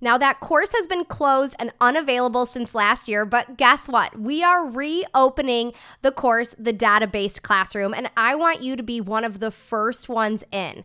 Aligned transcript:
Now, 0.00 0.16
that 0.18 0.40
course 0.40 0.70
has 0.72 0.86
been 0.86 1.04
closed 1.04 1.54
and 1.58 1.72
unavailable 1.80 2.46
since 2.46 2.74
last 2.74 3.06
year, 3.08 3.24
but 3.24 3.56
guess 3.56 3.86
what? 3.86 4.18
We 4.18 4.42
are 4.42 4.64
reopening 4.64 5.72
the 6.02 6.12
course, 6.12 6.54
the 6.58 6.72
data 6.72 7.06
based 7.06 7.42
classroom, 7.42 7.92
and 7.92 8.10
I 8.16 8.34
want 8.34 8.62
you 8.62 8.76
to 8.76 8.82
be 8.82 9.00
one 9.00 9.24
of 9.24 9.40
the 9.40 9.50
first 9.50 10.08
ones 10.08 10.42
in. 10.50 10.84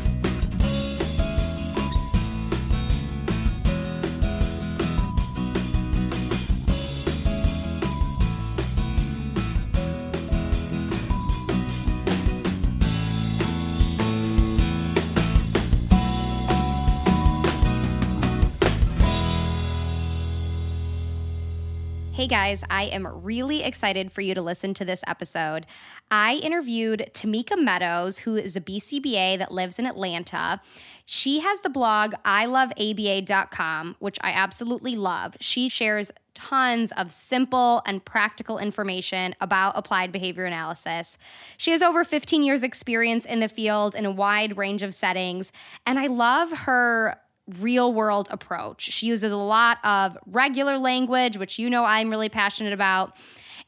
Guys, 22.31 22.63
I 22.69 22.83
am 22.83 23.25
really 23.25 23.61
excited 23.61 24.09
for 24.09 24.21
you 24.21 24.33
to 24.33 24.41
listen 24.41 24.73
to 24.75 24.85
this 24.85 25.03
episode. 25.05 25.65
I 26.09 26.35
interviewed 26.35 27.11
Tameika 27.13 27.61
Meadows, 27.61 28.19
who 28.19 28.37
is 28.37 28.55
a 28.55 28.61
BCBA 28.61 29.37
that 29.37 29.51
lives 29.51 29.77
in 29.77 29.85
Atlanta. 29.85 30.61
She 31.05 31.41
has 31.41 31.59
the 31.59 31.69
blog 31.69 32.13
iloveaba.com, 32.23 33.97
which 33.99 34.17
I 34.21 34.31
absolutely 34.31 34.95
love. 34.95 35.35
She 35.41 35.67
shares 35.67 36.09
tons 36.33 36.93
of 36.93 37.11
simple 37.11 37.81
and 37.85 38.05
practical 38.05 38.59
information 38.59 39.35
about 39.41 39.77
applied 39.77 40.13
behavior 40.13 40.45
analysis. 40.45 41.17
She 41.57 41.71
has 41.71 41.81
over 41.81 42.05
15 42.05 42.43
years 42.43 42.63
experience 42.63 43.25
in 43.25 43.41
the 43.41 43.49
field 43.49 43.93
in 43.93 44.05
a 44.05 44.11
wide 44.11 44.55
range 44.55 44.83
of 44.83 44.93
settings, 44.93 45.51
and 45.85 45.99
I 45.99 46.07
love 46.07 46.51
her 46.51 47.17
real 47.59 47.93
world 47.93 48.27
approach. 48.31 48.83
She 48.91 49.07
uses 49.07 49.31
a 49.31 49.37
lot 49.37 49.77
of 49.83 50.17
regular 50.25 50.77
language, 50.77 51.37
which 51.37 51.59
you 51.59 51.69
know 51.69 51.83
I'm 51.83 52.09
really 52.09 52.29
passionate 52.29 52.73
about. 52.73 53.17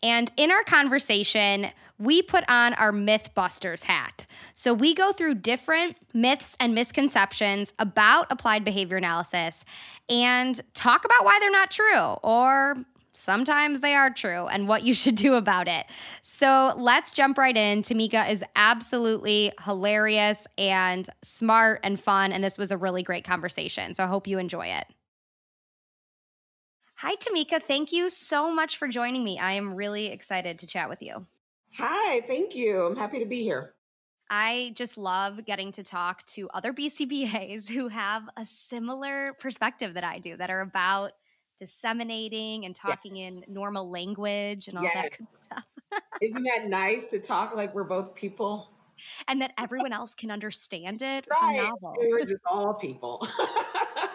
And 0.01 0.31
in 0.35 0.51
our 0.51 0.63
conversation, 0.63 1.71
we 1.97 2.21
put 2.21 2.43
on 2.49 2.73
our 2.73 2.91
Mythbusters 2.91 3.83
hat. 3.83 4.25
So 4.53 4.73
we 4.73 4.93
go 4.93 5.13
through 5.13 5.35
different 5.35 5.97
myths 6.13 6.57
and 6.59 6.75
misconceptions 6.75 7.73
about 7.79 8.27
applied 8.29 8.65
behavior 8.65 8.97
analysis 8.97 9.63
and 10.09 10.59
talk 10.73 11.05
about 11.05 11.23
why 11.23 11.37
they're 11.39 11.51
not 11.51 11.71
true 11.71 12.17
or 12.21 12.75
sometimes 13.13 13.79
they 13.79 13.95
are 13.95 14.09
true 14.09 14.47
and 14.47 14.67
what 14.67 14.83
you 14.83 14.93
should 14.93 15.15
do 15.15 15.35
about 15.35 15.67
it. 15.67 15.85
So 16.21 16.73
let's 16.77 17.13
jump 17.13 17.37
right 17.37 17.55
in. 17.55 17.81
Tameika 17.83 18.29
is 18.29 18.43
absolutely 18.55 19.51
hilarious 19.63 20.47
and 20.57 21.09
smart 21.21 21.79
and 21.83 21.99
fun. 21.99 22.31
And 22.31 22.43
this 22.43 22.57
was 22.57 22.71
a 22.71 22.77
really 22.77 23.03
great 23.03 23.23
conversation. 23.23 23.95
So 23.95 24.03
I 24.03 24.07
hope 24.07 24.27
you 24.27 24.39
enjoy 24.39 24.67
it. 24.67 24.85
Hi, 26.95 27.15
Tameika. 27.17 27.61
Thank 27.61 27.91
you 27.91 28.09
so 28.09 28.49
much 28.49 28.77
for 28.77 28.87
joining 28.87 29.23
me. 29.25 29.37
I 29.37 29.53
am 29.53 29.75
really 29.75 30.07
excited 30.07 30.59
to 30.59 30.67
chat 30.67 30.87
with 30.87 31.01
you. 31.01 31.25
Hi, 31.77 32.21
thank 32.21 32.55
you. 32.55 32.83
I'm 32.85 32.95
happy 32.95 33.19
to 33.19 33.25
be 33.25 33.43
here. 33.43 33.73
I 34.29 34.71
just 34.75 34.97
love 34.97 35.45
getting 35.45 35.71
to 35.73 35.83
talk 35.83 36.25
to 36.27 36.49
other 36.53 36.71
BCBAs 36.71 37.67
who 37.67 37.87
have 37.89 38.23
a 38.37 38.45
similar 38.45 39.33
perspective 39.33 39.95
that 39.95 40.03
I 40.03 40.19
do, 40.19 40.37
that 40.37 40.49
are 40.49 40.61
about 40.61 41.11
disseminating 41.63 42.65
and 42.65 42.75
talking 42.75 43.15
yes. 43.15 43.47
in 43.47 43.53
normal 43.53 43.89
language 43.89 44.67
and 44.67 44.77
all 44.77 44.83
yes. 44.83 44.93
that 44.93 45.17
good 45.17 45.29
stuff. 45.29 45.65
Isn't 46.21 46.43
that 46.43 46.67
nice 46.67 47.05
to 47.05 47.19
talk 47.19 47.55
like 47.55 47.73
we're 47.73 47.85
both 47.85 48.13
people? 48.13 48.69
And 49.27 49.41
that 49.41 49.51
everyone 49.57 49.93
else 49.93 50.13
can 50.13 50.29
understand 50.29 51.01
it. 51.01 51.25
Right. 51.29 51.71
We're 51.81 52.25
just 52.25 52.41
all 52.45 52.73
people. 52.73 53.25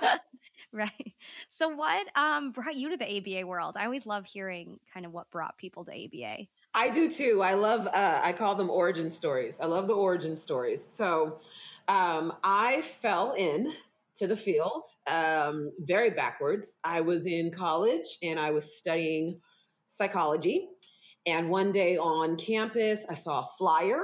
right. 0.72 1.14
So 1.48 1.69
what 1.69 2.06
um, 2.16 2.53
brought 2.53 2.75
you 2.75 2.91
to 2.91 2.97
the 2.97 3.16
ABA 3.19 3.47
world? 3.47 3.76
I 3.78 3.84
always 3.84 4.06
love 4.06 4.26
hearing 4.26 4.78
kind 4.92 5.06
of 5.06 5.12
what 5.12 5.31
brought 5.31 5.56
people 5.56 5.84
to 5.87 5.92
ABA. 5.92 6.47
I 6.75 6.91
do 6.91 7.08
too. 7.08 7.42
I 7.42 7.54
love 7.54 7.87
uh, 7.87 8.20
I 8.22 8.32
call 8.32 8.54
them 8.54 8.70
origin 8.70 9.10
stories. 9.10 9.58
I 9.60 9.66
love 9.66 9.87
the 9.87 9.94
origin 9.94 10.37
stories. 10.37 10.84
So 10.84 11.41
um, 11.88 12.34
I 12.44 12.82
fell 12.82 13.32
in 13.32 13.72
to 14.19 14.27
the 14.27 14.37
field 14.37 14.84
um, 15.11 15.71
very 15.81 16.11
backwards. 16.11 16.79
I 16.84 17.01
was 17.03 17.27
in 17.27 17.51
college 17.51 18.19
and 18.23 18.39
I 18.39 18.51
was 18.51 18.77
studying 18.77 19.41
psychology. 19.87 20.69
And 21.27 21.51
one 21.51 21.73
day 21.73 21.99
on 21.99 22.37
campus, 22.37 23.06
I 23.09 23.15
saw 23.15 23.41
a 23.41 23.49
flyer 23.59 24.03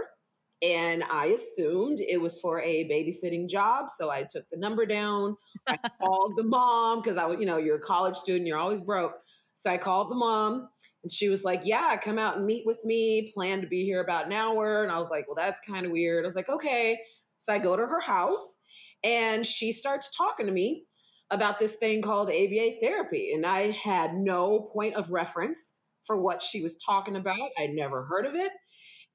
and 0.62 1.02
I 1.04 1.26
assumed 1.26 1.98
it 2.00 2.20
was 2.20 2.40
for 2.40 2.60
a 2.60 2.84
babysitting 2.88 3.48
job. 3.48 3.90
So 3.90 4.10
I 4.10 4.24
took 4.28 4.44
the 4.50 4.58
number 4.58 4.86
down. 4.86 5.36
I 5.66 5.78
called 6.00 6.34
the 6.36 6.44
mom 6.44 7.00
because 7.00 7.16
I 7.16 7.26
was, 7.26 7.38
you 7.40 7.46
know, 7.46 7.58
you're 7.58 7.76
a 7.76 7.80
college 7.80 8.16
student, 8.16 8.46
you're 8.46 8.58
always 8.58 8.80
broke. 8.80 9.14
So 9.54 9.70
I 9.70 9.78
called 9.78 10.10
the 10.10 10.16
mom 10.16 10.68
and 11.02 11.12
she 11.12 11.28
was 11.28 11.44
like, 11.44 11.62
Yeah, 11.64 11.96
come 11.96 12.18
out 12.18 12.36
and 12.36 12.46
meet 12.46 12.64
with 12.66 12.82
me. 12.84 13.30
Plan 13.34 13.60
to 13.60 13.66
be 13.66 13.84
here 13.84 14.00
about 14.00 14.26
an 14.26 14.32
hour. 14.32 14.82
And 14.82 14.92
I 14.92 14.98
was 14.98 15.10
like, 15.10 15.26
Well, 15.26 15.36
that's 15.36 15.60
kind 15.60 15.86
of 15.86 15.92
weird. 15.92 16.24
I 16.24 16.26
was 16.26 16.36
like, 16.36 16.48
Okay. 16.48 16.98
So 17.38 17.52
I 17.52 17.58
go 17.58 17.76
to 17.76 17.82
her 17.82 18.00
house 18.00 18.58
and 19.04 19.46
she 19.46 19.72
starts 19.72 20.16
talking 20.16 20.46
to 20.46 20.52
me 20.52 20.84
about 21.30 21.58
this 21.58 21.76
thing 21.76 22.00
called 22.02 22.30
ABA 22.30 22.76
therapy. 22.80 23.32
And 23.34 23.44
I 23.44 23.70
had 23.70 24.14
no 24.14 24.60
point 24.60 24.94
of 24.94 25.10
reference 25.10 25.74
for 26.06 26.16
what 26.16 26.42
she 26.42 26.62
was 26.62 26.76
talking 26.76 27.16
about. 27.16 27.50
I'd 27.58 27.70
never 27.70 28.02
heard 28.02 28.26
of 28.26 28.34
it. 28.34 28.52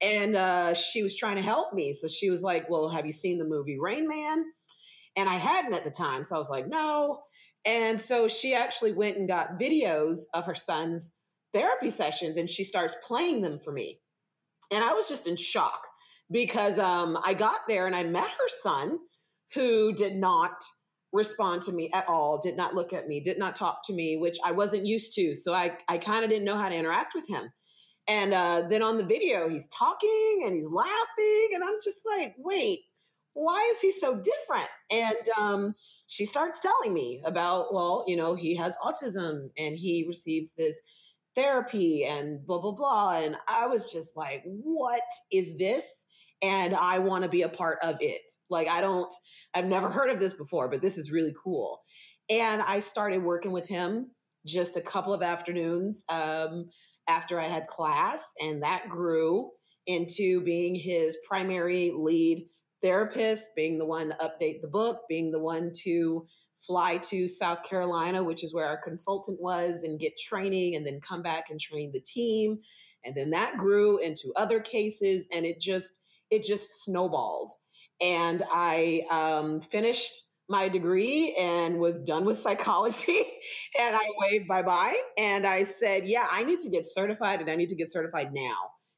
And 0.01 0.36
uh, 0.36 0.74
she 0.75 1.03
was 1.03 1.18
trying 1.18 1.38
to 1.38 1.41
help 1.41 1.74
me. 1.74 1.94
So 1.94 2.07
she 2.07 2.30
was 2.30 2.44
like, 2.44 2.69
Well, 2.69 2.88
have 2.89 3.06
you 3.06 3.12
seen 3.12 3.38
the 3.38 3.45
movie 3.45 3.77
Rain 3.80 4.07
Man? 4.07 4.45
And 5.18 5.27
I 5.27 5.36
hadn't 5.36 5.74
at 5.74 5.83
the 5.83 5.92
time. 5.92 6.24
So 6.24 6.35
I 6.35 6.38
was 6.38 6.50
like, 6.50 6.68
No. 6.68 7.21
And 7.65 8.00
so 8.00 8.27
she 8.27 8.53
actually 8.56 8.94
went 8.94 9.18
and 9.18 9.27
got 9.27 9.59
videos 9.59 10.19
of 10.33 10.45
her 10.45 10.56
son's 10.56 11.13
therapy 11.53 11.89
sessions 11.89 12.38
and 12.38 12.50
she 12.50 12.63
starts 12.63 12.95
playing 13.03 13.42
them 13.42 13.59
for 13.59 13.71
me. 13.71 14.00
And 14.71 14.83
I 14.83 14.94
was 14.94 15.09
just 15.09 15.27
in 15.27 15.35
shock 15.35 15.85
because 16.31 16.77
um, 16.80 17.18
I 17.21 17.33
got 17.33 17.62
there 17.68 17.88
and 17.88 17.95
I 17.95 18.03
met 18.03 18.30
her 18.30 18.47
son 18.47 19.00
who 19.54 19.94
did 19.94 20.16
not 20.16 20.63
respond 21.12 21.63
to 21.63 21.72
me 21.72 21.90
at 21.94 22.07
all, 22.07 22.40
did 22.40 22.56
not 22.56 22.75
look 22.75 22.94
at 22.94 23.07
me, 23.07 23.19
did 23.19 23.40
not 23.40 23.56
talk 23.56 23.81
to 23.86 23.94
me, 23.94 24.18
which 24.18 24.38
I 24.44 24.51
wasn't 24.51 24.86
used 24.86 25.13
to. 25.13 25.34
So 25.34 25.54
I, 25.54 25.78
I 25.88 25.98
kind 25.98 26.24
of 26.24 26.30
didn't 26.30 26.46
know 26.46 26.57
how 26.57 26.69
to 26.69 26.75
interact 26.75 27.16
with 27.16 27.28
him. 27.28 27.51
And 28.07 28.34
uh, 28.34 28.63
then 28.68 28.81
on 28.81 28.98
the 28.98 29.06
video, 29.06 29.50
he's 29.50 29.68
talking 29.68 30.44
and 30.46 30.54
he's 30.54 30.68
laughing. 30.68 31.50
And 31.54 31.63
I'm 31.63 31.78
just 31.84 32.06
like, 32.06 32.36
wait, 32.38 32.80
why 33.34 33.72
is 33.74 33.81
he 33.81 33.92
so 33.92 34.16
different? 34.16 34.69
And 34.90 35.30
um, 35.38 35.75
she 36.07 36.25
starts 36.25 36.60
telling 36.60 36.94
me 36.94 37.22
about, 37.24 37.74
well, 37.74 38.06
you 38.07 38.18
know, 38.18 38.36
he 38.36 38.56
has 38.56 38.75
autism 38.84 39.50
and 39.57 39.78
he 39.78 40.06
receives 40.07 40.56
this 40.56 40.81
therapy 41.36 42.06
and 42.06 42.45
blah, 42.45 42.60
blah, 42.60 42.72
blah. 42.72 43.19
And 43.19 43.38
I 43.48 43.68
was 43.68 43.92
just 43.92 44.18
like, 44.18 44.44
what 44.45 45.04
is 45.31 45.57
this? 45.57 46.06
And 46.42 46.74
I 46.74 47.00
want 47.00 47.24
to 47.24 47.30
be 47.30 47.44
a 47.44 47.50
part 47.50 47.80
of 47.84 47.98
it. 48.00 48.22
Like, 48.50 48.69
I 48.69 48.81
don't, 48.81 49.13
I've 49.54 49.66
never 49.66 49.90
heard 49.90 50.10
of 50.12 50.19
this 50.19 50.34
before, 50.34 50.69
but 50.69 50.81
this 50.81 50.98
is 50.98 51.12
really 51.12 51.34
cool. 51.44 51.81
And 52.30 52.62
I 52.62 52.80
started 52.80 53.24
working 53.24 53.51
with 53.51 53.68
him 53.68 54.12
just 54.46 54.78
a 54.78 54.81
couple 54.81 55.13
of 55.13 55.22
afternoons 55.22 56.06
um, 56.10 56.69
after 57.07 57.40
I 57.40 57.48
had 57.48 57.68
class, 57.68 58.34
and 58.40 58.63
that 58.63 58.90
grew 58.90 59.50
into 59.88 60.42
being 60.42 60.75
his 60.75 61.18
primary 61.28 61.92
lead 61.96 62.48
therapist, 62.81 63.50
being 63.56 63.78
the 63.78 63.86
one 63.86 64.10
to 64.10 64.16
update 64.16 64.62
the 64.62 64.68
book, 64.68 65.01
being 65.10 65.31
the 65.31 65.40
one 65.40 65.72
to 65.84 66.28
fly 66.60 66.98
to 66.98 67.28
South 67.28 67.63
Carolina, 67.63 68.24
which 68.24 68.44
is 68.44 68.54
where 68.54 68.68
our 68.68 68.78
consultant 68.81 69.42
was, 69.42 69.84
and 69.84 70.00
get 70.00 70.13
training, 70.18 70.75
and 70.75 70.86
then 70.86 71.02
come 71.02 71.22
back 71.22 71.45
and 71.50 71.60
train 71.60 71.92
the 71.92 72.02
team. 72.02 72.60
And 73.04 73.16
then 73.16 73.31
that 73.31 73.57
grew 73.57 73.98
into 73.98 74.34
other 74.36 74.60
cases, 74.60 75.28
and 75.31 75.45
it 75.45 75.60
just 75.60 76.00
it 76.30 76.44
just 76.44 76.84
snowballed. 76.84 77.52
And 78.01 78.44
I 78.51 79.04
um, 79.10 79.60
finished 79.62 80.13
my 80.48 80.68
degree 80.68 81.36
and 81.40 81.80
was 81.80 81.98
done 82.00 82.25
with 82.25 82.40
psychology. 82.46 83.25
and 83.78 83.96
I 83.96 84.07
waved 84.18 84.48
bye 84.48 84.63
bye. 84.63 85.00
And 85.18 85.46
I 85.46 85.63
said, 85.63 86.06
Yeah, 86.06 86.28
I 86.30 86.44
need 86.44 86.62
to 86.62 86.69
get 86.69 86.86
certified 86.86 87.42
and 87.42 87.50
I 87.50 87.56
need 87.56 87.69
to 87.69 87.75
get 87.75 87.92
certified 87.92 88.34
now 88.34 88.57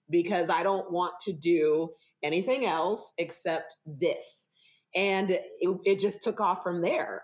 because 0.09 0.49
I 0.49 0.63
don't 0.63 0.91
want 0.91 1.13
to 1.21 1.33
do 1.33 1.89
anything 2.23 2.65
else 2.65 3.13
except 3.17 3.75
this. 3.85 4.49
And 4.93 5.31
it, 5.31 5.41
it 5.85 5.99
just 5.99 6.21
took 6.21 6.41
off 6.41 6.63
from 6.63 6.81
there. 6.81 7.23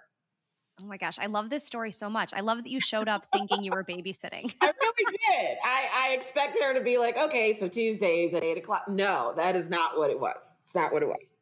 Oh 0.80 0.86
my 0.86 0.98
gosh, 0.98 1.18
I 1.20 1.26
love 1.26 1.50
this 1.50 1.66
story 1.66 1.92
so 1.92 2.08
much. 2.08 2.32
I 2.34 2.42
love 2.42 2.60
that 2.60 2.70
you 2.70 2.80
showed 2.80 3.08
up 3.08 3.26
thinking 3.34 3.64
you 3.64 3.72
were 3.72 3.84
babysitting. 3.84 4.54
I 4.62 4.72
really 4.80 5.18
did. 5.28 5.58
I, 5.64 5.90
I 5.92 6.14
expected 6.14 6.62
her 6.62 6.76
to 6.76 6.82
be 6.82 7.00
like, 7.00 7.18
okay, 7.18 7.54
so 7.54 7.68
Tuesdays 7.68 8.36
at 8.36 8.44
eight 8.44 8.60
o'clock. 8.60 8.88
No, 8.88 9.34
that 9.36 9.56
is 9.56 9.72
not 9.72 9.98
what 9.98 10.12
it 10.12 10.20
was. 10.20 10.56
It's 10.62 10.76
not 10.76 10.94
what 10.94 11.02
it 11.02 11.08
was. 11.08 11.36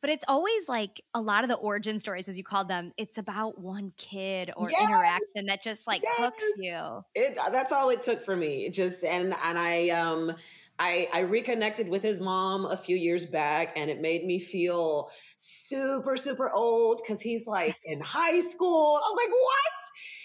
But 0.00 0.10
it's 0.10 0.24
always 0.28 0.68
like 0.68 1.02
a 1.14 1.20
lot 1.20 1.44
of 1.44 1.48
the 1.48 1.56
origin 1.56 1.98
stories, 1.98 2.28
as 2.28 2.38
you 2.38 2.44
called 2.44 2.68
them, 2.68 2.92
it's 2.96 3.18
about 3.18 3.60
one 3.60 3.92
kid 3.96 4.50
or 4.56 4.70
Yes. 4.70 4.78
interaction 4.78 5.46
that 5.46 5.62
just 5.62 5.86
like 5.86 6.04
hooks 6.06 6.52
you. 6.56 7.02
it 7.14 7.34
that's 7.52 7.72
all 7.72 7.88
it 7.90 8.02
took 8.02 8.22
for 8.22 8.36
me 8.36 8.66
It 8.66 8.74
just 8.74 9.02
and 9.04 9.34
and 9.34 9.58
i 9.58 9.88
um 9.90 10.32
I, 10.80 11.08
I 11.12 11.20
reconnected 11.20 11.88
with 11.88 12.04
his 12.04 12.20
mom 12.20 12.64
a 12.64 12.76
few 12.76 12.96
years 12.96 13.26
back 13.26 13.76
and 13.76 13.90
it 13.90 14.00
made 14.00 14.24
me 14.24 14.38
feel 14.38 15.10
super 15.36 16.16
super 16.16 16.50
old 16.52 17.00
because 17.02 17.20
he's 17.20 17.46
like 17.48 17.76
in 17.84 18.00
high 18.00 18.40
school 18.40 19.00
i 19.04 19.10
was 19.10 19.20
like 19.24 19.32
what 19.32 19.72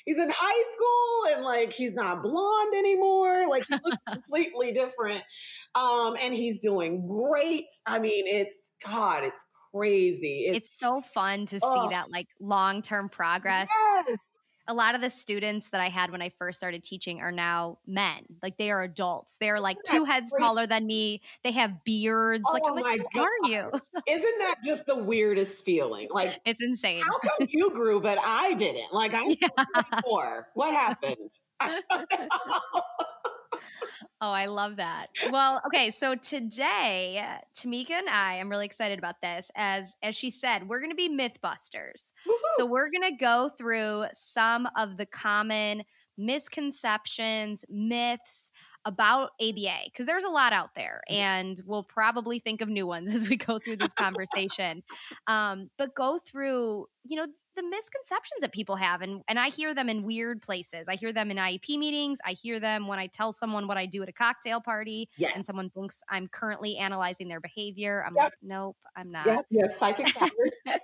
he's 0.05 0.19
in 0.19 0.29
high 0.31 0.71
school 0.73 1.35
and 1.35 1.43
like 1.45 1.73
he's 1.73 1.95
not 1.95 2.21
blonde 2.21 2.75
anymore 2.75 3.47
like 3.47 3.63
he 3.67 3.79
looks 3.83 3.97
completely 4.11 4.71
different 4.73 5.23
um 5.75 6.15
and 6.19 6.33
he's 6.35 6.59
doing 6.59 7.07
great 7.07 7.65
i 7.87 7.97
mean 7.99 8.27
it's 8.27 8.73
god 8.85 9.23
it's 9.23 9.45
crazy 9.73 10.45
It's 10.47 10.69
so 10.79 11.01
fun 11.01 11.45
to 11.47 11.59
see 11.59 11.87
that 11.89 12.11
like 12.11 12.27
long 12.39 12.81
term 12.81 13.09
progress. 13.09 13.69
yes 14.07 14.19
A 14.67 14.73
lot 14.73 14.95
of 14.95 15.01
the 15.01 15.09
students 15.09 15.69
that 15.71 15.81
I 15.81 15.89
had 15.89 16.09
when 16.11 16.21
I 16.21 16.29
first 16.39 16.57
started 16.57 16.83
teaching 16.83 17.19
are 17.19 17.33
now 17.33 17.79
men. 17.85 18.23
Like 18.41 18.57
they 18.57 18.71
are 18.71 18.81
adults. 18.83 19.35
They're 19.39 19.59
like 19.59 19.77
Isn't 19.85 19.95
two 19.97 20.05
heads 20.05 20.31
crazy? 20.31 20.43
taller 20.45 20.67
than 20.67 20.87
me. 20.87 21.21
They 21.43 21.51
have 21.51 21.83
beards. 21.83 22.43
like, 22.53 22.63
Oh 22.65 22.69
I'm 22.69 22.75
like, 22.75 22.99
my 22.99 23.05
who 23.13 23.21
are 23.21 23.29
you? 23.49 23.71
isn't 24.07 24.39
that 24.39 24.55
just 24.63 24.85
the 24.85 24.95
weirdest 24.95 25.65
feeling 25.65 26.07
like 26.11 26.39
It's 26.45 26.61
insane. 26.61 27.01
How 27.01 27.19
come 27.19 27.47
you 27.49 27.71
grew 27.71 27.99
but 27.99 28.17
I 28.23 28.53
didn't? 28.53 28.93
Like 28.93 29.13
I'm 29.13 29.31
Yeah. 29.41 29.47
24. 30.01 30.47
What 30.53 30.73
happened? 30.73 31.29
Oh, 34.23 34.31
I 34.31 34.45
love 34.45 34.77
that. 34.77 35.07
Well, 35.31 35.61
okay, 35.67 35.91
so 35.91 36.15
today, 36.15 37.21
Tameika 37.57 37.91
and 37.91 38.07
I, 38.07 38.39
I'm 38.39 38.49
really 38.49 38.65
excited 38.65 38.97
about 38.97 39.19
this. 39.21 39.51
As 39.53 39.95
as 40.01 40.15
she 40.15 40.29
said, 40.29 40.69
we're 40.69 40.79
going 40.79 40.91
to 40.91 40.95
be 40.95 41.09
MythBusters. 41.09 42.13
So 42.55 42.65
we're 42.65 42.89
going 42.89 43.11
to 43.11 43.17
go 43.19 43.51
through 43.57 44.05
some 44.13 44.65
of 44.77 44.95
the 44.95 45.05
common 45.05 45.83
misconceptions, 46.17 47.65
myths 47.69 48.49
about 48.85 49.31
ABA 49.41 49.79
because 49.85 50.05
there's 50.05 50.23
a 50.23 50.29
lot 50.29 50.53
out 50.53 50.69
there, 50.73 51.01
and 51.09 51.61
we'll 51.65 51.83
probably 51.83 52.39
think 52.39 52.61
of 52.61 52.69
new 52.69 52.87
ones 52.87 53.13
as 53.15 53.27
we 53.27 53.35
go 53.35 53.59
through 53.59 53.75
this 53.75 53.93
conversation. 53.99 54.83
um, 55.27 55.69
but 55.77 55.93
go 55.95 56.17
through, 56.25 56.85
you 57.03 57.17
know, 57.17 57.27
the 57.55 57.63
misconceptions 57.63 58.41
that 58.41 58.51
people 58.51 58.75
have, 58.75 59.01
and 59.01 59.21
and 59.27 59.39
I 59.39 59.49
hear 59.49 59.73
them 59.73 59.89
in 59.89 60.03
weird 60.03 60.41
places. 60.41 60.85
I 60.87 60.95
hear 60.95 61.13
them 61.13 61.31
in 61.31 61.37
IEP 61.37 61.77
meetings. 61.77 62.19
I 62.25 62.33
hear 62.33 62.59
them 62.59 62.87
when 62.87 62.99
I 62.99 63.07
tell 63.07 63.31
someone 63.31 63.67
what 63.67 63.77
I 63.77 63.85
do 63.85 64.03
at 64.03 64.09
a 64.09 64.13
cocktail 64.13 64.61
party, 64.61 65.09
yes. 65.17 65.35
and 65.35 65.45
someone 65.45 65.69
thinks 65.69 65.99
I'm 66.09 66.27
currently 66.27 66.77
analyzing 66.77 67.27
their 67.27 67.39
behavior. 67.39 68.03
I'm 68.05 68.15
Yep. 68.15 68.23
like, 68.23 68.33
nope, 68.41 68.77
I'm 68.95 69.11
not 69.11 69.27
Yeah, 69.27 69.41
you 69.49 69.69
psychic 69.69 70.13
powers. 70.15 70.31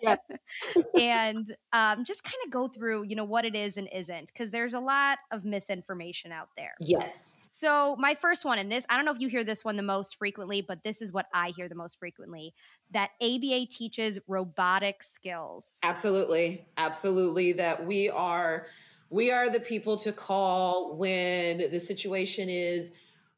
yes. 0.01 0.19
and 1.00 1.56
um, 1.74 2.04
just 2.06 2.24
kind 2.24 2.36
of 2.45 2.51
go 2.51 2.68
through, 2.68 3.04
you 3.04 3.16
know, 3.16 3.24
what 3.25 3.45
it 3.45 3.56
is 3.56 3.77
and 3.77 3.88
isn't, 3.94 4.27
because 4.27 4.51
there's 4.51 4.74
a 4.74 4.80
lot 4.80 5.18
of 5.31 5.45
misinformation 5.45 6.31
out 6.31 6.50
there. 6.57 6.74
Yes. 6.80 7.48
So, 7.51 7.95
my 8.00 8.16
first 8.16 8.45
one, 8.45 8.57
in 8.60 8.69
this, 8.69 8.86
I 8.89 8.95
don't 8.95 9.06
know 9.06 9.12
if 9.12 9.19
you 9.19 9.27
hear 9.30 9.44
this 9.44 9.63
one 9.66 9.75
the 9.75 9.83
most 9.83 10.18
frequently, 10.18 10.62
but 10.62 10.80
this 10.83 11.01
is 11.01 11.12
what 11.12 11.25
I 11.33 11.51
hear 11.56 11.68
the 11.69 11.75
most 11.75 12.00
frequently 12.00 12.54
that 12.92 13.12
ABA 13.22 13.68
teaches 13.70 14.18
robotic 14.28 15.04
skills. 15.04 15.78
Absolutely. 15.84 16.66
Absolutely. 16.78 17.54
That 17.54 17.86
we 17.86 18.10
are 18.10 18.68
we 19.10 19.32
are 19.32 19.50
the 19.50 19.60
people 19.60 19.98
to 19.98 20.12
call 20.12 20.96
when 20.96 21.72
the 21.72 21.80
situation 21.80 22.50
is 22.50 22.92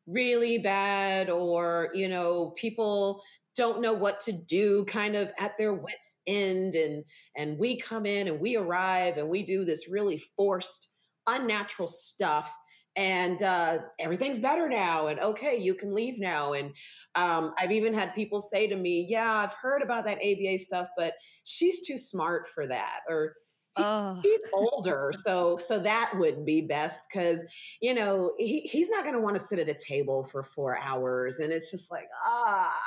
really 0.08 0.58
bad 0.58 1.30
or, 1.30 1.90
you 1.94 2.10
know, 2.10 2.50
people 2.50 3.24
don't 3.56 3.82
know 3.82 3.94
what 3.94 4.22
to 4.22 4.32
do 4.32 4.86
kind 4.86 5.16
of 5.16 5.32
at 5.38 5.58
their 5.58 5.74
wits 5.74 6.16
end 6.26 6.76
and 6.76 7.04
and 7.36 7.58
we 7.58 7.78
come 7.78 8.06
in 8.06 8.28
and 8.28 8.40
we 8.40 8.56
arrive 8.56 9.18
and 9.18 9.30
we 9.30 9.44
do 9.44 9.66
this 9.66 9.90
really 9.90 10.18
forced 10.38 10.88
unnatural 11.28 11.88
stuff 11.88 12.52
and 12.96 13.42
uh, 13.42 13.80
everything's 14.00 14.40
better 14.40 14.68
now 14.68 15.08
and 15.08 15.20
okay 15.20 15.58
you 15.58 15.74
can 15.74 15.94
leave 15.94 16.20
now 16.20 16.54
and 16.54 16.74
um, 17.16 17.54
i've 17.58 17.72
even 17.72 17.94
had 17.94 18.14
people 18.14 18.40
say 18.40 18.68
to 18.68 18.76
me 18.76 19.06
yeah 19.08 19.34
i've 19.34 19.54
heard 19.54 19.82
about 19.82 20.06
that 20.06 20.18
aba 20.18 20.58
stuff 20.58 20.90
but 20.98 21.14
she's 21.44 21.86
too 21.86 21.98
smart 21.98 22.48
for 22.48 22.68
that 22.68 23.00
or 23.08 23.34
Oh, 23.78 24.20
he's 24.22 24.42
older 24.54 25.14
so 25.14 25.56
so 25.56 25.80
that 25.80 26.12
would 26.16 26.46
be 26.46 26.60
best 26.60 27.06
because 27.10 27.42
you 27.82 27.94
know 27.94 28.34
he, 28.38 28.60
he's 28.62 28.90
not 28.90 29.06
going 29.06 29.16
to 29.16 29.22
want 29.22 29.38
to 29.38 29.42
sit 29.42 29.60
at 29.60 29.70
a 29.70 29.74
table 29.74 30.26
for 30.26 30.44
four 30.44 30.78
hours 30.78 31.40
and 31.40 31.54
it's 31.54 31.72
just 31.72 31.90
like 31.90 32.10
ah 32.26 32.82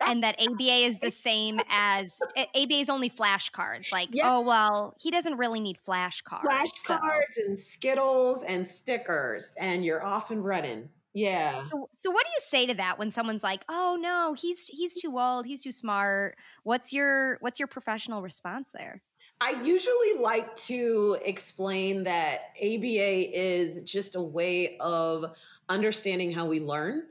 and 0.00 0.22
that 0.22 0.40
ABA 0.40 0.86
is 0.86 0.98
the 1.00 1.10
same 1.10 1.60
as 1.68 2.18
ABA 2.36 2.80
is 2.80 2.88
only 2.88 3.10
flashcards. 3.10 3.92
Like, 3.92 4.10
oh, 4.22 4.40
well, 4.40 4.94
he 5.00 5.10
doesn't 5.10 5.36
really 5.36 5.60
need 5.60 5.78
flashcards. 5.86 6.42
so- 6.84 6.94
flashcards 6.94 7.38
and 7.46 7.58
skittles 7.58 8.42
and 8.42 8.66
stickers 8.66 9.52
and 9.58 9.84
you're 9.84 10.04
off 10.04 10.30
and 10.30 10.44
running 10.44 10.88
yeah 11.14 11.62
So, 11.70 11.88
so 11.96 12.10
what 12.10 12.24
do 12.26 12.30
you 12.30 12.40
say 12.40 12.66
to 12.66 12.74
that 12.74 12.98
when 12.98 13.10
someone's 13.10 13.42
like, 13.42 13.62
"Oh 13.68 13.96
no, 13.98 14.34
he's 14.34 14.66
he's 14.66 14.94
too 14.94 15.18
old, 15.18 15.46
he's 15.46 15.62
too 15.62 15.72
smart." 15.72 16.36
What's 16.64 16.92
your 16.92 17.38
what's 17.40 17.58
your 17.58 17.66
professional 17.66 18.20
response 18.22 18.68
there? 18.74 19.02
I 19.40 19.52
usually 19.62 20.18
like 20.20 20.54
to 20.66 21.18
explain 21.24 22.04
that 22.04 22.40
ABA 22.60 23.36
is 23.38 23.82
just 23.82 24.16
a 24.16 24.20
way 24.20 24.76
of 24.78 25.34
understanding 25.68 26.30
how 26.30 26.46
we 26.46 26.60
learn. 26.60 27.04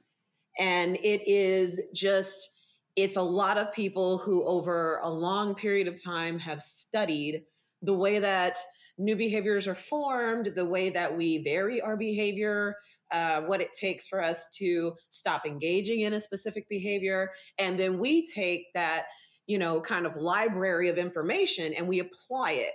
And 0.60 0.96
it 0.98 1.28
is 1.28 1.82
just, 1.94 2.50
it's 2.98 3.16
a 3.16 3.22
lot 3.22 3.58
of 3.58 3.72
people 3.72 4.18
who, 4.18 4.44
over 4.44 5.00
a 5.02 5.10
long 5.10 5.56
period 5.56 5.88
of 5.88 6.04
time, 6.04 6.40
have 6.40 6.62
studied 6.62 7.44
the 7.82 7.94
way 7.94 8.20
that 8.20 8.58
new 8.98 9.16
behaviors 9.16 9.68
are 9.68 9.76
formed, 9.76 10.48
the 10.56 10.66
way 10.66 10.90
that 10.90 11.16
we 11.16 11.38
vary 11.44 11.80
our 11.80 11.96
behavior, 11.96 12.76
uh, 13.12 13.42
what 13.42 13.62
it 13.62 13.72
takes 13.72 14.08
for 14.08 14.22
us 14.22 14.50
to 14.58 14.94
stop 15.12 15.46
engaging 15.46 16.02
in 16.02 16.14
a 16.14 16.20
specific 16.20 16.68
behavior. 16.68 17.30
And 17.58 17.80
then 17.80 18.00
we 18.00 18.26
take 18.26 18.66
that 18.74 19.06
you 19.48 19.58
know, 19.58 19.80
kind 19.80 20.06
of 20.06 20.18
library 20.18 20.90
of 20.90 20.98
information 20.98 21.74
and 21.74 21.88
we 21.88 22.00
apply 22.00 22.52
it 22.52 22.74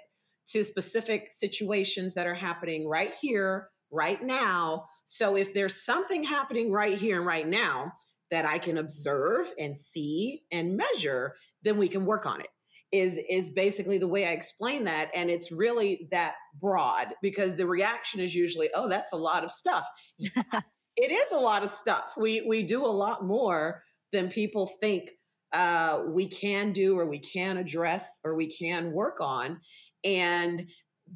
to 0.49 0.65
specific 0.65 1.31
situations 1.31 2.15
that 2.15 2.27
are 2.27 2.35
happening 2.35 2.89
right 2.89 3.13
here, 3.21 3.69
right 3.91 4.21
now. 4.23 4.87
So 5.05 5.37
if 5.37 5.55
there's 5.55 5.85
something 5.85 6.25
happening 6.25 6.73
right 6.73 6.99
here 6.99 7.19
and 7.19 7.27
right 7.27 7.47
now 7.47 7.93
that 8.33 8.45
I 8.45 8.59
can 8.59 8.79
observe 8.79 9.47
and 9.59 9.77
see 9.77 10.43
and 10.51 10.77
measure, 10.77 11.37
then 11.63 11.79
we 11.79 11.87
can 11.87 12.05
work 12.05 12.27
on 12.27 12.41
it. 12.41 12.49
Is 12.91 13.19
is 13.19 13.51
basically 13.51 13.99
the 13.99 14.09
way 14.09 14.27
I 14.27 14.33
explain 14.33 14.85
that. 14.85 15.11
And 15.15 15.31
it's 15.31 15.53
really 15.53 16.09
that 16.11 16.35
broad 16.61 17.07
because 17.23 17.55
the 17.55 17.67
reaction 17.67 18.21
is 18.21 18.35
usually, 18.35 18.71
oh, 18.75 18.89
that's 18.89 19.13
a 19.13 19.17
lot 19.17 19.45
of 19.45 19.53
stuff. 19.53 19.87
Yeah, 20.19 20.43
It 20.97 21.11
is 21.11 21.33
a 21.33 21.39
lot 21.39 21.63
of 21.63 21.71
stuff. 21.71 22.15
We 22.19 22.43
we 22.47 22.65
do 22.65 22.85
a 22.85 22.89
lot 22.89 23.25
more 23.25 23.83
than 24.13 24.29
people 24.29 24.67
think 24.67 25.11
uh, 25.53 26.03
we 26.09 26.27
can 26.27 26.73
do 26.73 26.99
or 26.99 27.07
we 27.07 27.19
can 27.19 27.57
address 27.57 28.21
or 28.25 28.35
we 28.35 28.55
can 28.55 28.93
work 28.93 29.21
on. 29.21 29.61
And 30.05 30.69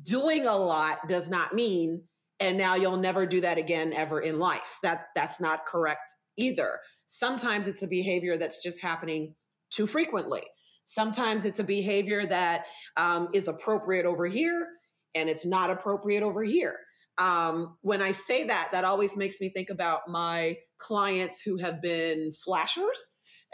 doing 0.02 0.46
a 0.46 0.56
lot 0.56 1.08
does 1.08 1.28
not 1.28 1.54
mean 1.54 2.04
and 2.40 2.58
now 2.58 2.74
you'll 2.74 2.98
never 2.98 3.26
do 3.26 3.40
that 3.40 3.58
again 3.58 3.92
ever 3.92 4.20
in 4.20 4.38
life. 4.38 4.78
That 4.82 5.06
that's 5.14 5.40
not 5.40 5.66
correct 5.66 6.14
either. 6.36 6.80
Sometimes 7.06 7.66
it's 7.66 7.82
a 7.82 7.86
behavior 7.86 8.38
that's 8.38 8.62
just 8.62 8.80
happening 8.82 9.34
too 9.70 9.86
frequently. 9.86 10.42
Sometimes 10.84 11.44
it's 11.44 11.58
a 11.58 11.64
behavior 11.64 12.26
that 12.26 12.66
um, 12.96 13.28
is 13.32 13.48
appropriate 13.48 14.06
over 14.06 14.26
here 14.26 14.66
and 15.14 15.28
it's 15.28 15.44
not 15.44 15.70
appropriate 15.70 16.22
over 16.22 16.42
here. 16.42 16.76
Um, 17.18 17.76
when 17.80 18.02
I 18.02 18.12
say 18.12 18.44
that, 18.44 18.70
that 18.72 18.84
always 18.84 19.16
makes 19.16 19.40
me 19.40 19.50
think 19.50 19.70
about 19.70 20.02
my 20.08 20.56
clients 20.78 21.40
who 21.40 21.56
have 21.56 21.80
been 21.80 22.30
flashers 22.44 22.98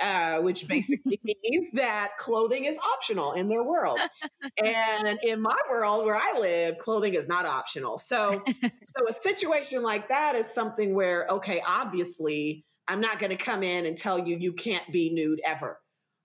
uh, 0.00 0.38
which 0.38 0.66
basically 0.68 1.20
means 1.24 1.70
that 1.72 2.16
clothing 2.18 2.64
is 2.64 2.78
optional 2.78 3.32
in 3.32 3.48
their 3.48 3.62
world. 3.62 3.98
and 4.64 5.18
in 5.22 5.40
my 5.40 5.56
world 5.70 6.04
where 6.04 6.16
I 6.16 6.38
live, 6.38 6.78
clothing 6.78 7.14
is 7.14 7.28
not 7.28 7.46
optional. 7.46 7.98
So, 7.98 8.42
so 8.62 9.08
a 9.08 9.12
situation 9.12 9.82
like 9.82 10.08
that 10.08 10.34
is 10.34 10.52
something 10.52 10.94
where, 10.94 11.26
okay, 11.28 11.62
obviously, 11.64 12.64
I'm 12.88 13.00
not 13.00 13.18
going 13.18 13.30
to 13.30 13.42
come 13.42 13.62
in 13.62 13.86
and 13.86 13.96
tell 13.96 14.26
you 14.26 14.36
you 14.36 14.52
can't 14.52 14.90
be 14.92 15.10
nude 15.10 15.40
ever. 15.44 15.78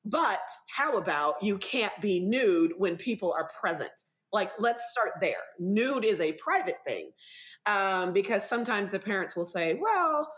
But 0.05 0.39
how 0.73 0.97
about 0.97 1.43
you 1.43 1.57
can't 1.57 1.93
be 2.01 2.19
nude 2.19 2.71
when 2.77 2.97
people 2.97 3.33
are 3.33 3.49
present? 3.59 3.91
Like, 4.31 4.51
let's 4.59 4.91
start 4.91 5.13
there. 5.21 5.35
Nude 5.59 6.05
is 6.05 6.19
a 6.19 6.33
private 6.33 6.77
thing 6.85 7.11
um, 7.65 8.13
because 8.13 8.47
sometimes 8.47 8.91
the 8.91 8.99
parents 8.99 9.35
will 9.35 9.45
say, 9.45 9.77
well, 9.79 10.31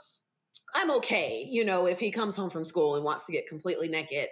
I'm 0.74 0.92
okay, 0.98 1.48
you 1.50 1.66
know, 1.66 1.86
if 1.88 2.00
he 2.00 2.12
comes 2.12 2.36
home 2.36 2.50
from 2.50 2.66
school 2.66 2.96
and 2.96 3.04
wants 3.04 3.26
to 3.26 3.32
get 3.32 3.48
completely 3.48 3.88
naked. 3.88 4.28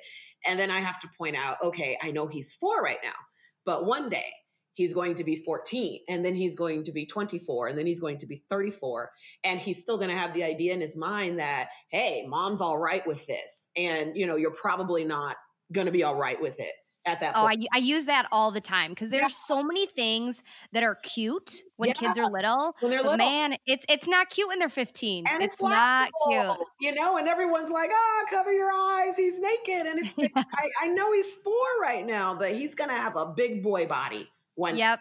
And 0.45 0.59
then 0.59 0.69
I 0.69 0.79
have 0.79 0.99
to 0.99 1.09
point 1.17 1.35
out, 1.35 1.57
okay, 1.63 1.97
I 2.01 2.11
know 2.11 2.27
he's 2.27 2.53
four 2.53 2.81
right 2.81 2.99
now, 3.03 3.15
but 3.65 3.85
one 3.85 4.09
day 4.09 4.31
he's 4.77 4.93
going 4.93 5.15
to 5.15 5.23
be 5.23 5.35
14 5.35 6.01
and 6.07 6.23
then 6.23 6.35
he's 6.35 6.53
going 6.53 6.83
to 6.83 6.91
be 6.91 7.07
24 7.07 7.69
and 7.69 7.77
then 7.77 7.87
he's 7.87 7.99
going 7.99 8.19
to 8.19 8.27
be 8.27 8.43
34 8.47 9.11
and 9.43 9.59
he's 9.59 9.81
still 9.81 9.97
going 9.97 10.11
to 10.11 10.15
have 10.15 10.35
the 10.35 10.43
idea 10.43 10.73
in 10.73 10.79
his 10.79 10.95
mind 10.95 11.39
that 11.39 11.69
hey 11.89 12.25
mom's 12.27 12.61
all 12.61 12.77
right 12.77 13.05
with 13.07 13.25
this 13.25 13.69
and 13.75 14.15
you 14.15 14.27
know 14.27 14.35
you're 14.35 14.51
probably 14.51 15.03
not 15.03 15.35
going 15.73 15.87
to 15.87 15.91
be 15.91 16.03
all 16.03 16.15
right 16.15 16.39
with 16.39 16.59
it 16.59 16.73
at 17.07 17.21
that 17.21 17.33
oh 17.35 17.47
I, 17.47 17.55
I, 17.73 17.77
use 17.79 18.05
that 18.05 18.27
all 18.31 18.51
the 18.51 18.61
time 18.61 18.91
because 18.91 19.09
there's 19.09 19.31
yeah. 19.31 19.55
so 19.55 19.63
many 19.63 19.87
things 19.87 20.43
that 20.73 20.83
are 20.83 20.95
cute 20.95 21.63
when 21.77 21.87
yeah. 21.87 21.93
kids 21.93 22.17
are 22.19 22.29
little 22.29 22.75
when 22.79 22.91
they're 22.91 23.01
little 23.01 23.17
man 23.17 23.55
it's 23.65 23.85
it's 23.89 24.07
not 24.07 24.29
cute 24.29 24.47
when 24.47 24.59
they're 24.59 24.69
15 24.69 25.25
and 25.27 25.41
it's, 25.41 25.55
it's 25.55 25.63
not 25.63 26.09
cute 26.27 26.57
you 26.81 26.93
know 26.93 27.17
and 27.17 27.27
everyone's 27.27 27.71
like 27.71 27.89
oh 27.91 28.23
cover 28.29 28.51
your 28.51 28.71
eyes 28.71 29.15
he's 29.15 29.39
naked 29.39 29.87
and 29.87 29.99
it's 29.99 30.15
yeah. 30.17 30.27
I, 30.35 30.69
I 30.83 30.87
know 30.89 31.13
he's 31.13 31.33
four 31.33 31.53
right 31.81 32.05
now 32.05 32.35
but 32.35 32.51
he's 32.51 32.75
gonna 32.75 32.93
have 32.93 33.15
a 33.15 33.25
big 33.25 33.63
boy 33.63 33.87
body 33.87 34.29
one 34.57 34.77
yep. 34.77 34.99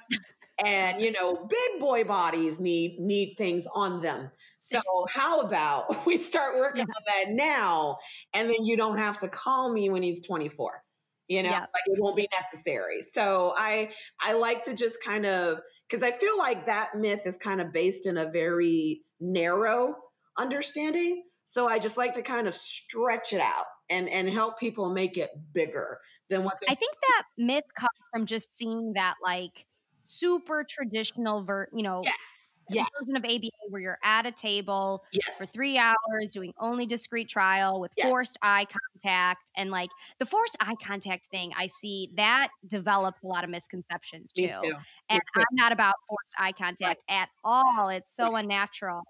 and 0.65 1.01
you 1.01 1.11
know 1.11 1.35
big 1.49 1.81
boy 1.81 2.05
bodies 2.05 2.61
need 2.61 3.01
need 3.01 3.35
things 3.37 3.67
on 3.73 4.01
them. 4.03 4.31
So 4.59 4.81
how 5.09 5.41
about 5.41 6.07
we 6.07 6.17
start 6.19 6.57
working 6.57 6.83
on 6.83 7.03
that 7.07 7.31
now 7.31 7.99
and 8.33 8.49
then 8.49 8.65
you 8.65 8.77
don't 8.77 8.99
have 8.99 9.19
to 9.19 9.29
call 9.29 9.73
me 9.73 9.91
when 9.91 10.03
he's 10.03 10.25
24 10.25 10.83
you 11.29 11.43
know 11.43 11.51
yeah. 11.51 11.61
like 11.61 11.87
it 11.87 12.01
won't 12.01 12.17
be 12.17 12.29
necessary. 12.33 13.01
So 13.01 13.53
i 13.57 13.91
i 14.21 14.35
like 14.35 14.65
to 14.65 14.75
just 14.75 15.03
kind 15.03 15.27
of 15.27 15.61
because 15.89 16.03
i 16.03 16.13
feel 16.13 16.39
like 16.39 16.67
that 16.67 16.91
myth 16.95 17.23
is 17.27 17.37
kind 17.37 17.61
of 17.61 17.73
based 17.73 18.07
in 18.07 18.17
a 18.19 18.31
very 18.31 19.01
narrow 19.21 19.97
understanding. 20.39 21.23
So 21.45 21.67
i 21.69 21.79
just 21.79 21.97
like 21.97 22.15
to 22.15 22.23
kind 22.23 22.47
of 22.47 22.55
stretch 22.55 23.33
it 23.33 23.41
out 23.41 23.67
and 23.89 24.09
and 24.09 24.29
help 24.29 24.59
people 24.59 24.93
make 24.93 25.17
it 25.17 25.31
bigger 25.53 25.99
than 26.28 26.45
what 26.45 26.54
i 26.68 26.75
think 26.75 26.95
that 27.00 27.25
myth 27.38 27.64
comes 27.78 27.90
from 28.12 28.26
just 28.26 28.56
seeing 28.56 28.92
that 28.95 29.14
like 29.23 29.66
super 30.04 30.64
traditional 30.68 31.42
ver 31.42 31.68
you 31.73 31.83
know 31.83 32.02
yes 32.04 32.47
yes. 32.71 32.88
version 32.99 33.16
of 33.16 33.25
ABA 33.25 33.50
where 33.68 33.80
you're 33.80 33.99
at 34.02 34.26
a 34.26 34.33
table 34.33 35.04
yes. 35.12 35.38
for 35.38 35.47
three 35.47 35.78
hours 35.78 36.33
doing 36.33 36.52
only 36.59 36.87
discrete 36.87 37.28
trial 37.28 37.80
with 37.80 37.92
yes. 37.97 38.09
forced 38.09 38.38
eye 38.42 38.66
contact. 38.66 39.50
And 39.56 39.71
like 39.71 39.90
the 40.18 40.26
forced 40.26 40.56
eye 40.61 40.75
contact 40.85 41.28
thing, 41.30 41.52
I 41.56 41.68
see 41.68 42.11
that 42.16 42.49
develops 42.66 43.23
a 43.23 43.26
lot 43.26 43.45
of 43.45 43.50
misconceptions 43.50 44.33
too. 44.33 44.49
Too. 44.49 44.73
And 45.09 45.21
too. 45.35 45.40
I'm 45.40 45.56
not 45.56 45.73
about 45.73 45.95
forced 46.09 46.35
eye 46.38 46.52
contact 46.52 47.02
right. 47.09 47.23
at 47.23 47.28
all. 47.45 47.88
It's 47.88 48.14
so 48.14 48.33
right. 48.33 48.45
unnatural. 48.45 49.02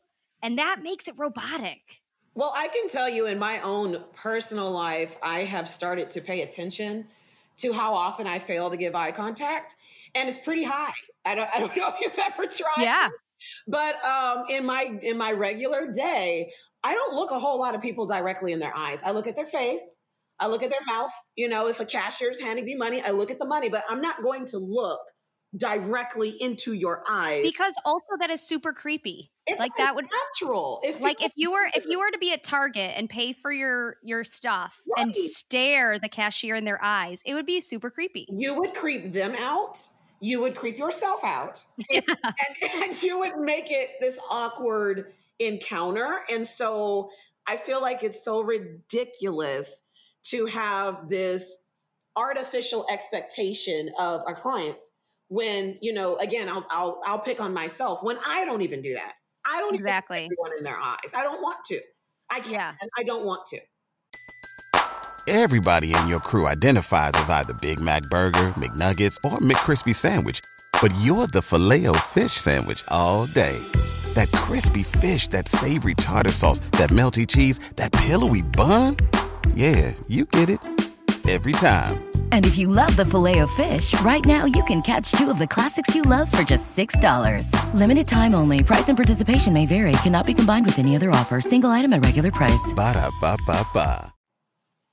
And 0.43 0.59
that 0.59 0.81
makes 0.83 1.09
it 1.09 1.15
robotic. 1.17 1.81
Well, 2.37 2.53
I 2.55 2.69
can 2.69 2.89
tell 2.89 3.09
you 3.09 3.27
in 3.27 3.39
my 3.39 3.61
own 3.61 4.05
personal 4.15 4.71
life, 4.71 5.17
I 5.23 5.41
have 5.41 5.67
started 5.67 6.11
to 6.11 6.21
pay 6.21 6.43
attention 6.43 7.07
to 7.59 7.73
how 7.73 7.95
often 7.95 8.27
I 8.27 8.41
fail 8.41 8.69
to 8.69 8.77
give 8.77 8.95
eye 8.95 9.11
contact. 9.13 9.75
And 10.15 10.29
it's 10.29 10.37
pretty 10.37 10.63
high. 10.63 10.93
I 11.25 11.35
don't, 11.35 11.49
I 11.53 11.59
don't 11.61 11.75
know 11.77 11.89
if 11.89 11.95
you've 12.01 12.19
ever 12.19 12.47
tried. 12.47 12.85
Yeah. 12.85 13.09
But 13.67 14.05
um, 14.05 14.45
in 14.51 14.67
my 14.67 14.99
in 15.03 15.17
my 15.17 15.33
regular 15.33 15.91
day, 15.91 16.53
I 16.85 16.95
don't 16.95 17.15
look 17.15 17.31
a 17.31 17.39
whole 17.39 17.59
lot 17.59 17.75
of 17.75 17.81
people 17.81 18.07
directly 18.07 18.53
in 18.53 18.59
their 18.59 18.77
eyes. 18.77 19.03
I 19.03 19.13
look 19.13 19.27
at 19.27 19.35
their 19.35 19.47
face. 19.47 19.99
I 20.39 20.49
look 20.49 20.63
at 20.63 20.69
their 20.69 20.85
mouth. 20.87 21.13
You 21.37 21.49
know, 21.49 21.69
if 21.69 21.81
a 21.81 21.87
cashier's 21.87 22.39
handing 22.39 22.67
me 22.67 22.75
money, 22.75 23.03
I 23.03 23.11
look 23.11 23.31
at 23.31 23.39
the 23.39 23.47
money, 23.47 23.71
but 23.71 23.85
I'm 23.89 24.03
not 24.03 24.23
going 24.23 24.47
to 24.47 24.59
look 24.59 25.01
directly 25.57 26.31
into 26.41 26.73
your 26.73 27.03
eyes 27.09 27.43
because 27.43 27.75
also 27.85 28.17
that 28.21 28.31
is 28.31 28.41
super 28.41 28.73
creepy. 28.73 29.31
It's 29.47 29.61
like 29.61 29.73
that 29.79 29.95
would 29.95 30.07
natural. 30.07 30.81
If 30.83 31.01
like 31.01 31.23
if 31.23 31.33
you 31.37 31.53
were 31.53 31.69
if 31.75 31.87
you 31.87 31.99
were 31.99 32.11
to 32.11 32.19
be 32.19 32.33
at 32.33 32.43
Target 32.43 32.93
and 32.97 33.09
pay 33.09 33.33
for 33.33 33.53
your 33.53 33.97
your 34.03 34.25
stuff 34.25 34.81
right. 34.97 35.07
and 35.07 35.15
stare 35.15 35.99
the 35.99 36.09
cashier 36.09 36.57
in 36.57 36.65
their 36.65 36.83
eyes, 36.83 37.21
it 37.25 37.35
would 37.35 37.47
be 37.47 37.61
super 37.61 37.91
creepy. 37.91 38.27
You 38.29 38.59
would 38.61 38.75
creep 38.75 39.13
them 39.13 39.35
out 39.39 39.79
you 40.21 40.41
would 40.41 40.57
creep 40.57 40.79
yourself 40.79 41.23
out 41.25 41.65
yeah. 41.91 42.01
and, 42.25 42.83
and 42.83 43.03
you 43.03 43.19
would 43.19 43.39
make 43.39 43.71
it 43.71 43.91
this 44.01 44.19
awkward 44.31 45.13
encounter. 45.39 46.21
And 46.31 46.47
so 46.47 47.11
I 47.47 47.57
feel 47.57 47.81
like 47.81 48.03
it's 48.03 48.25
so 48.25 48.41
ridiculous 48.41 49.83
to 50.25 50.47
have 50.47 51.09
this 51.09 51.59
artificial 52.17 52.87
expectation 52.91 53.91
of 53.99 54.23
our 54.27 54.35
clients 54.35 54.91
when, 55.29 55.79
you 55.81 55.93
know, 55.93 56.17
again, 56.17 56.49
I'll, 56.49 56.67
I'll, 56.71 57.01
I'll 57.05 57.19
pick 57.19 57.41
on 57.41 57.53
myself 57.53 58.03
when 58.03 58.19
I 58.27 58.45
don't 58.45 58.63
even 58.63 58.83
do 58.83 58.95
that. 58.95 59.15
I 59.45 59.61
don't 59.61 59.75
exactly 59.75 60.25
everyone 60.25 60.59
in 60.59 60.65
their 60.65 60.79
eyes. 60.79 61.13
I 61.15 61.23
don't 61.23 61.41
want 61.41 61.59
to. 61.67 61.81
I 62.31 62.41
can't. 62.41 62.53
Yeah. 62.53 62.89
I 62.99 63.03
don't 63.05 63.25
want 63.25 63.47
to. 63.47 63.61
Everybody 65.29 65.93
in 65.93 66.07
your 66.07 66.21
crew 66.21 66.47
identifies 66.47 67.13
as 67.15 67.31
either 67.31 67.53
Big 67.55 67.81
Mac 67.81 68.03
Burger, 68.05 68.49
McNuggets, 68.57 69.17
or 69.25 69.39
McCrispy 69.39 69.95
Sandwich. 69.95 70.41
But 70.81 70.93
you're 71.01 71.27
the 71.27 71.43
filet 71.43 71.87
fish 72.01 72.33
Sandwich 72.33 72.85
all 72.89 73.27
day. 73.27 73.59
That 74.15 74.31
crispy 74.33 74.85
fish, 74.85 75.29
that 75.29 75.49
savory 75.49 75.95
tartar 75.95 76.33
sauce, 76.33 76.61
that 76.73 76.91
melty 76.91 77.27
cheese, 77.27 77.59
that 77.77 77.93
pillowy 77.93 78.43
bun. 78.43 78.97
Yeah, 79.55 79.95
you 80.07 80.27
get 80.27 80.49
it. 80.49 80.61
Every 81.29 81.53
time. 81.53 82.16
And 82.31 82.47
if 82.47 82.57
you 82.57 82.69
love 82.69 82.95
the 82.95 83.05
Filet-O-Fish, 83.05 84.01
right 84.03 84.25
now 84.25 84.45
you 84.45 84.63
can 84.65 84.81
catch 84.83 85.11
two 85.11 85.29
of 85.29 85.39
the 85.39 85.47
classics 85.49 85.97
you 85.97 86.03
love 86.03 86.31
for 86.31 86.45
just 86.45 86.77
$6. 86.77 87.51
Limited 87.75 88.07
time 88.07 88.37
only. 88.37 88.63
Price 88.63 88.89
and 88.89 88.97
participation 88.97 89.53
may 89.53 89.67
vary. 89.67 89.93
Cannot 90.05 90.27
be 90.27 90.35
combined 90.35 90.67
with 90.67 90.79
any 90.79 90.95
other 90.95 91.11
offer. 91.11 91.41
Single 91.41 91.71
item 91.71 91.93
at 91.93 92.05
regular 92.05 92.31
price. 92.31 92.73
Ba 92.77 92.93
da 92.95 93.11
ba 93.21 93.37
ba 93.45 93.67
ba 93.75 94.13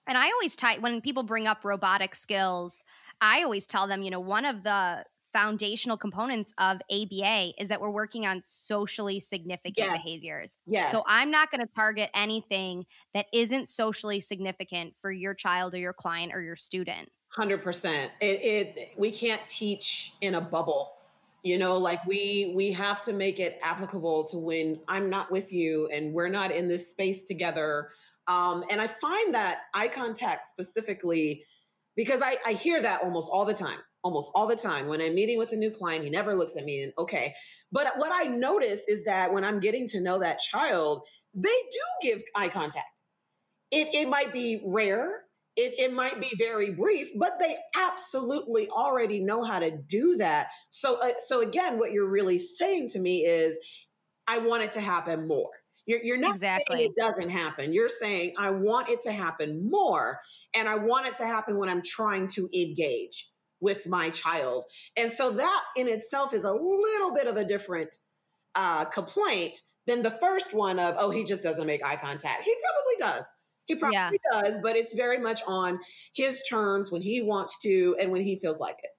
and 0.07 0.17
I 0.17 0.31
always 0.31 0.55
tie 0.55 0.77
when 0.79 1.01
people 1.01 1.23
bring 1.23 1.47
up 1.47 1.63
robotic 1.63 2.15
skills, 2.15 2.83
I 3.21 3.43
always 3.43 3.65
tell 3.65 3.87
them, 3.87 4.03
you 4.03 4.11
know, 4.11 4.19
one 4.19 4.45
of 4.45 4.63
the 4.63 5.05
foundational 5.31 5.97
components 5.97 6.53
of 6.59 6.79
ABA 6.91 7.53
is 7.57 7.69
that 7.69 7.81
we're 7.81 7.89
working 7.89 8.25
on 8.25 8.41
socially 8.45 9.19
significant 9.19 9.77
yes. 9.77 9.97
behaviors. 9.97 10.57
Yeah. 10.67 10.91
So 10.91 11.03
I'm 11.07 11.31
not 11.31 11.49
going 11.49 11.61
to 11.61 11.73
target 11.73 12.11
anything 12.13 12.85
that 13.15 13.25
isn't 13.33 13.67
socially 13.67 14.21
significant 14.21 14.93
for 15.01 15.11
your 15.11 15.33
child 15.33 15.73
or 15.73 15.79
your 15.79 15.93
client 15.93 16.33
or 16.35 16.41
your 16.41 16.55
student. 16.55 17.09
100%. 17.37 18.09
It, 18.21 18.25
it 18.25 18.89
we 18.97 19.11
can't 19.11 19.45
teach 19.47 20.13
in 20.21 20.35
a 20.35 20.41
bubble. 20.41 20.93
You 21.43 21.57
know, 21.57 21.77
like 21.77 22.05
we 22.05 22.53
we 22.55 22.71
have 22.71 23.01
to 23.01 23.13
make 23.13 23.39
it 23.39 23.59
applicable 23.61 24.25
to 24.27 24.37
when 24.37 24.79
I'm 24.87 25.09
not 25.09 25.29
with 25.29 25.51
you 25.51 25.89
and 25.91 26.13
we're 26.13 26.29
not 26.29 26.51
in 26.51 26.69
this 26.69 26.89
space 26.89 27.23
together 27.23 27.89
um, 28.27 28.63
and 28.69 28.79
I 28.79 28.87
find 28.87 29.33
that 29.33 29.61
eye 29.73 29.87
contact 29.87 30.45
specifically, 30.45 31.43
because 31.95 32.21
I, 32.21 32.37
I 32.45 32.53
hear 32.53 32.81
that 32.81 33.01
almost 33.03 33.29
all 33.31 33.45
the 33.45 33.53
time, 33.53 33.77
almost 34.03 34.31
all 34.33 34.47
the 34.47 34.55
time. 34.55 34.87
When 34.87 35.01
I'm 35.01 35.13
meeting 35.13 35.37
with 35.37 35.51
a 35.51 35.57
new 35.57 35.71
client, 35.71 36.03
he 36.03 36.09
never 36.09 36.33
looks 36.33 36.55
at 36.55 36.63
me 36.63 36.83
and 36.83 36.93
okay. 36.97 37.33
But 37.71 37.97
what 37.97 38.11
I 38.13 38.29
notice 38.29 38.81
is 38.87 39.03
that 39.05 39.33
when 39.33 39.43
I'm 39.43 39.59
getting 39.59 39.87
to 39.87 39.99
know 39.99 40.19
that 40.19 40.39
child, 40.39 41.01
they 41.33 41.49
do 41.49 41.79
give 42.01 42.21
eye 42.35 42.47
contact. 42.47 43.01
It, 43.71 43.89
it 43.93 44.07
might 44.07 44.31
be 44.31 44.61
rare, 44.65 45.22
it, 45.55 45.73
it 45.77 45.93
might 45.93 46.19
be 46.19 46.31
very 46.37 46.71
brief, 46.71 47.09
but 47.15 47.39
they 47.39 47.55
absolutely 47.75 48.69
already 48.69 49.19
know 49.19 49.43
how 49.43 49.59
to 49.59 49.71
do 49.71 50.17
that. 50.17 50.47
So, 50.69 50.99
uh, 50.99 51.11
so 51.17 51.41
again, 51.41 51.79
what 51.79 51.91
you're 51.91 52.09
really 52.09 52.37
saying 52.37 52.89
to 52.89 52.99
me 52.99 53.25
is, 53.25 53.57
I 54.27 54.37
want 54.37 54.63
it 54.63 54.71
to 54.71 54.81
happen 54.81 55.27
more 55.27 55.51
You're, 55.85 56.03
you're 56.03 56.17
not 56.17 56.35
exactly. 56.35 56.77
saying 56.77 56.93
it 56.95 57.01
doesn't 57.01 57.29
happen. 57.29 57.73
You're 57.73 57.89
saying, 57.89 58.35
I 58.37 58.51
want 58.51 58.89
it 58.89 59.01
to 59.01 59.11
happen 59.11 59.69
more. 59.69 60.19
And 60.55 60.69
I 60.69 60.75
want 60.75 61.07
it 61.07 61.15
to 61.15 61.25
happen 61.25 61.57
when 61.57 61.69
I'm 61.69 61.81
trying 61.81 62.27
to 62.29 62.49
engage 62.53 63.29
with 63.59 63.85
my 63.87 64.09
child. 64.09 64.65
And 64.95 65.11
so 65.11 65.31
that 65.31 65.61
in 65.75 65.87
itself 65.87 66.33
is 66.33 66.43
a 66.43 66.53
little 66.53 67.13
bit 67.13 67.27
of 67.27 67.37
a 67.37 67.45
different 67.45 67.95
uh, 68.55 68.85
complaint 68.85 69.59
than 69.87 70.03
the 70.03 70.11
first 70.11 70.53
one 70.53 70.79
of, 70.79 70.95
oh, 70.97 71.09
he 71.09 71.23
just 71.25 71.43
doesn't 71.43 71.67
make 71.67 71.83
eye 71.85 71.97
contact. 71.97 72.43
He 72.43 72.55
probably 72.63 73.13
does. 73.15 73.33
He 73.65 73.75
probably 73.75 73.95
yeah. 73.95 74.11
does, 74.31 74.59
but 74.61 74.75
it's 74.75 74.93
very 74.93 75.19
much 75.19 75.41
on 75.47 75.79
his 76.13 76.41
terms 76.49 76.91
when 76.91 77.01
he 77.01 77.21
wants 77.21 77.59
to 77.63 77.95
and 77.99 78.11
when 78.11 78.21
he 78.21 78.37
feels 78.37 78.59
like 78.59 78.77
it. 78.83 78.89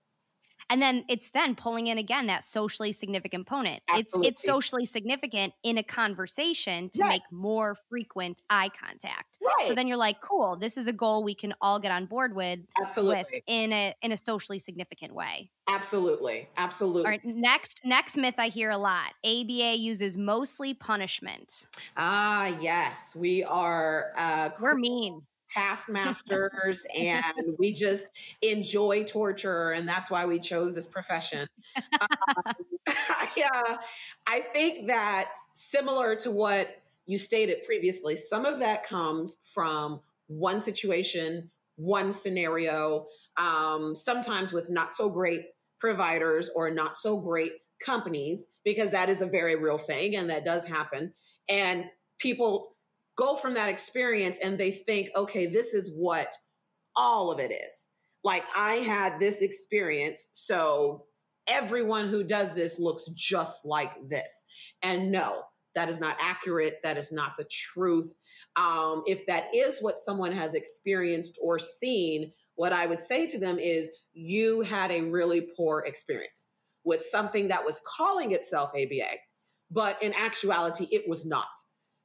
And 0.70 0.80
then 0.80 1.04
it's 1.08 1.30
then 1.30 1.54
pulling 1.54 1.86
in 1.86 1.98
again 1.98 2.26
that 2.26 2.44
socially 2.44 2.92
significant 2.92 3.44
component. 3.44 3.82
Absolutely. 3.88 4.28
It's 4.28 4.40
it's 4.40 4.46
socially 4.46 4.86
significant 4.86 5.52
in 5.62 5.78
a 5.78 5.82
conversation 5.82 6.90
to 6.90 7.02
right. 7.02 7.08
make 7.08 7.22
more 7.30 7.76
frequent 7.88 8.40
eye 8.48 8.70
contact. 8.80 9.38
Right. 9.42 9.68
So 9.68 9.74
then 9.74 9.86
you're 9.88 9.96
like, 9.96 10.20
cool, 10.20 10.56
this 10.56 10.76
is 10.76 10.86
a 10.86 10.92
goal 10.92 11.22
we 11.22 11.34
can 11.34 11.54
all 11.60 11.78
get 11.78 11.90
on 11.90 12.06
board 12.06 12.34
with. 12.34 12.60
Absolutely. 12.80 13.24
With 13.32 13.42
in 13.46 13.72
a 13.72 13.94
in 14.02 14.12
a 14.12 14.16
socially 14.16 14.58
significant 14.58 15.14
way. 15.14 15.50
Absolutely. 15.68 16.48
Absolutely. 16.56 17.04
All 17.04 17.10
right. 17.10 17.20
Next 17.24 17.80
next 17.84 18.16
myth 18.16 18.34
I 18.38 18.48
hear 18.48 18.70
a 18.70 18.78
lot. 18.78 19.12
ABA 19.24 19.76
uses 19.76 20.16
mostly 20.16 20.74
punishment. 20.74 21.66
Ah, 21.96 22.46
yes. 22.60 23.16
We 23.16 23.44
are 23.44 24.12
uh 24.16 24.50
we're 24.60 24.74
mean 24.74 25.22
taskmasters 25.48 26.86
and 26.98 27.56
we 27.58 27.72
just 27.72 28.10
enjoy 28.42 29.04
torture 29.04 29.70
and 29.70 29.88
that's 29.88 30.10
why 30.10 30.26
we 30.26 30.38
chose 30.38 30.74
this 30.74 30.86
profession. 30.86 31.46
Um, 31.76 32.54
I, 32.88 33.50
uh, 33.54 33.76
I 34.26 34.40
think 34.40 34.88
that 34.88 35.28
similar 35.54 36.16
to 36.16 36.30
what 36.30 36.68
you 37.06 37.18
stated 37.18 37.64
previously 37.64 38.16
some 38.16 38.46
of 38.46 38.60
that 38.60 38.84
comes 38.84 39.38
from 39.52 40.00
one 40.26 40.60
situation 40.60 41.50
one 41.76 42.12
scenario 42.12 43.06
um, 43.36 43.94
sometimes 43.94 44.52
with 44.52 44.70
not 44.70 44.92
so 44.92 45.08
great 45.08 45.46
providers 45.80 46.50
or 46.54 46.70
not 46.70 46.96
so 46.96 47.16
great 47.16 47.52
companies 47.84 48.46
because 48.64 48.90
that 48.90 49.08
is 49.08 49.20
a 49.20 49.26
very 49.26 49.56
real 49.56 49.78
thing 49.78 50.16
and 50.16 50.30
that 50.30 50.44
does 50.44 50.64
happen. 50.64 51.12
And 51.48 51.84
people 52.18 52.73
go 53.16 53.36
from 53.36 53.54
that 53.54 53.68
experience 53.68 54.38
and 54.42 54.58
they 54.58 54.70
think, 54.70 55.10
okay, 55.14 55.46
this 55.46 55.74
is 55.74 55.90
what 55.94 56.32
all 56.96 57.30
of 57.30 57.40
it 57.40 57.52
is. 57.52 57.88
Like 58.22 58.44
I 58.56 58.74
had 58.74 59.20
this 59.20 59.42
experience, 59.42 60.28
so 60.32 61.04
everyone 61.46 62.08
who 62.08 62.24
does 62.24 62.54
this 62.54 62.78
looks 62.78 63.06
just 63.14 63.64
like 63.64 63.92
this. 64.08 64.44
And 64.82 65.10
no, 65.12 65.42
that 65.74 65.88
is 65.88 66.00
not 66.00 66.16
accurate. 66.20 66.78
That 66.82 66.96
is 66.96 67.12
not 67.12 67.32
the 67.36 67.44
truth. 67.44 68.12
Um, 68.56 69.02
if 69.06 69.26
that 69.26 69.54
is 69.54 69.78
what 69.80 69.98
someone 69.98 70.32
has 70.32 70.54
experienced 70.54 71.38
or 71.42 71.58
seen, 71.58 72.32
what 72.54 72.72
I 72.72 72.86
would 72.86 73.00
say 73.00 73.26
to 73.26 73.38
them 73.38 73.58
is 73.58 73.90
you 74.12 74.60
had 74.62 74.90
a 74.90 75.02
really 75.02 75.48
poor 75.56 75.80
experience 75.80 76.48
with 76.84 77.04
something 77.04 77.48
that 77.48 77.64
was 77.64 77.80
calling 77.96 78.32
itself 78.32 78.70
ABA, 78.70 79.16
but 79.70 80.02
in 80.02 80.14
actuality, 80.14 80.86
it 80.90 81.08
was 81.08 81.26
not 81.26 81.48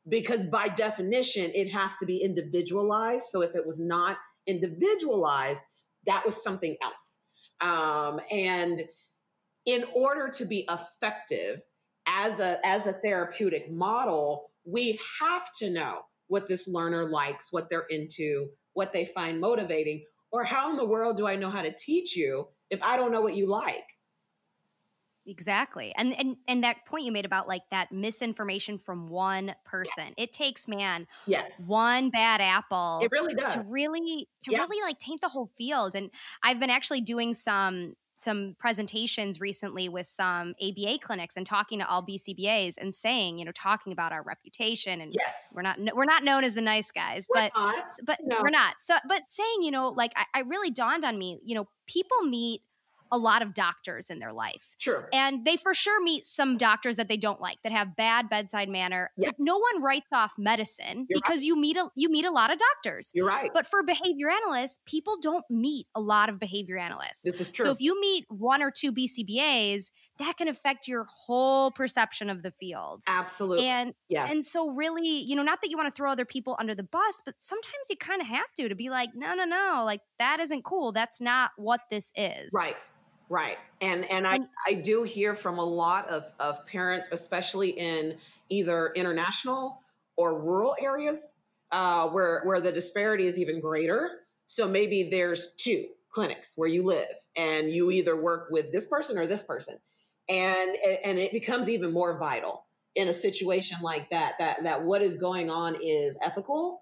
because 0.08 0.46
by 0.46 0.70
definition, 0.70 1.52
it 1.54 1.72
has 1.72 1.92
to 2.00 2.06
be 2.06 2.18
individualized. 2.18 3.26
So 3.30 3.42
if 3.42 3.56
it 3.56 3.66
was 3.66 3.80
not 3.80 4.18
individualized, 4.48 5.64
that 6.06 6.26
was 6.26 6.42
something 6.42 6.76
else. 6.82 7.22
Um, 7.62 8.20
and 8.32 8.82
in 9.66 9.84
order 9.94 10.30
to 10.30 10.46
be 10.46 10.68
effective 10.70 11.62
as 12.08 12.40
a 12.40 12.60
as 12.66 12.88
a 12.88 12.94
therapeutic 12.94 13.72
model, 13.72 14.50
we 14.66 15.00
have 15.22 15.48
to 15.60 15.70
know 15.70 16.00
what 16.28 16.48
this 16.48 16.68
learner 16.68 17.10
likes, 17.10 17.52
what 17.52 17.70
they're 17.70 17.86
into, 17.90 18.50
what 18.74 18.94
they 18.94 19.06
find 19.06 19.40
motivating, 19.40 20.06
or 20.32 20.44
how 20.44 20.72
in 20.72 20.78
the 20.78 20.86
world 20.86 21.18
do 21.18 21.28
I 21.28 21.36
know 21.36 21.50
how 21.50 21.62
to 21.62 21.76
teach 21.76 22.16
you 22.16 22.48
if 22.70 22.82
I 22.82 22.98
don't 22.98 23.12
know 23.12 23.22
what 23.22 23.36
you 23.36 23.48
like? 23.48 23.86
Exactly. 25.30 25.94
And 25.96 26.18
and 26.18 26.38
and 26.48 26.64
that 26.64 26.86
point 26.86 27.06
you 27.06 27.12
made 27.12 27.26
about 27.26 27.48
like 27.48 27.62
that 27.70 27.92
misinformation 27.92 28.80
from 28.80 29.08
one 29.08 29.54
person. 29.64 30.06
Yes. 30.08 30.14
It 30.18 30.34
takes 30.34 30.68
man 30.68 31.06
yes 31.28 31.66
one 31.70 32.10
bad 32.10 32.42
apple 32.42 33.00
it 33.04 33.12
really 33.12 33.36
does 33.36 33.54
to 33.54 33.64
really 33.68 34.28
to 34.44 34.52
yeah. 34.52 34.60
really 34.60 34.82
like 34.82 35.00
taint 35.00 35.22
the 35.22 35.30
whole 35.30 35.52
field. 35.58 35.96
And 35.96 36.10
I've 36.42 36.60
been 36.60 36.72
actually 36.72 37.02
doing 37.02 37.34
some 37.34 37.96
some 38.20 38.56
presentations 38.60 39.40
recently 39.40 39.88
with 39.88 40.06
some 40.06 40.54
ABA 40.62 41.00
clinics 41.02 41.38
and 41.38 41.46
talking 41.46 41.80
to 41.80 41.88
all 41.88 42.06
BCBAs 42.06 42.74
and 42.78 42.94
saying, 42.94 43.38
you 43.38 43.46
know, 43.46 43.52
talking 43.54 43.94
about 43.94 44.12
our 44.12 44.24
reputation 44.24 45.00
and 45.00 45.14
yes, 45.14 45.54
we're 45.56 45.62
not 45.62 45.78
we're 45.96 46.06
not 46.06 46.24
known 46.24 46.44
as 46.44 46.54
the 46.54 46.62
nice 46.62 46.92
guys, 46.92 47.28
we're 47.30 47.42
but 47.42 47.52
not. 47.56 47.92
but 48.04 48.20
no. 48.24 48.42
we're 48.42 48.50
not. 48.50 48.76
So, 48.80 48.96
but 49.08 49.22
saying, 49.30 49.62
you 49.62 49.72
know, 49.72 49.90
like 49.90 50.12
I, 50.16 50.40
I 50.40 50.42
really 50.42 50.72
dawned 50.72 51.06
on 51.06 51.18
me, 51.18 51.40
you 51.46 51.56
know, 51.56 51.68
people 51.88 52.22
meet 52.24 52.62
a 53.12 53.18
lot 53.18 53.42
of 53.42 53.54
doctors 53.54 54.10
in 54.10 54.20
their 54.20 54.34
life. 54.34 54.70
Sure. 54.78 55.10
And 55.14 55.46
they 55.46 55.58
for 55.58 55.74
sure 55.74 56.02
meet 56.02 56.26
some 56.26 56.58
doctors 56.58 56.98
that 56.98 57.08
they 57.08 57.18
don't 57.18 57.42
like 57.42 57.58
that 57.64 57.72
have 57.72 57.96
bad 57.96 58.30
bedside 58.30 58.70
manner. 58.70 59.12
Yes. 59.18 59.34
No 59.40 59.58
one 59.58 59.82
writes 59.82 60.08
off 60.12 60.32
medicine 60.38 61.06
You're 61.10 61.20
because 61.20 61.38
right. 61.38 61.46
you 61.46 61.56
meet 61.60 61.78
a 61.78 61.90
you 61.96 62.10
meet 62.10 62.26
a 62.26 62.32
lot 62.32 62.52
of 62.52 62.60
doctors. 62.60 63.12
You're 63.14 63.28
right. 63.28 63.52
But 63.54 63.68
for 63.68 63.84
behavior 63.84 64.30
analysts, 64.30 64.80
people 64.86 65.18
don't 65.22 65.46
meet 65.50 65.88
a 65.96 66.00
lot 66.00 66.30
of 66.30 66.40
behavior 66.40 66.78
analysts. 66.78 67.22
This 67.24 67.42
is 67.42 67.50
true. 67.50 67.66
So 67.66 67.72
if 67.72 67.82
you 67.82 68.00
meet 68.00 68.26
one 68.30 68.62
or 68.62 68.72
two 68.72 68.92
BCBAs, 68.92 69.90
that 70.20 70.38
can 70.38 70.48
affect 70.48 70.88
your 70.88 71.06
whole 71.06 71.72
perception 71.72 72.30
of 72.30 72.44
the 72.44 72.52
field. 72.52 73.04
Absolutely. 73.08 73.66
And 73.66 73.94
yes. 74.10 74.32
and 74.32 74.46
so 74.46 74.70
really, 74.70 75.08
you 75.08 75.36
know, 75.36 75.44
not 75.44 75.60
that 75.62 75.70
you 75.70 75.78
want 75.78 75.94
to 75.94 75.98
throw 75.98 76.12
other 76.12 76.26
people 76.26 76.56
under 76.60 76.76
the 76.76 76.84
bus, 76.84 77.22
but 77.26 77.36
sometimes 77.40 77.90
you 77.90 77.96
kind 77.98 78.22
of 78.22 78.28
have 78.28 78.54
to 78.58 78.70
to 78.70 78.76
be 78.76 78.90
like, 78.90 79.10
no, 79.16 79.34
no, 79.34 79.46
no, 79.46 79.84
like 79.86 80.02
that 80.20 80.40
isn't 80.40 80.64
cool. 80.64 80.92
That's 80.92 81.22
not 81.22 81.52
what 81.58 81.82
this 81.90 82.12
is. 82.16 82.52
Right. 82.54 82.90
Right. 83.30 83.58
And 83.80 84.10
and 84.10 84.28
I, 84.28 84.40
I 84.68 84.74
do 84.74 85.04
hear 85.04 85.36
from 85.36 85.60
a 85.60 85.66
lot 85.66 86.10
of, 86.10 86.26
of 86.40 86.66
parents, 86.66 87.10
especially 87.12 87.70
in 87.70 88.18
either 88.50 88.92
international 88.96 89.82
or 90.18 90.42
rural 90.42 90.76
areas, 90.80 91.34
uh, 91.72 92.08
where 92.10 92.42
where 92.44 92.60
the 92.60 92.72
disparity 92.72 93.28
is 93.28 93.38
even 93.40 93.62
greater. 93.62 94.10
So 94.48 94.68
maybe 94.68 95.10
there's 95.10 95.54
two 95.56 95.86
clinics 96.12 96.54
where 96.56 96.68
you 96.68 96.84
live 96.84 97.08
and 97.38 97.72
you 97.72 97.92
either 97.92 98.16
work 98.20 98.48
with 98.50 98.72
this 98.72 98.88
person 98.88 99.20
or 99.20 99.28
this 99.28 99.44
person. 99.44 99.78
And 100.28 100.76
and 101.04 101.20
it 101.20 101.32
becomes 101.32 101.70
even 101.70 101.94
more 101.94 102.18
vital 102.18 102.66
in 102.96 103.08
a 103.08 103.14
situation 103.14 103.78
like 103.84 104.10
that, 104.10 104.34
that 104.40 104.64
that 104.64 104.84
what 104.84 105.04
is 105.04 105.18
going 105.18 105.52
on 105.52 105.78
is 105.82 106.18
ethical 106.22 106.82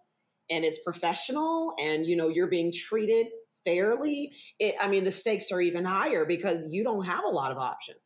and 0.50 0.64
it's 0.64 0.80
professional 0.80 1.74
and 1.80 2.06
you 2.06 2.16
know 2.16 2.30
you're 2.30 2.48
being 2.48 2.72
treated 2.72 3.28
fairly, 3.68 4.32
it, 4.60 4.76
I 4.80 4.88
mean, 4.88 5.04
the 5.04 5.12
stakes 5.12 5.52
are 5.52 5.60
even 5.60 5.84
higher 5.84 6.24
because 6.24 6.68
you 6.72 6.86
don't 6.86 7.04
have 7.04 7.26
a 7.26 7.30
lot 7.30 7.52
of 7.52 7.58
options. 7.58 8.00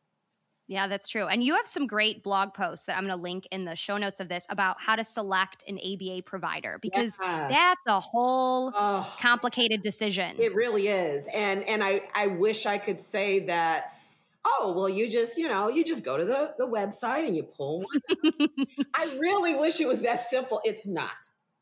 Yeah, 0.68 0.88
that's 0.88 1.08
true. 1.08 1.26
And 1.26 1.44
you 1.44 1.56
have 1.56 1.66
some 1.66 1.86
great 1.86 2.22
blog 2.22 2.54
posts 2.54 2.86
that 2.86 2.96
I'm 2.96 3.04
going 3.04 3.16
to 3.16 3.22
link 3.22 3.46
in 3.50 3.64
the 3.64 3.76
show 3.76 3.98
notes 3.98 4.20
of 4.20 4.28
this 4.28 4.46
about 4.48 4.76
how 4.80 4.96
to 4.96 5.04
select 5.04 5.64
an 5.68 5.78
ABA 5.78 6.22
provider 6.22 6.78
because 6.80 7.16
yeah. 7.20 7.48
that's 7.48 7.82
a 7.86 8.00
whole 8.00 8.72
oh, 8.74 9.16
complicated 9.20 9.82
decision. 9.82 10.36
It 10.38 10.54
really 10.54 10.88
is. 10.88 11.28
And 11.32 11.64
and 11.64 11.84
I 11.84 12.02
I 12.14 12.28
wish 12.28 12.64
I 12.64 12.78
could 12.78 12.98
say 12.98 13.46
that 13.46 13.92
oh, 14.46 14.72
well 14.74 14.88
you 14.88 15.10
just, 15.10 15.36
you 15.36 15.48
know, 15.48 15.68
you 15.68 15.84
just 15.84 16.04
go 16.04 16.16
to 16.16 16.24
the 16.24 16.54
the 16.56 16.66
website 16.66 17.26
and 17.26 17.36
you 17.36 17.42
pull 17.42 17.80
one. 17.80 18.32
I 18.94 19.18
really 19.20 19.54
wish 19.54 19.80
it 19.80 19.88
was 19.88 20.00
that 20.02 20.30
simple. 20.30 20.60
It's 20.64 20.86
not. 20.86 21.10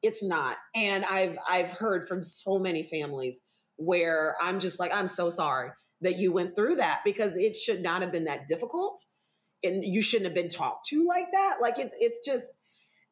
It's 0.02 0.22
not. 0.22 0.56
And 0.74 1.04
I've 1.04 1.36
I've 1.48 1.72
heard 1.72 2.06
from 2.06 2.22
so 2.22 2.58
many 2.58 2.84
families 2.84 3.40
where 3.80 4.36
I'm 4.40 4.60
just 4.60 4.78
like, 4.78 4.94
I'm 4.94 5.08
so 5.08 5.30
sorry 5.30 5.70
that 6.02 6.18
you 6.18 6.32
went 6.32 6.54
through 6.54 6.76
that 6.76 7.00
because 7.04 7.34
it 7.36 7.56
should 7.56 7.82
not 7.82 8.02
have 8.02 8.12
been 8.12 8.24
that 8.24 8.46
difficult. 8.46 9.02
And 9.64 9.84
you 9.84 10.00
shouldn't 10.00 10.26
have 10.26 10.34
been 10.34 10.48
talked 10.48 10.88
to 10.88 11.06
like 11.06 11.32
that. 11.32 11.56
Like 11.60 11.78
it's 11.78 11.94
it's 11.98 12.26
just, 12.26 12.48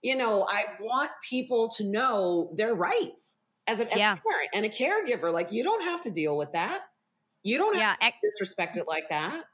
you 0.03 0.17
know, 0.17 0.47
I 0.49 0.65
want 0.81 1.11
people 1.29 1.71
to 1.77 1.85
know 1.85 2.53
their 2.57 2.75
rights 2.75 3.39
as, 3.67 3.81
a, 3.81 3.89
yeah. 3.95 4.17
parent 4.17 4.51
and 4.55 4.65
a 4.65 4.69
caregiver. 4.69 5.33
Like 5.33 5.53
you 5.53 5.65
don't 5.65 5.83
have 5.83 6.03
to 6.03 6.11
deal 6.11 6.37
with 6.37 6.53
that. 6.53 6.81
You 7.43 7.59
don't 7.59 7.77
have 7.77 7.99
yeah. 8.01 8.09
to 8.09 8.15
disrespect 8.23 8.77
it 8.79 8.87
like 8.87 9.11
that 9.11 9.45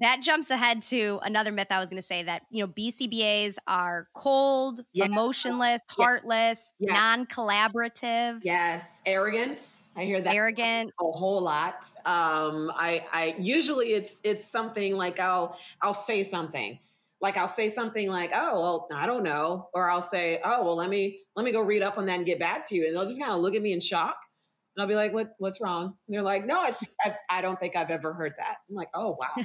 that 0.00 0.20
jumps 0.22 0.50
ahead 0.50 0.82
to 0.82 1.18
another 1.22 1.50
myth 1.50 1.68
I 1.70 1.80
was 1.80 1.88
going 1.88 2.00
to 2.00 2.06
say 2.06 2.24
that, 2.24 2.42
you 2.50 2.64
know, 2.64 2.72
BCBAs 2.72 3.56
are 3.66 4.08
cold, 4.14 4.84
yeah. 4.92 5.06
emotionless, 5.06 5.80
heartless, 5.88 6.72
yeah. 6.78 6.92
non 6.92 7.26
collaborative. 7.26 8.40
Yes. 8.42 9.02
Arrogance. 9.06 9.90
I 9.96 10.04
hear 10.04 10.20
that 10.20 10.34
arrogant 10.34 10.92
a 11.00 11.04
whole 11.04 11.40
lot. 11.40 11.86
Um, 12.04 12.70
I, 12.74 13.04
I 13.12 13.34
usually 13.38 13.88
it's, 13.88 14.20
it's 14.24 14.44
something 14.44 14.96
like 14.96 15.18
I'll, 15.20 15.58
I'll 15.80 15.94
say 15.94 16.22
something 16.22 16.78
like 17.20 17.36
I'll 17.36 17.48
say 17.48 17.68
something 17.68 18.08
like, 18.08 18.30
"Oh, 18.34 18.60
well, 18.60 18.88
I 18.94 19.06
don't 19.06 19.22
know," 19.22 19.68
or 19.74 19.90
I'll 19.90 20.02
say, 20.02 20.40
"Oh, 20.44 20.64
well, 20.64 20.76
let 20.76 20.88
me 20.88 21.20
let 21.34 21.44
me 21.44 21.52
go 21.52 21.60
read 21.60 21.82
up 21.82 21.98
on 21.98 22.06
that 22.06 22.16
and 22.16 22.26
get 22.26 22.38
back 22.38 22.66
to 22.68 22.76
you," 22.76 22.86
and 22.86 22.94
they'll 22.94 23.06
just 23.06 23.20
kind 23.20 23.32
of 23.32 23.40
look 23.40 23.54
at 23.54 23.62
me 23.62 23.72
in 23.72 23.80
shock, 23.80 24.16
and 24.76 24.82
I'll 24.82 24.88
be 24.88 24.94
like, 24.94 25.12
"What 25.12 25.30
what's 25.38 25.60
wrong?" 25.60 25.84
And 26.06 26.14
they're 26.14 26.22
like, 26.22 26.46
"No, 26.46 26.64
it's 26.66 26.84
I, 27.04 27.16
I 27.28 27.40
don't 27.40 27.58
think 27.58 27.74
I've 27.76 27.90
ever 27.90 28.12
heard 28.12 28.34
that." 28.38 28.58
I'm 28.68 28.76
like, 28.76 28.90
"Oh, 28.94 29.16
wow." 29.18 29.44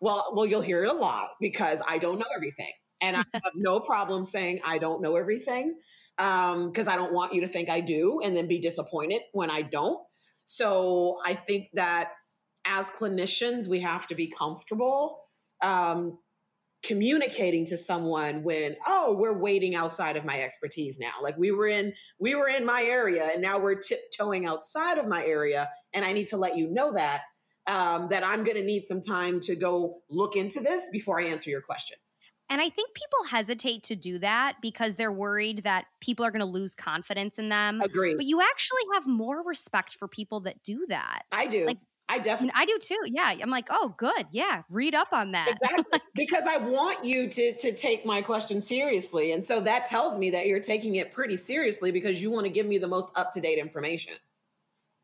Well, 0.00 0.32
well, 0.34 0.46
you'll 0.46 0.62
hear 0.62 0.84
it 0.84 0.90
a 0.90 0.94
lot 0.94 1.30
because 1.40 1.80
I 1.86 1.98
don't 1.98 2.18
know 2.18 2.26
everything. 2.34 2.72
And 3.00 3.16
I 3.16 3.24
have 3.34 3.52
no 3.56 3.80
problem 3.80 4.24
saying 4.24 4.60
I 4.64 4.78
don't 4.78 5.02
know 5.02 5.16
everything 5.16 5.74
because 6.16 6.86
um, 6.86 6.88
I 6.88 6.96
don't 6.96 7.12
want 7.12 7.34
you 7.34 7.40
to 7.40 7.48
think 7.48 7.68
I 7.68 7.80
do 7.80 8.20
and 8.22 8.36
then 8.36 8.46
be 8.46 8.60
disappointed 8.60 9.22
when 9.32 9.50
I 9.50 9.62
don't. 9.62 9.98
So 10.44 11.18
I 11.24 11.34
think 11.34 11.68
that 11.74 12.12
as 12.64 12.86
clinicians, 12.86 13.66
we 13.66 13.80
have 13.80 14.06
to 14.08 14.14
be 14.14 14.28
comfortable 14.28 15.18
um, 15.62 16.18
communicating 16.82 17.64
to 17.66 17.76
someone 17.76 18.42
when 18.42 18.74
oh 18.86 19.14
we're 19.16 19.38
waiting 19.38 19.76
outside 19.76 20.16
of 20.16 20.24
my 20.24 20.42
expertise 20.42 20.98
now 20.98 21.12
like 21.22 21.38
we 21.38 21.52
were 21.52 21.68
in 21.68 21.92
we 22.18 22.34
were 22.34 22.48
in 22.48 22.66
my 22.66 22.82
area 22.82 23.30
and 23.32 23.40
now 23.40 23.60
we're 23.60 23.76
tiptoeing 23.76 24.46
outside 24.46 24.98
of 24.98 25.06
my 25.06 25.24
area 25.24 25.68
and 25.94 26.04
i 26.04 26.12
need 26.12 26.26
to 26.26 26.36
let 26.36 26.56
you 26.56 26.68
know 26.68 26.92
that 26.92 27.22
um, 27.66 28.08
that 28.10 28.24
i'm 28.24 28.44
going 28.44 28.56
to 28.56 28.64
need 28.64 28.84
some 28.84 29.00
time 29.00 29.40
to 29.40 29.54
go 29.56 30.02
look 30.10 30.36
into 30.36 30.60
this 30.60 30.88
before 30.90 31.20
i 31.20 31.26
answer 31.26 31.50
your 31.50 31.62
question 31.62 31.96
and 32.52 32.60
I 32.60 32.68
think 32.68 32.92
people 32.92 33.28
hesitate 33.30 33.84
to 33.84 33.96
do 33.96 34.18
that 34.18 34.56
because 34.60 34.96
they're 34.96 35.10
worried 35.10 35.62
that 35.64 35.86
people 36.00 36.26
are 36.26 36.30
going 36.30 36.40
to 36.40 36.46
lose 36.46 36.74
confidence 36.74 37.38
in 37.38 37.48
them. 37.48 37.80
Agree. 37.80 38.14
But 38.14 38.26
you 38.26 38.42
actually 38.42 38.82
have 38.92 39.06
more 39.06 39.42
respect 39.42 39.94
for 39.94 40.06
people 40.06 40.40
that 40.40 40.62
do 40.62 40.84
that. 40.90 41.22
I 41.32 41.46
do. 41.46 41.64
Like 41.64 41.78
I 42.10 42.18
definitely 42.18 42.52
I 42.54 42.66
do 42.66 42.78
too. 42.78 42.98
Yeah. 43.06 43.34
I'm 43.42 43.48
like, 43.48 43.68
oh 43.70 43.94
good. 43.96 44.26
Yeah. 44.32 44.64
Read 44.68 44.94
up 44.94 45.14
on 45.14 45.32
that. 45.32 45.48
Exactly. 45.62 46.00
because 46.14 46.44
I 46.46 46.58
want 46.58 47.06
you 47.06 47.28
to 47.30 47.56
to 47.56 47.72
take 47.72 48.04
my 48.04 48.20
question 48.20 48.60
seriously. 48.60 49.32
And 49.32 49.42
so 49.42 49.62
that 49.62 49.86
tells 49.86 50.18
me 50.18 50.30
that 50.30 50.46
you're 50.46 50.60
taking 50.60 50.96
it 50.96 51.14
pretty 51.14 51.38
seriously 51.38 51.90
because 51.90 52.20
you 52.20 52.30
want 52.30 52.44
to 52.44 52.52
give 52.52 52.66
me 52.66 52.76
the 52.76 52.88
most 52.88 53.16
up-to-date 53.16 53.58
information. 53.58 54.12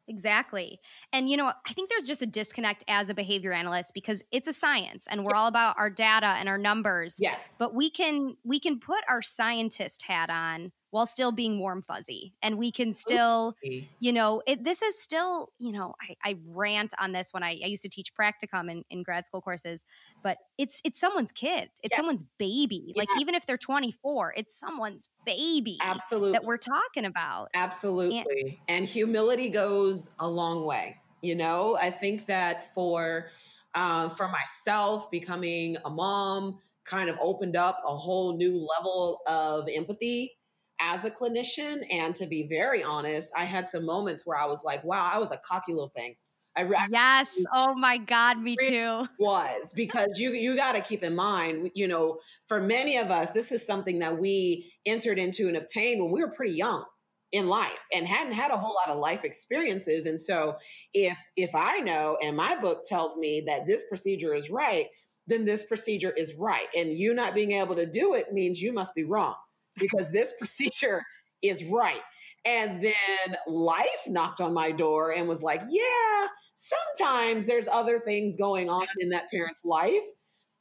Exactly. 0.08 0.80
And, 1.12 1.28
you 1.28 1.36
know, 1.36 1.52
I 1.66 1.72
think 1.74 1.90
there's 1.90 2.06
just 2.06 2.22
a 2.22 2.26
disconnect 2.26 2.82
as 2.88 3.10
a 3.10 3.14
behavior 3.14 3.52
analyst 3.52 3.92
because 3.92 4.22
it's 4.32 4.48
a 4.48 4.54
science 4.54 5.06
and 5.10 5.22
we're 5.22 5.34
all 5.34 5.48
about 5.48 5.76
our 5.78 5.90
data 5.90 6.26
and 6.26 6.48
our 6.48 6.56
numbers. 6.56 7.16
Yes. 7.18 7.56
But 7.58 7.74
we 7.74 7.90
can 7.90 8.36
we 8.42 8.58
can 8.58 8.80
put 8.80 9.04
our 9.08 9.20
scientist 9.20 10.02
hat 10.02 10.30
on 10.30 10.72
while 10.90 11.07
still 11.07 11.33
being 11.33 11.59
warm 11.59 11.83
fuzzy 11.83 12.33
and 12.42 12.57
we 12.59 12.72
can 12.72 12.94
still 12.94 13.55
you 14.01 14.12
know 14.12 14.42
it, 14.46 14.64
this 14.64 14.83
is 14.83 15.01
still 15.01 15.51
you 15.59 15.72
know 15.72 15.94
I, 16.01 16.31
I 16.31 16.37
rant 16.55 16.94
on 16.98 17.12
this 17.12 17.29
when 17.33 17.42
I, 17.42 17.59
I, 17.62 17.66
used 17.66 17.83
to 17.83 17.88
teach 17.88 18.12
practicum 18.14 18.70
in, 18.70 18.85
in 18.90 19.03
grad 19.03 19.27
school 19.27 19.40
courses 19.40 19.83
but 20.22 20.38
it's 20.57 20.81
it's 20.85 20.98
someone's 20.98 21.33
kid 21.33 21.68
it's 21.83 21.92
yeah. 21.92 21.96
someone's 21.96 22.24
baby 22.38 22.94
yeah. 22.94 22.94
like 22.96 23.09
even 23.20 23.35
if 23.35 23.46
they're 23.46 23.59
24 23.59 24.35
it's 24.37 24.59
someone's 24.59 25.09
baby 25.27 25.79
absolutely 25.83 26.33
that 26.33 26.44
we're 26.44 26.57
talking 26.57 27.05
about 27.05 27.48
absolutely 27.55 28.59
and, 28.68 28.79
and 28.79 28.88
humility 28.88 29.48
goes 29.48 30.09
a 30.18 30.29
long 30.29 30.64
way 30.64 30.96
you 31.22 31.35
know 31.35 31.77
i 31.77 31.90
think 31.90 32.27
that 32.27 32.72
for 32.74 33.29
uh, 33.74 34.09
for 34.09 34.29
myself 34.29 35.11
becoming 35.11 35.77
a 35.85 35.90
mom 35.90 36.59
kind 36.85 37.11
of 37.11 37.16
opened 37.20 37.55
up 37.55 37.83
a 37.87 37.96
whole 37.96 38.37
new 38.37 38.66
level 38.79 39.20
of 39.27 39.68
empathy 39.72 40.38
as 40.80 41.04
a 41.04 41.10
clinician. 41.10 41.82
And 41.90 42.14
to 42.16 42.26
be 42.26 42.46
very 42.48 42.82
honest, 42.82 43.32
I 43.36 43.44
had 43.44 43.68
some 43.68 43.84
moments 43.84 44.26
where 44.26 44.38
I 44.38 44.46
was 44.46 44.64
like, 44.64 44.84
wow, 44.84 45.10
I 45.12 45.18
was 45.18 45.30
a 45.30 45.38
cocky 45.38 45.72
little 45.72 45.92
thing. 45.94 46.16
I 46.58 46.88
yes. 46.90 47.28
Oh 47.52 47.74
my 47.74 47.98
God, 47.98 48.40
me 48.40 48.56
too. 48.56 49.06
Was 49.18 49.72
because 49.72 50.18
you 50.18 50.32
you 50.32 50.56
got 50.56 50.72
to 50.72 50.80
keep 50.80 51.04
in 51.04 51.14
mind, 51.14 51.70
you 51.74 51.86
know, 51.86 52.18
for 52.46 52.60
many 52.60 52.96
of 52.96 53.10
us, 53.12 53.30
this 53.30 53.52
is 53.52 53.64
something 53.64 54.00
that 54.00 54.18
we 54.18 54.72
entered 54.84 55.20
into 55.20 55.46
and 55.46 55.56
obtained 55.56 56.02
when 56.02 56.10
we 56.10 56.20
were 56.20 56.32
pretty 56.32 56.54
young 56.54 56.84
in 57.30 57.46
life 57.46 57.78
and 57.92 58.06
hadn't 58.06 58.32
had 58.32 58.50
a 58.50 58.56
whole 58.56 58.74
lot 58.74 58.92
of 58.92 58.98
life 58.98 59.24
experiences. 59.24 60.06
And 60.06 60.20
so 60.20 60.56
if 60.92 61.18
if 61.36 61.54
I 61.54 61.78
know 61.78 62.18
and 62.20 62.36
my 62.36 62.56
book 62.56 62.82
tells 62.84 63.16
me 63.16 63.44
that 63.46 63.66
this 63.66 63.84
procedure 63.88 64.34
is 64.34 64.50
right, 64.50 64.86
then 65.28 65.44
this 65.44 65.64
procedure 65.64 66.10
is 66.10 66.34
right. 66.34 66.66
And 66.76 66.92
you 66.92 67.14
not 67.14 67.34
being 67.34 67.52
able 67.52 67.76
to 67.76 67.86
do 67.86 68.14
it 68.14 68.32
means 68.32 68.60
you 68.60 68.72
must 68.72 68.96
be 68.96 69.04
wrong 69.04 69.36
because 69.78 70.10
this 70.10 70.32
procedure 70.38 71.02
is 71.42 71.64
right. 71.64 72.02
And 72.44 72.82
then 72.82 73.36
life 73.46 74.06
knocked 74.06 74.40
on 74.40 74.54
my 74.54 74.72
door 74.72 75.12
and 75.12 75.28
was 75.28 75.42
like, 75.42 75.62
yeah, 75.68 76.26
sometimes 76.54 77.46
there's 77.46 77.68
other 77.68 78.00
things 78.00 78.36
going 78.36 78.68
on 78.68 78.86
in 79.00 79.10
that 79.10 79.30
parent's 79.30 79.64
life 79.64 80.04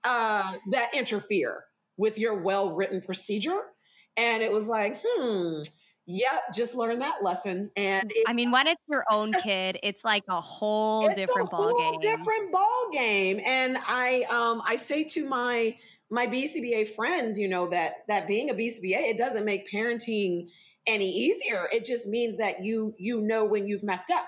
uh, 0.03 0.51
that 0.71 0.93
interfere 0.93 1.63
with 1.97 2.17
your 2.17 2.41
well 2.41 2.75
written 2.75 3.01
procedure. 3.01 3.59
And 4.15 4.41
it 4.41 4.51
was 4.51 4.67
like, 4.67 4.97
hmm, 5.03 5.61
yep, 6.05 6.53
just 6.53 6.75
learned 6.75 7.01
that 7.01 7.23
lesson. 7.23 7.69
And 7.75 8.11
it, 8.11 8.25
I 8.27 8.33
mean, 8.33 8.51
when 8.51 8.67
it's 8.67 8.81
your 8.89 9.03
own 9.11 9.31
kid, 9.33 9.79
it's 9.83 10.03
like 10.03 10.23
a 10.27 10.41
whole 10.41 11.07
different 11.13 11.51
ball 11.51 11.77
game. 11.77 11.99
Different 11.99 12.51
ball 12.51 12.89
game. 12.91 13.39
And 13.45 13.77
I, 13.87 14.25
um, 14.29 14.61
I 14.65 14.77
say 14.77 15.03
to 15.03 15.25
my 15.27 15.75
my 16.09 16.27
BCBA 16.27 16.87
friends, 16.89 17.37
you 17.37 17.47
know, 17.47 17.69
that 17.69 17.93
that 18.07 18.27
being 18.27 18.49
a 18.49 18.53
BCBA, 18.53 19.09
it 19.09 19.17
doesn't 19.17 19.45
make 19.45 19.69
parenting 19.71 20.47
any 20.85 21.09
easier. 21.09 21.67
It 21.71 21.85
just 21.85 22.07
means 22.07 22.37
that 22.37 22.63
you 22.63 22.93
you 22.97 23.21
know 23.21 23.45
when 23.45 23.67
you've 23.67 23.83
messed 23.83 24.11
up. 24.11 24.25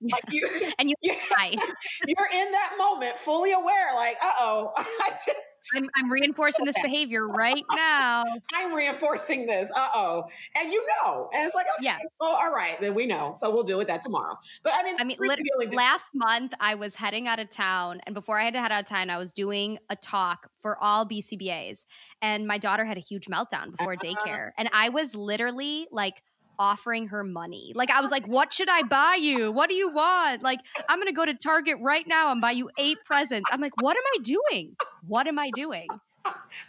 Like 0.00 0.24
you 0.30 0.48
and 0.78 0.88
you 0.88 0.96
you're, 1.02 1.14
you're 2.06 2.28
in 2.32 2.52
that 2.52 2.74
moment 2.78 3.18
fully 3.18 3.52
aware, 3.52 3.94
like, 3.94 4.16
uh 4.22 4.32
oh, 4.38 4.72
I 4.76 5.10
just 5.10 5.38
I'm, 5.74 5.88
I'm 5.96 6.10
reinforcing 6.10 6.64
this 6.64 6.76
behavior 6.82 7.26
right 7.26 7.64
now. 7.74 8.24
I'm 8.54 8.74
reinforcing 8.74 9.46
this. 9.46 9.70
Uh 9.74 9.88
oh. 9.94 10.24
And 10.56 10.72
you 10.72 10.84
know. 10.86 11.30
And 11.34 11.46
it's 11.46 11.54
like, 11.54 11.66
okay, 11.78 11.86
yeah. 11.86 11.98
well, 12.20 12.30
all 12.30 12.52
right, 12.52 12.80
then 12.80 12.94
we 12.94 13.06
know. 13.06 13.32
So 13.36 13.50
we'll 13.50 13.62
deal 13.62 13.78
with 13.78 13.88
that 13.88 14.02
tomorrow. 14.02 14.36
But 14.62 14.74
I 14.74 14.82
mean, 14.82 14.96
I 14.98 15.04
mean, 15.04 15.16
literally, 15.20 15.74
last 15.74 16.10
month 16.14 16.52
I 16.60 16.74
was 16.74 16.94
heading 16.94 17.28
out 17.28 17.38
of 17.38 17.50
town. 17.50 18.00
And 18.06 18.14
before 18.14 18.38
I 18.38 18.44
had 18.44 18.54
to 18.54 18.60
head 18.60 18.72
out 18.72 18.80
of 18.80 18.86
town, 18.86 19.10
I 19.10 19.18
was 19.18 19.32
doing 19.32 19.78
a 19.90 19.96
talk 19.96 20.50
for 20.60 20.76
all 20.82 21.06
BCBAs. 21.06 21.84
And 22.20 22.46
my 22.46 22.58
daughter 22.58 22.84
had 22.84 22.96
a 22.96 23.00
huge 23.00 23.26
meltdown 23.26 23.76
before 23.76 23.94
uh-huh. 23.94 24.14
daycare. 24.14 24.50
And 24.58 24.68
I 24.72 24.88
was 24.88 25.14
literally 25.14 25.88
like, 25.90 26.22
offering 26.58 27.08
her 27.08 27.24
money. 27.24 27.72
Like 27.74 27.90
I 27.90 28.00
was 28.00 28.10
like, 28.10 28.26
"What 28.26 28.52
should 28.52 28.68
I 28.68 28.82
buy 28.82 29.16
you? 29.20 29.52
What 29.52 29.68
do 29.68 29.74
you 29.74 29.90
want?" 29.90 30.42
Like 30.42 30.60
I'm 30.88 30.98
going 30.98 31.08
to 31.08 31.12
go 31.12 31.24
to 31.24 31.34
Target 31.34 31.76
right 31.80 32.06
now 32.06 32.32
and 32.32 32.40
buy 32.40 32.52
you 32.52 32.70
eight 32.78 32.98
presents. 33.04 33.48
I'm 33.52 33.60
like, 33.60 33.80
"What 33.80 33.96
am 33.96 34.02
I 34.14 34.22
doing? 34.22 34.76
What 35.06 35.26
am 35.26 35.38
I 35.38 35.50
doing?" 35.50 35.88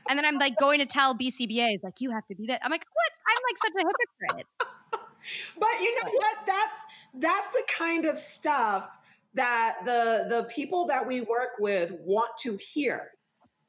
And 0.09 0.17
then 0.17 0.25
I'm 0.25 0.37
like 0.37 0.57
going 0.57 0.79
to 0.79 0.85
tell 0.85 1.15
BCBA, 1.15 1.83
like, 1.83 2.01
"You 2.01 2.11
have 2.11 2.25
to 2.27 2.35
be 2.35 2.47
that." 2.47 2.61
I'm 2.63 2.71
like, 2.71 2.85
"What? 2.91 3.11
I'm 3.27 3.41
like 3.49 3.57
such 3.57 3.73
a 3.75 3.87
hypocrite." 3.87 4.47
But 5.57 5.79
you 5.79 6.01
know 6.01 6.11
what? 6.11 6.35
That's 6.45 6.77
that's 7.13 7.47
the 7.49 7.63
kind 7.77 8.05
of 8.05 8.17
stuff 8.19 8.89
that 9.35 9.77
the 9.85 10.25
the 10.29 10.43
people 10.53 10.87
that 10.87 11.07
we 11.07 11.21
work 11.21 11.59
with 11.59 11.91
want 11.91 12.31
to 12.39 12.57
hear. 12.57 13.11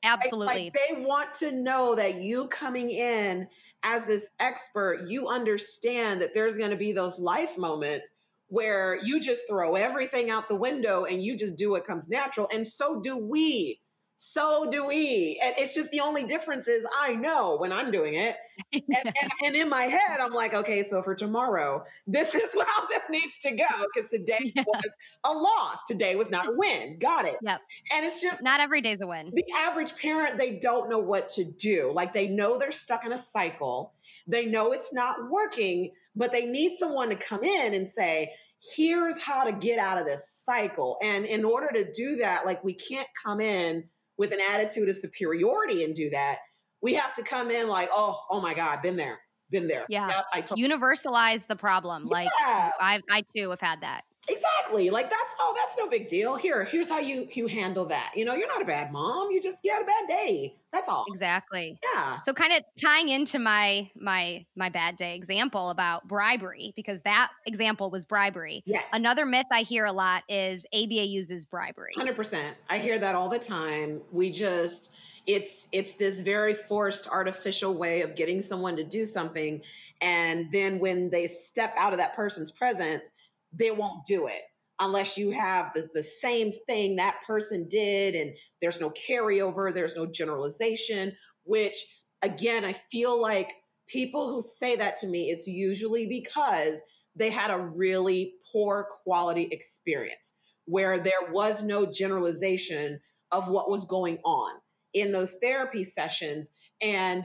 Absolutely. 0.03 0.47
Like, 0.47 0.57
like 0.57 0.73
they 0.75 1.05
want 1.05 1.35
to 1.35 1.53
know 1.53 1.95
that 1.95 2.21
you 2.21 2.49
coming 2.49 2.91
in 2.91 3.49
as 3.85 4.05
this 4.05 4.29
expert, 4.41 5.09
you 5.09 5.29
understand 5.29 6.23
that 6.23 6.35
there's 6.35 6.57
going 6.57 6.71
to 6.71 6.77
be 6.77 6.93
those 6.93 7.19
life 7.19 7.57
moments 7.59 8.13
where 8.49 8.99
you 9.03 9.21
just 9.21 9.43
throw 9.49 9.75
everything 9.75 10.31
out 10.31 10.49
the 10.49 10.57
window 10.57 11.05
and 11.05 11.23
you 11.23 11.37
just 11.37 11.57
do 11.57 11.71
what 11.71 11.87
comes 11.87 12.09
natural. 12.09 12.49
And 12.53 12.67
so 12.67 13.01
do 13.01 13.17
we. 13.17 13.81
So 14.17 14.71
do 14.71 14.87
we. 14.87 15.41
And 15.43 15.55
it's 15.59 15.75
just 15.75 15.91
the 15.91 16.01
only 16.01 16.25
difference 16.25 16.69
is 16.69 16.87
I 17.01 17.15
know 17.15 17.57
when 17.57 17.73
I'm 17.73 17.91
doing 17.91 18.15
it. 18.15 18.37
And, 18.73 18.83
and, 18.97 19.31
and, 19.45 19.57
in 19.57 19.69
my 19.69 19.83
head, 19.83 20.21
I'm 20.21 20.33
like, 20.33 20.55
okay, 20.55 20.83
so 20.83 21.03
for 21.03 21.15
tomorrow, 21.15 21.85
this 22.07 22.35
is 22.35 22.55
how 22.67 22.87
this 22.89 23.11
needs 23.11 23.39
to 23.41 23.51
go 23.51 23.87
because 23.93 24.11
today 24.11 24.53
yeah. 24.55 24.63
was 24.67 24.93
a 25.25 25.33
loss. 25.33 25.83
Today 25.85 26.15
was 26.15 26.31
not 26.31 26.49
a 26.49 26.53
win. 26.53 26.99
Got 26.99 27.27
it. 27.27 27.37
Yep. 27.43 27.61
And 27.93 28.05
it's 28.05 28.23
just 28.23 28.43
not 28.43 28.61
every 28.61 28.83
day's 28.83 29.01
a 29.01 29.07
win. 29.07 29.33
The 29.35 29.45
average 29.57 29.97
parent, 29.97 30.39
they 30.39 30.57
don't 30.57 30.89
know 30.89 31.01
what 31.01 31.31
to 31.31 31.45
do. 31.45 31.91
Like 31.93 32.13
they 32.13 32.29
know 32.29 32.59
they're 32.59 32.73
stuck 32.73 33.05
in 33.05 33.13
a 33.13 33.19
cycle, 33.19 33.93
they 34.27 34.47
know 34.47 34.73
it's 34.73 34.93
not 34.93 35.29
working, 35.29 35.93
but 36.15 36.33
they 36.33 36.47
need 36.47 36.79
someone 36.79 37.09
to 37.09 37.17
come 37.17 37.43
in 37.43 37.75
and 37.75 37.87
say, 37.87 38.33
here's 38.75 39.21
how 39.21 39.45
to 39.45 39.53
get 39.53 39.79
out 39.79 39.99
of 39.99 40.07
this 40.07 40.29
cycle. 40.29 40.99
And 41.03 41.27
in 41.27 41.45
order 41.45 41.69
to 41.75 41.93
do 41.93 42.17
that, 42.17 42.47
like 42.47 42.65
we 42.65 42.75
can't 42.75 43.09
come 43.25 43.41
in 43.41 43.85
with 44.19 44.33
an 44.33 44.41
attitude 44.53 44.89
of 44.89 44.97
superiority 44.97 45.85
and 45.85 45.95
do 45.95 46.11
that. 46.11 46.39
We 46.83 46.95
have 46.95 47.15
to 47.15 47.23
come 47.23 47.51
in 47.51 47.69
like, 47.69 47.89
oh, 47.93 48.19
oh 48.31 48.41
my 48.41 48.55
God, 48.55 48.83
been 48.83 48.97
there, 48.97 49.19
been 49.51 49.69
there. 49.69 49.87
Yeah. 49.89 50.09
Yep, 50.09 50.25
I 50.33 50.41
told 50.43 50.61
Universalize 50.61 51.47
the 51.47 51.57
problem. 51.57 52.05
Yeah. 52.07 52.13
Like 52.13 52.29
I, 52.39 53.01
I 53.11 53.25
too 53.35 53.51
have 53.51 53.61
had 53.61 53.81
that. 53.81 54.03
Exactly. 54.29 54.91
Like 54.91 55.11
that's 55.11 55.37
oh, 55.41 55.55
that's 55.57 55.77
no 55.79 55.89
big 55.89 56.09
deal. 56.09 56.37
Here, 56.37 56.65
here's 56.65 56.89
how 56.89 56.99
you 56.99 57.29
you 57.33 57.47
handle 57.47 57.87
that. 57.87 58.13
You 58.15 58.25
know, 58.25 58.35
you're 58.35 58.49
not 58.49 58.63
a 58.63 58.65
bad 58.65 58.93
mom. 58.93 59.31
You 59.31 59.41
just 59.41 59.61
you 59.65 59.73
had 59.73 59.83
a 59.83 59.87
bad 59.87 60.09
day. 60.09 60.55
That's 60.73 60.89
all. 60.89 61.05
Exactly. 61.13 61.79
Yeah. 61.95 62.21
So 62.21 62.33
kind 62.33 62.53
of 62.53 62.65
tying 62.81 63.09
into 63.09 63.39
my 63.39 63.91
my 63.97 64.45
my 64.57 64.71
bad 64.71 64.97
day 64.97 65.15
example 65.15 65.71
about 65.71 66.09
bribery 66.09 66.73
because 66.75 67.01
that 67.03 67.31
example 67.47 67.91
was 67.91 68.05
bribery. 68.05 68.63
Yes. 68.67 68.91
Another 68.93 69.25
myth 69.27 69.47
I 69.53 69.63
hear 69.63 69.85
a 69.85 69.93
lot 69.93 70.25
is 70.29 70.67
ABA 70.75 71.07
uses 71.07 71.45
bribery. 71.45 71.93
100%. 71.97 72.55
I 72.69 72.79
hear 72.79 72.99
that 72.99 73.15
all 73.15 73.29
the 73.29 73.39
time. 73.39 74.01
We 74.11 74.31
just 74.31 74.91
it's 75.27 75.69
it's 75.73 75.95
this 75.95 76.21
very 76.21 76.55
forced 76.55 77.09
artificial 77.09 77.75
way 77.75 78.03
of 78.03 78.15
getting 78.15 78.41
someone 78.41 78.77
to 78.77 78.85
do 78.85 79.05
something 79.05 79.63
and 80.01 80.53
then 80.53 80.79
when 80.79 81.09
they 81.09 81.27
step 81.27 81.75
out 81.79 81.93
of 81.93 81.99
that 81.99 82.15
person's 82.15 82.51
presence 82.51 83.13
they 83.59 83.71
won't 83.71 84.05
do 84.07 84.27
it 84.27 84.43
unless 84.81 85.17
you 85.17 85.31
have 85.31 85.73
the, 85.75 85.89
the 85.95 86.03
same 86.03 86.53
thing 86.67 86.97
that 86.97 87.23
person 87.27 87.69
did 87.69 88.15
and 88.15 88.37
there's 88.61 88.81
no 88.81 88.91
carryover, 88.91 89.73
there's 89.73 89.97
no 89.97 90.07
generalization, 90.07 91.13
which 91.45 91.77
again, 92.23 92.65
I 92.65 92.73
feel 92.73 93.21
like 93.21 93.53
people 93.87 94.29
who 94.29 94.41
say 94.41 94.77
that 94.77 94.97
to 94.97 95.07
me, 95.07 95.31
it's 95.31 95.47
usually 95.47 96.07
because 96.07 96.81
they 97.17 97.31
had 97.31 97.51
a 97.51 97.59
really 97.59 98.35
poor 98.53 98.89
quality 99.05 99.49
experience 99.51 100.35
where 100.65 100.99
there 100.99 101.31
was 101.31 101.63
no 101.63 101.87
generalization 101.87 103.01
of 103.31 103.49
what 103.49 103.71
was 103.71 103.85
going 103.85 104.19
on 104.25 104.53
in 104.93 105.13
those 105.13 105.37
therapy 105.41 105.85
sessions. 105.85 106.51
And 106.81 107.25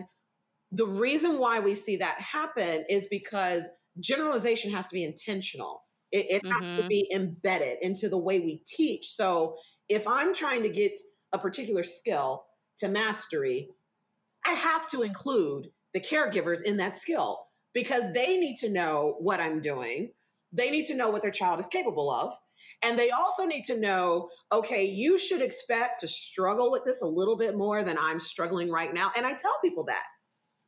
the 0.72 0.86
reason 0.86 1.40
why 1.40 1.60
we 1.60 1.76
see 1.76 1.98
that 1.98 2.20
happen 2.20 2.86
is 2.90 3.08
because 3.10 3.68
generalization 4.00 4.72
has 4.72 4.88
to 4.88 4.94
be 4.94 5.04
intentional. 5.04 5.82
It, 6.12 6.26
it 6.30 6.44
mm-hmm. 6.44 6.52
has 6.52 6.72
to 6.72 6.78
mm-hmm. 6.80 6.88
be 6.88 7.10
embedded 7.14 7.80
into 7.82 8.10
the 8.10 8.18
way 8.18 8.40
we 8.40 8.62
teach. 8.66 9.08
So 9.10 9.58
if 9.88 10.08
I'm 10.08 10.34
trying 10.34 10.64
to 10.64 10.70
get 10.70 11.00
a 11.32 11.40
particular 11.40 11.84
skill 11.84 12.46
to 12.78 12.88
mastery, 12.88 13.70
I 14.46 14.52
have 14.52 14.88
to 14.90 15.04
include 15.04 15.68
the 15.94 16.00
caregivers 16.00 16.62
in 16.62 16.78
that 16.78 16.98
skill 16.98 17.46
because 17.74 18.04
they 18.14 18.38
need 18.38 18.58
to 18.58 18.70
know 18.70 19.16
what 19.20 19.40
I'm 19.40 19.62
doing. 19.62 20.12
They 20.54 20.72
need 20.72 20.86
to 20.86 20.96
know 20.96 21.10
what 21.10 21.22
their 21.22 21.32
child 21.32 21.60
is 21.60 21.68
capable 21.68 22.12
of. 22.12 22.34
And 22.82 22.98
they 22.98 23.12
also 23.12 23.46
need 23.46 23.66
to 23.66 23.80
know 23.80 24.30
okay, 24.52 24.86
you 24.86 25.18
should 25.18 25.42
expect 25.42 26.02
to 26.02 26.08
struggle 26.08 26.72
with 26.72 26.84
this 26.86 27.02
a 27.02 27.08
little 27.08 27.38
bit 27.38 27.56
more 27.56 27.84
than 27.84 27.98
I'm 27.98 28.20
struggling 28.20 28.72
right 28.72 28.94
now. 28.94 29.12
And 29.16 29.26
I 29.26 29.34
tell 29.34 29.56
people 29.64 29.86
that 29.86 30.04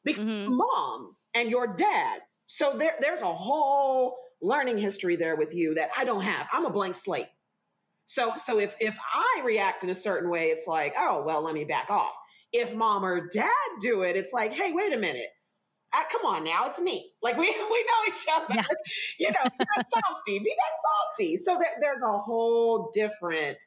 because 0.04 0.26
mm-hmm. 0.26 0.56
mom 0.56 1.16
and 1.34 1.50
your 1.50 1.76
dad. 1.76 2.22
So 2.48 2.76
there, 2.78 2.96
there's 3.00 3.22
a 3.22 3.34
whole 3.34 4.18
learning 4.42 4.78
history 4.78 5.16
there 5.16 5.36
with 5.36 5.54
you 5.54 5.76
that 5.76 5.90
I 5.98 6.04
don't 6.04 6.22
have. 6.22 6.48
I'm 6.52 6.66
a 6.66 6.70
blank 6.70 6.96
slate. 6.96 7.28
So 8.06 8.34
so 8.36 8.60
if 8.60 8.76
if 8.80 8.98
I 9.14 9.42
react 9.46 9.84
in 9.84 9.90
a 9.90 9.96
certain 9.96 10.30
way, 10.30 10.48
it's 10.48 10.68
like, 10.68 10.96
oh 10.98 11.24
well, 11.26 11.42
let 11.42 11.54
me 11.54 11.66
back 11.66 11.90
off. 11.90 12.14
If 12.52 12.74
mom 12.74 13.06
or 13.06 13.28
dad 13.28 13.48
do 13.80 14.02
it, 14.02 14.16
it's 14.16 14.34
like, 14.34 14.54
hey, 14.54 14.72
wait 14.74 14.94
a 14.94 14.98
minute. 14.98 15.30
I, 15.94 16.06
come 16.10 16.26
on 16.26 16.44
now, 16.44 16.68
it's 16.68 16.80
me. 16.80 17.12
Like 17.22 17.38
we 17.38 17.46
we 17.72 17.86
know 17.86 18.08
each 18.08 18.26
other. 18.34 18.56
Yeah. 18.56 18.64
You 19.20 19.32
know, 19.32 19.40
you're 19.44 19.68
a 19.78 19.84
softie, 19.90 20.40
be 20.40 20.56
that 20.58 20.74
softie. 21.18 21.38
So 21.38 21.58
there, 21.58 21.72
there's 21.82 22.02
a 22.02 22.18
whole 22.18 22.92
different. 22.94 23.58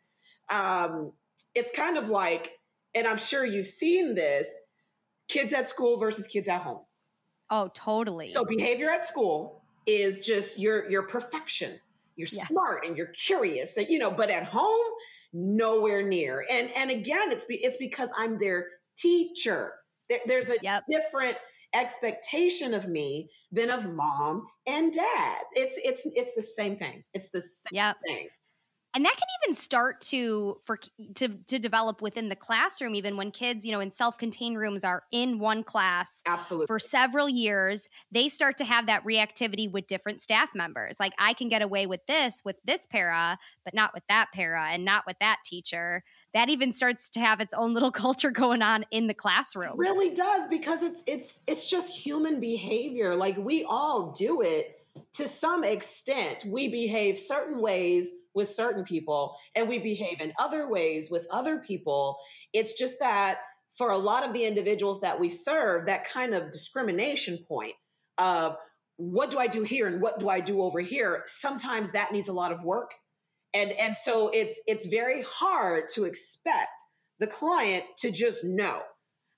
Um, 0.50 1.12
it's 1.54 1.70
kind 1.70 1.96
of 1.96 2.08
like, 2.08 2.50
and 2.94 3.06
I'm 3.06 3.16
sure 3.16 3.44
you've 3.44 3.66
seen 3.66 4.14
this: 4.14 4.54
kids 5.28 5.52
at 5.54 5.68
school 5.68 5.98
versus 5.98 6.26
kids 6.26 6.48
at 6.48 6.60
home. 6.60 6.80
Oh, 7.50 7.70
totally. 7.74 8.26
So 8.26 8.44
behavior 8.44 8.90
at 8.90 9.06
school 9.06 9.63
is 9.86 10.20
just 10.20 10.58
your 10.58 10.90
your 10.90 11.02
perfection. 11.02 11.78
You're 12.16 12.28
yeah. 12.30 12.44
smart 12.44 12.86
and 12.86 12.96
you're 12.96 13.06
curious, 13.08 13.76
and 13.76 13.88
you 13.88 13.98
know, 13.98 14.10
but 14.10 14.30
at 14.30 14.44
home, 14.44 14.86
nowhere 15.32 16.02
near. 16.02 16.44
And 16.48 16.70
and 16.76 16.90
again, 16.90 17.32
it's 17.32 17.44
be, 17.44 17.56
it's 17.56 17.76
because 17.76 18.10
I'm 18.16 18.38
their 18.38 18.68
teacher. 18.96 19.72
There, 20.08 20.20
there's 20.26 20.50
a 20.50 20.56
yep. 20.62 20.84
different 20.88 21.36
expectation 21.72 22.72
of 22.74 22.86
me 22.86 23.30
than 23.50 23.70
of 23.70 23.92
mom 23.92 24.46
and 24.66 24.92
dad. 24.92 25.38
It's 25.52 25.74
it's 25.76 26.06
it's 26.14 26.34
the 26.34 26.42
same 26.42 26.76
thing. 26.76 27.04
It's 27.12 27.30
the 27.30 27.40
same 27.40 27.70
yep. 27.72 27.96
thing 28.06 28.28
and 28.94 29.04
that 29.04 29.14
can 29.16 29.28
even 29.44 29.60
start 29.60 30.00
to 30.00 30.60
for 30.64 30.78
to 31.14 31.28
to 31.46 31.58
develop 31.58 32.00
within 32.00 32.28
the 32.28 32.36
classroom 32.36 32.94
even 32.94 33.16
when 33.16 33.30
kids 33.30 33.64
you 33.64 33.72
know 33.72 33.80
in 33.80 33.92
self-contained 33.92 34.56
rooms 34.56 34.84
are 34.84 35.02
in 35.12 35.38
one 35.38 35.62
class 35.62 36.22
absolutely 36.26 36.66
for 36.66 36.78
several 36.78 37.28
years 37.28 37.88
they 38.12 38.28
start 38.28 38.56
to 38.56 38.64
have 38.64 38.86
that 38.86 39.04
reactivity 39.04 39.70
with 39.70 39.86
different 39.86 40.22
staff 40.22 40.50
members. 40.54 40.96
Like 41.00 41.12
i 41.18 41.34
can 41.34 41.48
get 41.48 41.62
away 41.62 41.86
with 41.86 42.00
this 42.06 42.40
with 42.44 42.56
this 42.64 42.86
para 42.86 43.38
but 43.64 43.74
not 43.74 43.92
with 43.94 44.04
that 44.08 44.28
para 44.34 44.70
and 44.70 44.84
not 44.84 45.04
with 45.06 45.16
that 45.20 45.38
teacher. 45.44 46.02
That 46.32 46.48
even 46.48 46.72
starts 46.72 47.08
to 47.10 47.20
have 47.20 47.40
its 47.40 47.54
own 47.54 47.74
little 47.74 47.92
culture 48.04 48.30
going 48.30 48.62
on 48.62 48.84
in 48.90 49.06
the 49.06 49.14
classroom. 49.14 49.72
It 49.72 49.78
really 49.78 50.10
does 50.10 50.46
because 50.48 50.82
it's 50.82 51.04
it's 51.06 51.42
it's 51.46 51.68
just 51.68 51.96
human 51.96 52.40
behavior. 52.40 53.14
Like 53.14 53.36
we 53.36 53.64
all 53.64 54.12
do 54.12 54.42
it 54.42 54.83
to 55.14 55.28
some 55.28 55.64
extent, 55.64 56.44
we 56.44 56.68
behave 56.68 57.18
certain 57.18 57.60
ways 57.60 58.12
with 58.34 58.48
certain 58.48 58.84
people 58.84 59.36
and 59.54 59.68
we 59.68 59.78
behave 59.78 60.20
in 60.20 60.32
other 60.38 60.68
ways 60.68 61.10
with 61.10 61.26
other 61.30 61.58
people. 61.58 62.18
It's 62.52 62.74
just 62.74 62.98
that 63.00 63.38
for 63.76 63.90
a 63.90 63.98
lot 63.98 64.26
of 64.26 64.32
the 64.32 64.44
individuals 64.44 65.00
that 65.00 65.18
we 65.18 65.28
serve, 65.28 65.86
that 65.86 66.08
kind 66.08 66.34
of 66.34 66.50
discrimination 66.50 67.38
point 67.48 67.74
of 68.18 68.56
what 68.96 69.30
do 69.30 69.38
I 69.38 69.48
do 69.48 69.62
here 69.62 69.88
and 69.88 70.00
what 70.00 70.20
do 70.20 70.28
I 70.28 70.40
do 70.40 70.62
over 70.62 70.80
here, 70.80 71.22
sometimes 71.26 71.90
that 71.90 72.12
needs 72.12 72.28
a 72.28 72.32
lot 72.32 72.52
of 72.52 72.62
work. 72.62 72.92
And, 73.52 73.72
and 73.72 73.96
so 73.96 74.30
it's 74.32 74.60
it's 74.66 74.86
very 74.86 75.22
hard 75.22 75.88
to 75.90 76.04
expect 76.04 76.84
the 77.20 77.26
client 77.26 77.84
to 77.98 78.10
just 78.10 78.44
know 78.44 78.82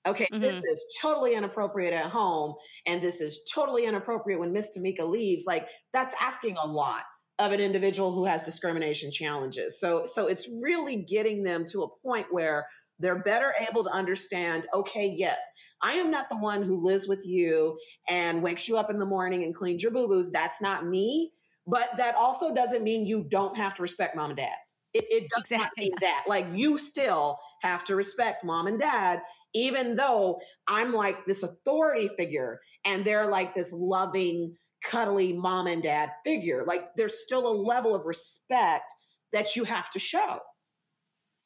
Okay, 0.07 0.27
mm-hmm. 0.31 0.41
this 0.41 0.63
is 0.63 0.97
totally 1.01 1.35
inappropriate 1.35 1.93
at 1.93 2.09
home, 2.09 2.55
and 2.85 3.01
this 3.01 3.21
is 3.21 3.41
totally 3.53 3.85
inappropriate 3.85 4.39
when 4.39 4.53
Miss 4.53 4.77
Tameika 4.77 5.07
leaves. 5.07 5.45
Like 5.45 5.67
that's 5.93 6.15
asking 6.19 6.57
a 6.57 6.67
lot 6.67 7.03
of 7.39 7.51
an 7.51 7.59
individual 7.59 8.11
who 8.11 8.25
has 8.25 8.43
discrimination 8.43 9.11
challenges. 9.11 9.79
So, 9.79 10.05
so 10.05 10.27
it's 10.27 10.47
really 10.49 10.95
getting 10.95 11.43
them 11.43 11.65
to 11.71 11.83
a 11.83 11.87
point 12.03 12.27
where 12.31 12.67
they're 12.99 13.21
better 13.21 13.53
able 13.69 13.83
to 13.83 13.91
understand. 13.91 14.65
Okay, 14.73 15.13
yes, 15.15 15.39
I 15.81 15.93
am 15.93 16.09
not 16.09 16.29
the 16.29 16.37
one 16.37 16.63
who 16.63 16.83
lives 16.83 17.07
with 17.07 17.25
you 17.25 17.77
and 18.09 18.41
wakes 18.41 18.67
you 18.67 18.77
up 18.77 18.89
in 18.89 18.97
the 18.97 19.05
morning 19.05 19.43
and 19.43 19.53
cleans 19.53 19.83
your 19.83 19.91
boo 19.91 20.07
boos. 20.07 20.31
That's 20.31 20.61
not 20.61 20.85
me. 20.85 21.31
But 21.67 21.97
that 21.97 22.15
also 22.15 22.55
doesn't 22.55 22.83
mean 22.83 23.05
you 23.05 23.25
don't 23.27 23.57
have 23.57 23.75
to 23.75 23.81
respect 23.81 24.15
mom 24.15 24.31
and 24.31 24.37
dad. 24.37 24.55
It, 24.93 25.05
it 25.09 25.29
does 25.29 25.41
exactly. 25.41 25.57
not 25.57 25.71
mean 25.77 25.91
that. 26.01 26.23
Like 26.27 26.47
you 26.53 26.77
still 26.77 27.37
have 27.61 27.83
to 27.85 27.95
respect 27.95 28.43
mom 28.43 28.67
and 28.67 28.79
dad, 28.79 29.21
even 29.53 29.95
though 29.95 30.39
I'm 30.67 30.93
like 30.93 31.25
this 31.25 31.43
authority 31.43 32.07
figure 32.07 32.59
and 32.85 33.03
they're 33.03 33.29
like 33.29 33.55
this 33.55 33.73
loving, 33.73 34.55
cuddly 34.83 35.33
mom 35.33 35.67
and 35.67 35.81
dad 35.81 36.11
figure. 36.23 36.63
Like 36.65 36.87
there's 36.95 37.19
still 37.19 37.47
a 37.47 37.53
level 37.53 37.95
of 37.95 38.05
respect 38.05 38.91
that 39.33 39.55
you 39.55 39.63
have 39.63 39.89
to 39.91 39.99
show. 39.99 40.39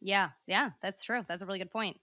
Yeah, 0.02 0.30
yeah, 0.48 0.72
that's 0.82 1.04
true. 1.04 1.24
That's 1.28 1.42
a 1.42 1.46
really 1.46 1.60
good 1.60 1.72
point. 1.72 1.98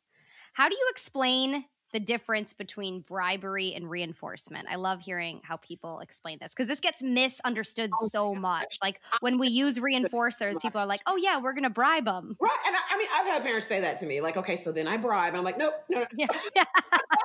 How 0.52 0.68
do 0.68 0.76
you 0.76 0.88
explain 0.90 1.64
the 1.92 2.00
difference 2.00 2.52
between 2.52 3.00
bribery 3.00 3.72
and 3.74 3.88
reinforcement. 3.88 4.68
I 4.70 4.76
love 4.76 5.00
hearing 5.00 5.40
how 5.42 5.56
people 5.56 6.00
explain 6.00 6.38
this 6.40 6.52
because 6.54 6.68
this 6.68 6.80
gets 6.80 7.02
misunderstood 7.02 7.90
oh 8.00 8.08
so 8.08 8.34
much. 8.34 8.78
Like 8.82 9.00
when 9.20 9.38
we 9.38 9.48
use 9.48 9.78
reinforcers, 9.78 10.60
people 10.60 10.80
are 10.80 10.86
like, 10.86 11.00
"Oh 11.06 11.16
yeah, 11.16 11.40
we're 11.40 11.54
going 11.54 11.64
to 11.64 11.70
bribe 11.70 12.04
them." 12.04 12.36
Right, 12.40 12.56
and 12.66 12.76
I, 12.76 12.80
I, 12.90 12.98
mean, 12.98 13.08
I've 13.14 13.26
had 13.26 13.42
parents 13.42 13.66
say 13.66 13.80
that 13.80 13.98
to 13.98 14.06
me, 14.06 14.20
like, 14.20 14.36
"Okay, 14.36 14.56
so 14.56 14.72
then 14.72 14.86
I 14.86 14.96
bribe," 14.96 15.28
and 15.28 15.38
I'm 15.38 15.44
like, 15.44 15.58
"Nope, 15.58 15.74
no, 15.88 16.00
no." 16.12 16.26
Yeah. 16.54 16.64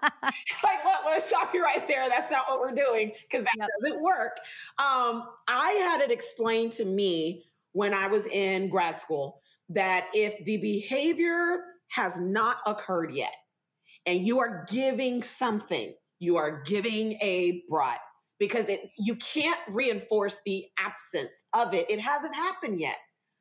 like, 0.64 0.86
well, 0.86 1.00
let's 1.06 1.28
stop 1.28 1.54
you 1.54 1.64
right 1.64 1.88
there. 1.88 2.08
That's 2.08 2.32
not 2.32 2.46
what 2.48 2.60
we're 2.60 2.76
doing 2.76 3.12
because 3.30 3.44
that 3.44 3.56
yep. 3.58 3.68
doesn't 3.82 4.02
work. 4.02 4.38
Um, 4.80 5.28
I 5.48 5.72
had 5.92 6.02
it 6.02 6.12
explained 6.12 6.74
to 6.74 6.86
me 6.86 7.46
when 7.74 7.94
I 7.94 8.08
was 8.08 8.28
in 8.28 8.70
grad 8.70 8.98
school 8.98 9.42
that 9.70 10.08
if 10.14 10.44
the 10.46 10.58
behavior 10.58 11.64
has 11.90 12.20
not 12.20 12.58
occurred 12.66 13.14
yet 13.14 13.34
and 14.06 14.26
you 14.26 14.40
are 14.40 14.66
giving 14.70 15.22
something, 15.22 15.94
you 16.20 16.38
are 16.38 16.62
giving 16.64 17.14
a 17.22 17.64
bribe 17.68 18.00
because 18.40 18.70
it 18.70 18.82
you 18.98 19.16
can't 19.16 19.60
reinforce 19.70 20.38
the 20.46 20.66
absence 20.78 21.46
of 21.54 21.74
it. 21.74 21.90
It 21.90 22.00
hasn't 22.00 22.36
happened 22.36 22.80
yet. 22.80 22.98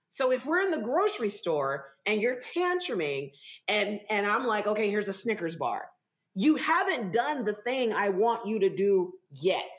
So 0.08 0.30
if 0.30 0.44
we're 0.44 0.60
in 0.60 0.70
the 0.70 0.78
grocery 0.78 1.30
store 1.30 1.86
and 2.06 2.20
you're 2.20 2.38
tantruming 2.38 3.32
and 3.66 4.00
and 4.10 4.26
I'm 4.26 4.46
like, 4.46 4.66
okay, 4.66 4.90
here's 4.90 5.08
a 5.08 5.12
Snickers 5.12 5.56
bar. 5.56 5.86
You 6.34 6.56
haven't 6.56 7.12
done 7.12 7.44
the 7.44 7.54
thing 7.54 7.92
I 7.92 8.10
want 8.10 8.46
you 8.46 8.60
to 8.60 8.74
do 8.74 9.12
yet. 9.40 9.74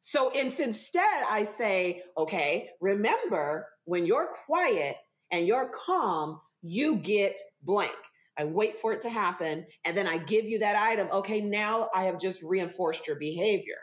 So 0.00 0.30
if 0.34 0.60
instead 0.60 1.24
I 1.28 1.42
say, 1.42 2.02
okay, 2.16 2.70
remember 2.80 3.66
when 3.84 4.06
you're 4.06 4.28
quiet 4.46 4.96
and 5.32 5.46
you're 5.46 5.68
calm, 5.68 6.40
you 6.62 6.96
get 6.96 7.38
blank. 7.62 7.92
I 8.38 8.44
wait 8.44 8.80
for 8.80 8.92
it 8.92 9.02
to 9.02 9.10
happen, 9.10 9.66
and 9.84 9.96
then 9.96 10.06
I 10.06 10.18
give 10.18 10.44
you 10.44 10.60
that 10.60 10.76
item. 10.76 11.08
Okay, 11.10 11.40
now 11.40 11.88
I 11.94 12.04
have 12.04 12.18
just 12.18 12.42
reinforced 12.42 13.06
your 13.06 13.16
behavior. 13.16 13.78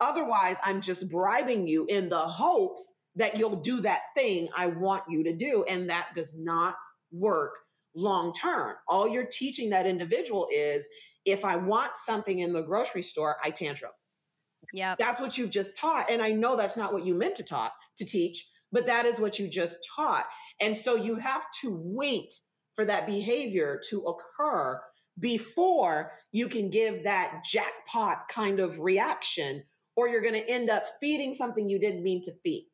Otherwise, 0.00 0.58
I'm 0.62 0.80
just 0.80 1.08
bribing 1.08 1.66
you 1.66 1.86
in 1.88 2.08
the 2.08 2.18
hopes 2.18 2.94
that 3.16 3.36
you'll 3.36 3.56
do 3.56 3.80
that 3.80 4.00
thing 4.16 4.48
I 4.56 4.66
want 4.68 5.04
you 5.08 5.24
to 5.24 5.34
do. 5.34 5.64
And 5.68 5.90
that 5.90 6.08
does 6.14 6.36
not 6.38 6.76
work 7.10 7.58
long 7.94 8.32
term. 8.32 8.76
All 8.86 9.08
you're 9.08 9.28
teaching 9.30 9.70
that 9.70 9.86
individual 9.86 10.48
is 10.52 10.88
if 11.24 11.44
I 11.44 11.56
want 11.56 11.96
something 11.96 12.38
in 12.38 12.52
the 12.52 12.62
grocery 12.62 13.02
store, 13.02 13.36
I 13.42 13.50
tantrum. 13.50 13.90
Yeah. 14.72 14.94
That's 14.98 15.20
what 15.20 15.36
you've 15.36 15.50
just 15.50 15.76
taught. 15.76 16.10
And 16.10 16.22
I 16.22 16.30
know 16.30 16.56
that's 16.56 16.76
not 16.76 16.92
what 16.92 17.04
you 17.04 17.14
meant 17.14 17.36
to 17.36 17.42
taught 17.42 17.72
to 17.98 18.04
teach, 18.04 18.46
but 18.70 18.86
that 18.86 19.04
is 19.04 19.18
what 19.18 19.38
you 19.38 19.48
just 19.48 19.76
taught. 19.96 20.26
And 20.60 20.76
so 20.76 20.94
you 20.94 21.16
have 21.16 21.44
to 21.62 21.70
wait 21.72 22.32
for 22.78 22.84
that 22.84 23.08
behavior 23.08 23.80
to 23.90 24.02
occur 24.04 24.80
before 25.18 26.12
you 26.30 26.46
can 26.46 26.70
give 26.70 27.02
that 27.02 27.42
jackpot 27.42 28.28
kind 28.28 28.60
of 28.60 28.78
reaction, 28.78 29.64
or 29.96 30.08
you're 30.08 30.20
going 30.20 30.40
to 30.40 30.48
end 30.48 30.70
up 30.70 30.84
feeding 31.00 31.34
something 31.34 31.68
you 31.68 31.80
didn't 31.80 32.04
mean 32.04 32.22
to 32.22 32.32
feed. 32.44 32.68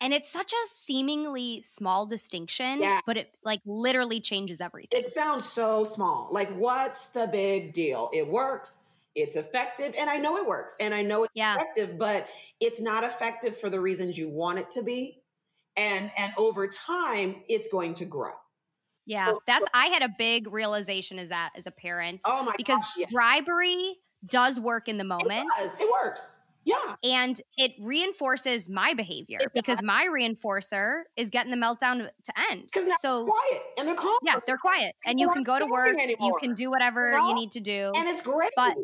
And 0.00 0.14
it's 0.14 0.30
such 0.32 0.50
a 0.50 0.68
seemingly 0.72 1.60
small 1.60 2.06
distinction, 2.06 2.80
Yeah. 2.80 3.00
but 3.04 3.18
it 3.18 3.34
like 3.44 3.60
literally 3.66 4.22
changes 4.22 4.62
everything. 4.62 4.98
It 4.98 5.08
sounds 5.08 5.44
so 5.44 5.84
small. 5.84 6.28
Like, 6.30 6.56
what's 6.56 7.08
the 7.08 7.26
big 7.26 7.74
deal? 7.74 8.08
It 8.14 8.26
works. 8.26 8.82
It's 9.14 9.36
effective. 9.36 9.94
And 9.98 10.08
I 10.08 10.16
know 10.16 10.38
it 10.38 10.46
works. 10.46 10.78
And 10.80 10.94
I 10.94 11.02
know 11.02 11.24
it's 11.24 11.36
Yeah. 11.36 11.56
effective, 11.56 11.98
but 11.98 12.28
it's 12.60 12.80
not 12.80 13.04
effective 13.04 13.58
for 13.58 13.68
the 13.68 13.78
reasons 13.78 14.16
you 14.16 14.30
want 14.30 14.58
it 14.58 14.70
to 14.70 14.82
be. 14.82 15.22
And 15.76 16.10
and 16.16 16.32
over 16.38 16.66
time, 16.66 17.42
it's 17.46 17.68
going 17.68 17.92
to 17.94 18.06
grow. 18.06 18.32
Yeah. 19.06 19.32
That's 19.46 19.64
I 19.72 19.86
had 19.86 20.02
a 20.02 20.08
big 20.18 20.52
realization 20.52 21.18
as 21.18 21.28
that 21.30 21.50
as 21.56 21.66
a 21.66 21.70
parent. 21.70 22.20
Oh 22.24 22.42
my 22.42 22.54
because 22.56 22.80
gosh, 22.80 22.96
yeah. 22.98 23.06
bribery 23.12 23.96
does 24.26 24.58
work 24.60 24.88
in 24.88 24.98
the 24.98 25.04
It 25.04 25.08
moment. 25.08 25.48
does. 25.56 25.74
It 25.78 25.88
works. 25.90 26.40
Yeah. 26.64 26.96
and 27.04 27.40
it 27.56 27.74
reinforces 27.80 28.68
my 28.68 28.92
behavior 28.94 29.38
because 29.54 29.80
my 29.84 30.08
reinforcer 30.10 31.02
is 31.16 31.30
getting 31.30 31.52
the 31.52 31.56
meltdown 31.56 31.98
to 31.98 32.32
end. 32.50 32.64
Because 32.64 32.86
now 32.86 32.96
So 33.00 33.18
they're 33.22 33.26
quiet 33.32 33.62
and 33.78 33.86
they're 33.88 33.94
calm. 33.94 34.18
yeah, 34.24 34.34
they're 34.48 34.58
quiet, 34.58 34.96
and 35.04 35.20
you 35.20 35.28
can 35.30 35.44
go 35.44 35.60
to 35.60 35.66
work. 35.66 35.94
You 36.18 36.36
can 36.40 36.54
do 36.56 36.68
whatever 36.68 37.12
you 37.12 37.28
you 37.28 37.34
need 37.36 37.52
to 37.52 37.60
do. 37.60 37.92
And 37.94 38.08
it's 38.08 38.20
great. 38.20 38.50
But 38.56 38.74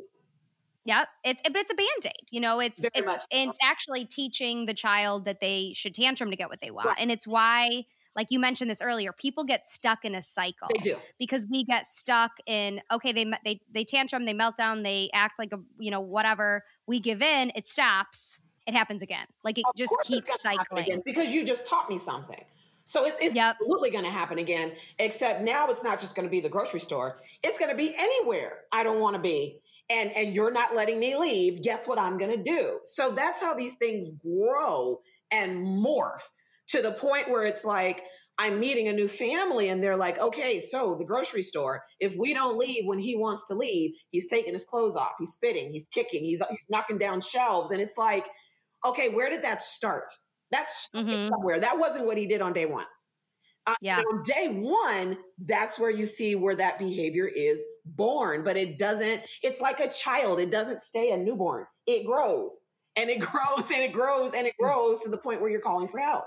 yeah, 0.84 1.06
it's 1.24 1.40
but 1.44 1.56
it's 1.56 1.72
a 1.72 1.74
band 1.74 2.06
aid. 2.06 2.12
You 2.30 2.40
know, 2.40 2.60
it's 2.60 2.80
Very 2.80 2.90
it's 2.94 3.12
so. 3.24 3.28
it's 3.32 3.58
actually 3.60 4.04
teaching 4.04 4.66
the 4.66 4.74
child 4.74 5.24
that 5.24 5.40
they 5.40 5.72
should 5.74 5.94
tantrum 5.94 6.30
to 6.30 6.36
get 6.36 6.48
what 6.50 6.60
they 6.60 6.70
want, 6.70 6.86
Right. 6.86 6.98
and 7.00 7.10
it's 7.10 7.26
why. 7.26 7.84
Like 8.14 8.28
you 8.30 8.38
mentioned 8.38 8.70
this 8.70 8.82
earlier, 8.82 9.12
people 9.12 9.44
get 9.44 9.68
stuck 9.68 10.04
in 10.04 10.14
a 10.14 10.22
cycle 10.22 10.68
they 10.70 10.78
do. 10.78 10.96
because 11.18 11.46
we 11.46 11.64
get 11.64 11.86
stuck 11.86 12.32
in 12.46 12.80
okay 12.92 13.12
they 13.12 13.26
they 13.44 13.60
they 13.72 13.84
tantrum 13.84 14.24
they 14.26 14.34
melt 14.34 14.56
down 14.56 14.82
they 14.82 15.10
act 15.14 15.38
like 15.38 15.52
a 15.52 15.58
you 15.78 15.90
know 15.90 16.00
whatever 16.00 16.62
we 16.86 17.00
give 17.00 17.22
in 17.22 17.52
it 17.54 17.66
stops 17.68 18.40
it 18.66 18.74
happens 18.74 19.02
again 19.02 19.26
like 19.44 19.58
it 19.58 19.66
Of 19.66 19.74
just 19.76 19.92
keeps 20.02 20.40
cycling 20.40 20.84
again 20.84 21.02
because 21.04 21.34
you 21.34 21.44
just 21.44 21.66
taught 21.66 21.88
me 21.88 21.98
something. 21.98 22.44
So 22.84 23.04
it's, 23.06 23.16
it's 23.20 23.36
Yep. 23.36 23.56
absolutely 23.60 23.90
going 23.90 24.04
to 24.04 24.10
happen 24.10 24.38
again, 24.38 24.72
except 24.98 25.42
now 25.42 25.68
it's 25.68 25.84
not 25.84 26.00
just 26.00 26.16
going 26.16 26.26
to 26.26 26.30
be 26.30 26.40
the 26.40 26.48
grocery 26.48 26.80
store. 26.80 27.20
It's 27.42 27.56
going 27.58 27.70
to 27.70 27.76
be 27.76 27.94
anywhere 27.96 28.58
I 28.72 28.82
don't 28.82 28.98
want 29.00 29.14
to 29.14 29.22
be. 29.22 29.60
And, 29.88 30.10
and 30.16 30.34
you're 30.34 30.50
not 30.52 30.74
letting 30.74 30.98
me 30.98 31.16
leave. 31.16 31.62
Guess 31.62 31.86
what 31.86 31.98
I'm 31.98 32.18
going 32.18 32.36
to 32.36 32.42
do? 32.42 32.80
So 32.84 33.12
that's 33.12 33.40
how 33.40 33.54
these 33.54 33.74
things 33.74 34.08
grow 34.08 35.00
and 35.30 35.64
morph 35.64 36.28
to 36.72 36.82
the 36.82 36.92
point 36.92 37.30
where 37.30 37.44
it's 37.44 37.64
like, 37.64 38.04
I'm 38.38 38.60
meeting 38.60 38.88
a 38.88 38.92
new 38.92 39.08
family 39.08 39.68
and 39.68 39.82
they're 39.82 39.96
like, 39.96 40.18
okay, 40.18 40.60
so 40.60 40.96
the 40.96 41.04
grocery 41.04 41.42
store, 41.42 41.82
if 42.00 42.16
we 42.16 42.34
don't 42.34 42.58
leave 42.58 42.86
when 42.86 42.98
he 42.98 43.16
wants 43.16 43.46
to 43.48 43.54
leave, 43.54 43.92
he's 44.10 44.28
taking 44.28 44.54
his 44.54 44.64
clothes 44.64 44.96
off, 44.96 45.14
he's 45.18 45.32
spitting, 45.32 45.72
he's 45.72 45.88
kicking, 45.88 46.24
he's, 46.24 46.42
he's 46.50 46.66
knocking 46.70 46.98
down 46.98 47.20
shelves. 47.20 47.70
And 47.70 47.80
it's 47.80 47.98
like, 47.98 48.26
okay, 48.84 49.08
where 49.10 49.30
did 49.30 49.42
that 49.42 49.62
start? 49.62 50.06
That's 50.50 50.90
Mhm. 50.94 51.32
somewhere. 51.32 51.60
That 51.60 51.78
wasn't 51.78 52.06
what 52.06 52.18
he 52.18 52.26
did 52.26 52.42
on 52.42 52.52
day 52.52 52.66
one. 52.66 52.86
Uh, 53.66 53.74
Yeah. 53.80 54.04
On 54.10 54.22
day 54.24 54.48
one, 54.48 55.18
that's 55.38 55.78
where 55.78 55.90
you 55.90 56.06
see 56.06 56.34
where 56.34 56.54
that 56.56 56.78
behavior 56.78 57.26
is 57.28 57.64
born, 57.84 58.44
but 58.44 58.56
it 58.56 58.78
doesn't, 58.78 59.22
it's 59.42 59.60
like 59.60 59.80
a 59.80 59.90
child. 59.90 60.40
It 60.40 60.50
doesn't 60.50 60.80
stay 60.80 61.12
a 61.12 61.16
newborn. 61.16 61.66
It 61.86 62.06
grows 62.06 62.58
and 62.96 63.10
it 63.10 63.20
grows 63.20 63.70
and 63.70 63.82
it 63.82 63.92
grows 63.92 64.34
and 64.34 64.46
it 64.46 64.54
grows 64.58 65.00
to 65.00 65.10
the 65.10 65.18
point 65.18 65.40
where 65.40 65.50
you're 65.50 65.60
calling 65.60 65.88
for 65.88 66.00
help. 66.00 66.24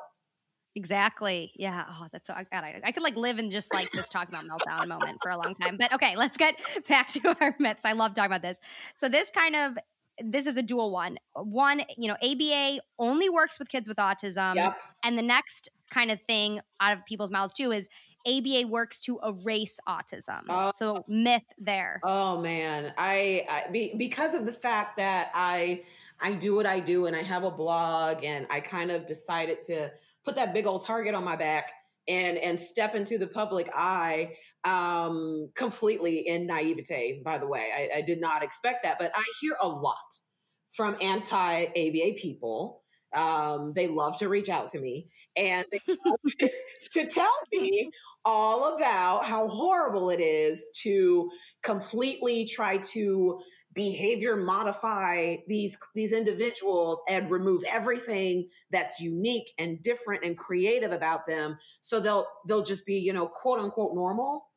Exactly 0.76 1.52
yeah 1.56 1.86
oh 1.90 2.08
that's 2.12 2.28
so 2.28 2.34
i 2.34 2.44
got 2.52 2.64
I, 2.64 2.82
I 2.84 2.92
could 2.92 3.04
like 3.04 3.16
live 3.16 3.40
in 3.40 3.50
just 3.50 3.74
like 3.74 3.90
this 3.92 4.10
talk 4.10 4.28
about 4.30 4.44
meltdown 4.44 4.88
moment 4.88 5.20
for 5.22 5.32
a 5.32 5.38
long 5.38 5.56
time 5.56 5.78
but 5.78 5.94
okay 5.94 6.16
let's 6.18 6.38
get 6.38 6.56
back 6.90 7.10
to 7.14 7.36
our 7.40 7.56
myths 7.60 7.86
i 7.86 7.94
love 7.94 8.14
talking 8.14 8.26
about 8.26 8.42
this 8.42 8.60
so 8.96 9.08
this 9.08 9.32
kind 9.32 9.56
of 9.56 9.78
this 10.24 10.48
is 10.48 10.58
a 10.58 10.62
dual 10.62 10.92
one 10.92 11.18
one 11.36 11.82
you 11.98 12.08
know 12.08 12.16
aba 12.22 12.80
only 13.00 13.30
works 13.30 13.58
with 13.58 13.70
kids 13.70 13.88
with 13.88 13.98
autism 13.98 14.56
yep. 14.56 14.78
and 15.04 15.18
the 15.18 15.24
next 15.24 15.70
kind 15.90 16.12
of 16.12 16.20
thing 16.28 16.60
out 16.80 16.98
of 16.98 17.06
people's 17.06 17.32
mouths 17.32 17.54
too 17.54 17.72
is 17.72 17.88
ABA 18.28 18.68
works 18.68 18.98
to 19.00 19.20
erase 19.24 19.80
autism. 19.88 20.42
Oh. 20.50 20.72
So 20.76 21.04
myth 21.08 21.44
there. 21.60 22.00
Oh 22.04 22.42
man, 22.42 22.92
I, 22.98 23.46
I 23.48 23.72
be, 23.72 23.94
because 23.96 24.34
of 24.34 24.46
the 24.46 24.52
fact 24.52 24.98
that 24.98 25.30
I 25.34 25.84
I 26.20 26.34
do 26.34 26.56
what 26.56 26.66
I 26.66 26.80
do 26.80 27.06
and 27.06 27.16
I 27.16 27.22
have 27.22 27.44
a 27.44 27.52
blog 27.52 28.24
and 28.24 28.48
I 28.50 28.62
kind 28.62 28.90
of 28.90 29.06
decided 29.06 29.62
to 29.64 29.92
put 30.26 30.36
that 30.36 30.54
big 30.54 30.68
old 30.68 30.86
target 30.86 31.16
on 31.16 31.24
my 31.24 31.36
back 31.36 31.72
and 32.08 32.38
and 32.38 32.60
step 32.60 32.96
into 32.96 33.18
the 33.18 33.28
public 33.28 33.70
eye 33.74 34.36
um, 34.64 35.50
completely 35.56 36.28
in 36.28 36.48
naivete. 36.48 37.22
By 37.24 37.38
the 37.38 37.48
way, 37.48 37.70
I, 37.76 38.00
I 38.00 38.02
did 38.02 38.22
not 38.22 38.44
expect 38.44 38.84
that, 38.84 39.00
but 39.00 39.12
I 39.16 39.24
hear 39.42 39.56
a 39.62 39.68
lot 39.68 39.96
from 40.72 40.98
anti 41.02 41.66
ABA 41.66 42.18
people. 42.18 42.82
Um, 43.14 43.72
they 43.74 43.88
love 43.88 44.18
to 44.18 44.28
reach 44.28 44.50
out 44.50 44.70
to 44.70 44.80
me 44.80 45.08
and 45.38 45.66
they 45.72 45.80
to, 46.40 46.50
to 46.92 47.08
tell 47.08 47.32
me 47.54 47.90
all 48.26 48.76
about 48.76 49.24
how 49.24 49.48
horrible 49.48 50.10
it 50.10 50.20
is 50.20 50.68
to 50.82 51.30
completely 51.64 52.44
try 52.44 52.78
to 52.78 53.40
behavior 53.76 54.38
modify 54.38 55.36
these 55.48 55.78
these 55.94 56.14
individuals 56.14 57.02
and 57.08 57.30
remove 57.30 57.62
everything 57.70 58.50
that's 58.72 59.02
unique 59.02 59.52
and 59.60 59.84
different 59.84 60.24
and 60.24 60.38
creative 60.38 60.94
about 60.94 61.28
them. 61.28 61.58
So 61.82 62.00
they'll 62.00 62.26
they'll 62.48 62.64
just 62.64 62.86
be 62.86 62.96
you 62.96 63.14
know 63.14 63.28
quote 63.28 63.60
unquote 63.60 63.94
normal. 63.94 64.48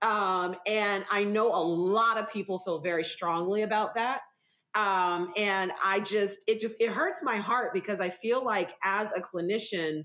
Um, 0.00 0.54
and 0.64 1.04
i 1.10 1.24
know 1.24 1.48
a 1.48 1.60
lot 1.60 2.18
of 2.18 2.30
people 2.30 2.60
feel 2.60 2.80
very 2.80 3.04
strongly 3.04 3.62
about 3.62 3.96
that. 3.96 4.20
Um, 4.74 5.32
and 5.36 5.72
i 5.84 5.98
just 5.98 6.38
it 6.46 6.60
just 6.60 6.76
it 6.78 6.90
hurts 6.90 7.22
my 7.22 7.36
heart 7.36 7.74
because 7.74 8.00
i 8.00 8.10
feel 8.10 8.44
like 8.44 8.70
as 8.84 9.10
a 9.12 9.20
clinician 9.20 10.04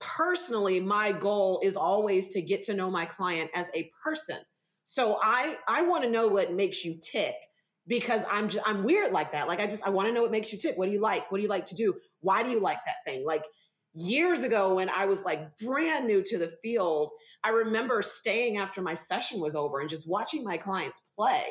personally 0.00 0.80
my 0.80 1.12
goal 1.12 1.60
is 1.62 1.76
always 1.76 2.28
to 2.30 2.42
get 2.42 2.64
to 2.64 2.74
know 2.74 2.90
my 2.90 3.06
client 3.06 3.50
as 3.54 3.70
a 3.74 3.90
person. 4.04 4.38
So 4.84 5.18
i 5.22 5.56
i 5.66 5.82
want 5.82 6.04
to 6.04 6.10
know 6.10 6.28
what 6.28 6.52
makes 6.52 6.84
you 6.84 6.98
tick 7.00 7.36
because 7.90 8.22
i'm 8.30 8.48
just 8.48 8.66
i'm 8.66 8.84
weird 8.84 9.12
like 9.12 9.32
that. 9.32 9.48
Like 9.48 9.60
i 9.60 9.66
just 9.66 9.86
i 9.86 9.90
want 9.90 10.08
to 10.08 10.14
know 10.14 10.22
what 10.22 10.30
makes 10.30 10.50
you 10.50 10.58
tick. 10.58 10.78
What 10.78 10.86
do 10.86 10.92
you 10.92 11.00
like? 11.00 11.30
What 11.30 11.38
do 11.38 11.42
you 11.42 11.50
like 11.50 11.66
to 11.66 11.74
do? 11.74 11.96
Why 12.20 12.42
do 12.42 12.48
you 12.48 12.60
like 12.60 12.78
that 12.86 13.04
thing? 13.04 13.26
Like 13.26 13.44
years 13.92 14.44
ago 14.44 14.76
when 14.76 14.88
i 14.88 15.06
was 15.06 15.24
like 15.24 15.58
brand 15.58 16.06
new 16.06 16.22
to 16.22 16.38
the 16.38 16.46
field 16.62 17.10
i 17.42 17.48
remember 17.48 18.02
staying 18.02 18.56
after 18.56 18.80
my 18.80 18.94
session 18.94 19.40
was 19.40 19.56
over 19.56 19.80
and 19.80 19.90
just 19.90 20.08
watching 20.08 20.44
my 20.44 20.56
clients 20.56 21.02
play 21.16 21.42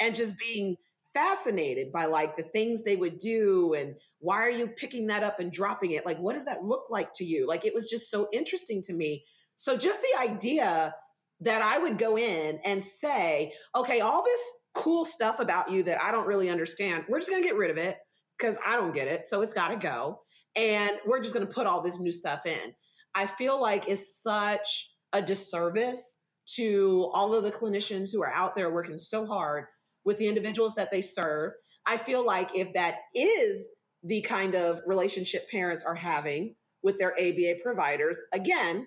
and 0.00 0.14
just 0.14 0.38
being 0.38 0.74
fascinated 1.12 1.92
by 1.92 2.06
like 2.06 2.34
the 2.36 2.42
things 2.42 2.82
they 2.82 2.96
would 2.96 3.18
do 3.18 3.74
and 3.74 3.94
why 4.20 4.36
are 4.36 4.50
you 4.50 4.68
picking 4.68 5.08
that 5.08 5.22
up 5.22 5.40
and 5.40 5.52
dropping 5.52 5.92
it? 5.92 6.06
Like 6.06 6.18
what 6.18 6.34
does 6.34 6.46
that 6.46 6.64
look 6.64 6.84
like 6.88 7.12
to 7.16 7.24
you? 7.24 7.46
Like 7.46 7.66
it 7.66 7.74
was 7.74 7.90
just 7.90 8.10
so 8.10 8.28
interesting 8.32 8.80
to 8.82 8.92
me. 8.94 9.24
So 9.56 9.76
just 9.76 10.00
the 10.00 10.20
idea 10.20 10.94
that 11.40 11.60
i 11.60 11.76
would 11.76 11.98
go 11.98 12.16
in 12.16 12.60
and 12.64 12.82
say 12.84 13.52
okay 13.74 14.00
all 14.00 14.24
this 14.24 14.52
cool 14.74 15.04
stuff 15.04 15.40
about 15.40 15.70
you 15.70 15.82
that 15.82 16.02
i 16.02 16.10
don't 16.10 16.26
really 16.26 16.48
understand 16.48 17.04
we're 17.08 17.18
just 17.18 17.30
going 17.30 17.42
to 17.42 17.48
get 17.48 17.56
rid 17.56 17.70
of 17.70 17.78
it 17.78 17.98
because 18.38 18.58
i 18.66 18.76
don't 18.76 18.94
get 18.94 19.08
it 19.08 19.26
so 19.26 19.42
it's 19.42 19.54
got 19.54 19.68
to 19.68 19.76
go 19.76 20.20
and 20.56 20.92
we're 21.06 21.20
just 21.20 21.34
going 21.34 21.46
to 21.46 21.52
put 21.52 21.66
all 21.66 21.82
this 21.82 21.98
new 22.00 22.12
stuff 22.12 22.46
in 22.46 22.74
i 23.14 23.26
feel 23.26 23.60
like 23.60 23.88
it's 23.88 24.22
such 24.22 24.90
a 25.12 25.20
disservice 25.20 26.18
to 26.46 27.10
all 27.12 27.34
of 27.34 27.44
the 27.44 27.50
clinicians 27.50 28.10
who 28.12 28.22
are 28.22 28.32
out 28.32 28.54
there 28.56 28.70
working 28.70 28.98
so 28.98 29.26
hard 29.26 29.66
with 30.04 30.18
the 30.18 30.28
individuals 30.28 30.74
that 30.74 30.90
they 30.90 31.00
serve. 31.00 31.52
I 31.86 31.96
feel 31.96 32.24
like 32.24 32.56
if 32.56 32.74
that 32.74 32.96
is 33.14 33.68
the 34.02 34.20
kind 34.22 34.54
of 34.54 34.80
relationship 34.86 35.50
parents 35.50 35.84
are 35.84 35.94
having 35.94 36.54
with 36.82 36.98
their 36.98 37.12
ABA 37.12 37.56
providers, 37.62 38.18
again, 38.32 38.86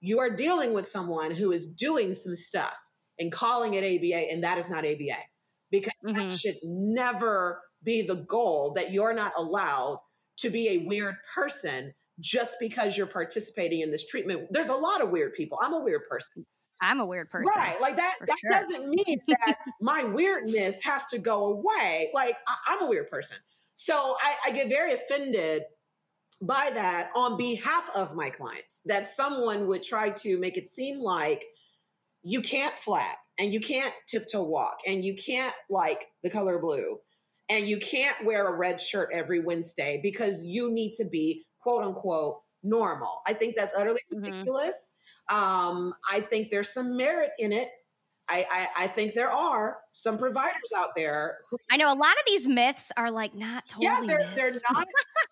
you 0.00 0.20
are 0.20 0.30
dealing 0.30 0.72
with 0.72 0.88
someone 0.88 1.30
who 1.30 1.52
is 1.52 1.66
doing 1.66 2.12
some 2.14 2.34
stuff 2.34 2.76
and 3.22 3.32
calling 3.32 3.74
it 3.74 3.84
ABA, 3.84 4.30
and 4.30 4.44
that 4.44 4.58
is 4.58 4.68
not 4.68 4.84
ABA 4.84 5.16
because 5.70 5.92
that 6.02 6.26
Mhm. 6.26 6.40
should 6.40 6.58
never 6.62 7.62
be 7.82 8.02
the 8.02 8.16
goal 8.16 8.74
that 8.74 8.92
you're 8.92 9.14
not 9.14 9.32
allowed 9.36 9.98
to 10.38 10.50
be 10.50 10.68
a 10.70 10.78
weird 10.78 11.16
person 11.34 11.94
just 12.20 12.58
because 12.60 12.96
you're 12.96 13.06
participating 13.06 13.80
in 13.80 13.90
this 13.90 14.06
treatment. 14.06 14.48
There's 14.50 14.68
a 14.68 14.74
lot 14.74 15.00
of 15.00 15.10
weird 15.10 15.32
people. 15.34 15.58
I'm 15.60 15.72
a 15.72 15.80
weird 15.80 16.02
person. 16.08 16.44
I'm 16.80 17.00
a 17.00 17.06
weird 17.06 17.30
person. 17.30 17.52
Right. 17.56 17.80
Like 17.80 17.96
that, 17.96 18.16
that 18.26 18.38
sure. 18.40 18.50
doesn't 18.50 18.88
mean 18.88 19.20
that 19.28 19.58
my 19.80 20.04
weirdness 20.04 20.84
has 20.84 21.06
to 21.06 21.18
go 21.18 21.46
away. 21.46 22.10
Like 22.12 22.36
I, 22.46 22.74
I'm 22.74 22.82
a 22.82 22.86
weird 22.88 23.08
person. 23.08 23.36
So 23.74 24.16
I, 24.20 24.36
I 24.46 24.50
get 24.50 24.68
very 24.68 24.92
offended 24.92 25.62
by 26.42 26.70
that 26.74 27.10
on 27.14 27.36
behalf 27.36 27.88
of 27.94 28.14
my 28.14 28.30
clients 28.30 28.82
that 28.86 29.06
someone 29.06 29.68
would 29.68 29.82
try 29.82 30.10
to 30.10 30.38
make 30.38 30.56
it 30.56 30.68
seem 30.68 30.98
like 30.98 31.44
you 32.22 32.40
can't 32.40 32.76
flap 32.76 33.18
and 33.38 33.52
you 33.52 33.60
can't 33.60 33.92
tiptoe 34.06 34.42
walk 34.42 34.78
and 34.86 35.04
you 35.04 35.14
can't 35.14 35.54
like 35.70 36.06
the 36.22 36.30
color 36.30 36.58
blue 36.58 36.98
and 37.48 37.66
you 37.66 37.78
can't 37.78 38.24
wear 38.24 38.46
a 38.46 38.56
red 38.56 38.80
shirt 38.80 39.10
every 39.12 39.40
Wednesday 39.40 40.00
because 40.02 40.44
you 40.44 40.70
need 40.70 40.92
to 40.94 41.04
be 41.04 41.44
quote 41.60 41.82
unquote 41.82 42.40
normal. 42.62 43.20
I 43.26 43.34
think 43.34 43.56
that's 43.56 43.74
utterly 43.74 44.00
Mhm. 44.12 44.22
ridiculous. 44.24 44.92
Um, 45.28 45.94
I 46.08 46.20
think 46.20 46.50
there's 46.50 46.72
some 46.72 46.96
merit 46.96 47.30
in 47.38 47.52
it 47.52 47.70
I, 48.28 48.46
I, 48.50 48.84
I 48.84 48.86
think 48.86 49.14
there 49.14 49.30
are 49.30 49.78
some 49.92 50.16
providers 50.16 50.72
out 50.74 50.94
there 50.94 51.38
who 51.50 51.58
I 51.70 51.76
know 51.76 51.92
a 51.92 51.94
lot 51.94 52.12
of 52.12 52.22
these 52.26 52.46
myths 52.48 52.92
are 52.96 53.10
like 53.10 53.34
not 53.34 53.68
totally. 53.68 54.06
yeah, 54.08 54.16
they're 54.36 54.50
they're 54.50 54.60
not 54.72 54.86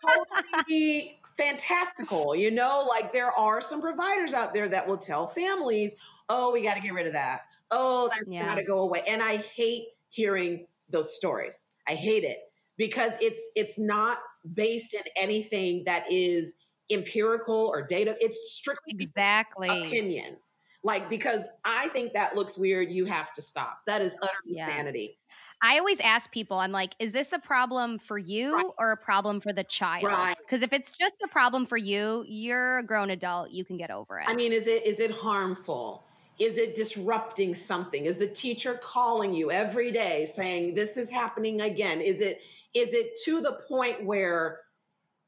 totally 0.04 1.18
fantastical. 1.36 2.34
You 2.34 2.50
know, 2.50 2.86
like 2.88 3.12
there 3.12 3.30
are 3.30 3.60
some 3.60 3.80
providers 3.80 4.34
out 4.34 4.52
there 4.52 4.68
that 4.68 4.86
will 4.88 4.98
tell 4.98 5.26
families, 5.26 5.94
"Oh, 6.30 6.52
we 6.52 6.62
got 6.62 6.74
to 6.76 6.80
get 6.80 6.94
rid 6.94 7.06
of 7.08 7.12
that. 7.14 7.42
Oh, 7.72 8.10
that's 8.14 8.34
Yeah. 8.34 8.46
got 8.46 8.56
to 8.56 8.64
go 8.64 8.80
away." 8.80 9.02
And 9.08 9.22
I 9.22 9.38
hate 9.38 9.88
hearing 10.10 10.68
those 10.88 11.14
stories. 11.14 11.64
I 11.88 11.94
hate 11.96 12.24
it 12.24 12.52
because 12.78 13.12
it's 13.20 13.40
it's 13.56 13.78
not 13.78 14.18
based 14.54 14.94
in 14.94 15.02
anything 15.16 15.84
that 15.84 16.10
is 16.10 16.54
empirical 16.90 17.56
or 17.68 17.86
data. 17.86 18.16
It's 18.20 18.52
strictly 18.52 18.94
exactly. 18.98 19.70
opinions. 19.70 20.56
Like 20.82 21.10
because 21.10 21.48
I 21.64 21.88
think 21.90 22.14
that 22.14 22.34
looks 22.36 22.58
weird, 22.58 22.90
you 22.92 23.04
have 23.06 23.32
to 23.34 23.42
stop. 23.42 23.82
That 23.86 24.02
is 24.02 24.16
utter 24.22 24.32
Yeah. 24.44 24.84
insanity. 24.84 25.18
I 25.62 25.78
always 25.78 26.00
ask 26.00 26.32
people, 26.32 26.58
I'm 26.58 26.72
like, 26.72 26.94
is 27.00 27.12
this 27.12 27.32
a 27.32 27.38
problem 27.40 27.98
for 27.98 28.18
you 28.18 28.56
Right. 28.56 28.74
or 28.78 28.92
a 28.92 28.96
problem 28.98 29.40
for 29.40 29.52
the 29.52 29.64
child? 29.64 30.28
Right. 30.28 30.36
Because 30.46 30.62
if 30.62 30.72
it's 30.72 30.92
just 30.92 31.14
a 31.24 31.28
problem 31.28 31.66
for 31.66 31.76
you, 31.78 32.24
you're 32.28 32.78
a 32.78 32.84
grown 32.84 33.10
adult. 33.10 33.50
You 33.50 33.64
can 33.64 33.76
get 33.76 33.90
over 33.90 34.20
it. 34.20 34.30
I 34.30 34.34
mean, 34.34 34.52
is 34.52 34.66
it 34.66 34.84
is 34.86 35.00
it 35.00 35.10
harmful? 35.10 36.09
Is 36.40 36.58
it 36.58 36.74
disrupting 36.74 37.54
something? 37.54 38.06
Is 38.06 38.18
the 38.18 38.28
teacher 38.28 38.74
calling 38.82 39.34
you 39.34 39.52
every 39.52 39.92
day 39.92 40.26
saying 40.26 40.74
this 40.74 40.96
is 40.98 41.10
happening 41.10 41.62
again? 41.62 42.02
Is 42.02 42.22
it 42.22 42.40
is 42.74 42.94
it 42.94 43.18
to 43.26 43.42
the 43.42 43.58
point 43.68 44.04
where 44.06 44.60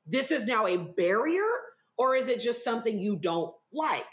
this 0.07 0.31
is 0.33 0.47
now 0.47 0.67
a 0.67 0.79
barrier 0.79 1.47
or 1.99 2.17
is 2.17 2.29
it 2.29 2.41
just 2.41 2.65
something 2.65 2.99
you 2.99 3.17
don't 3.17 3.55
like? 3.73 4.07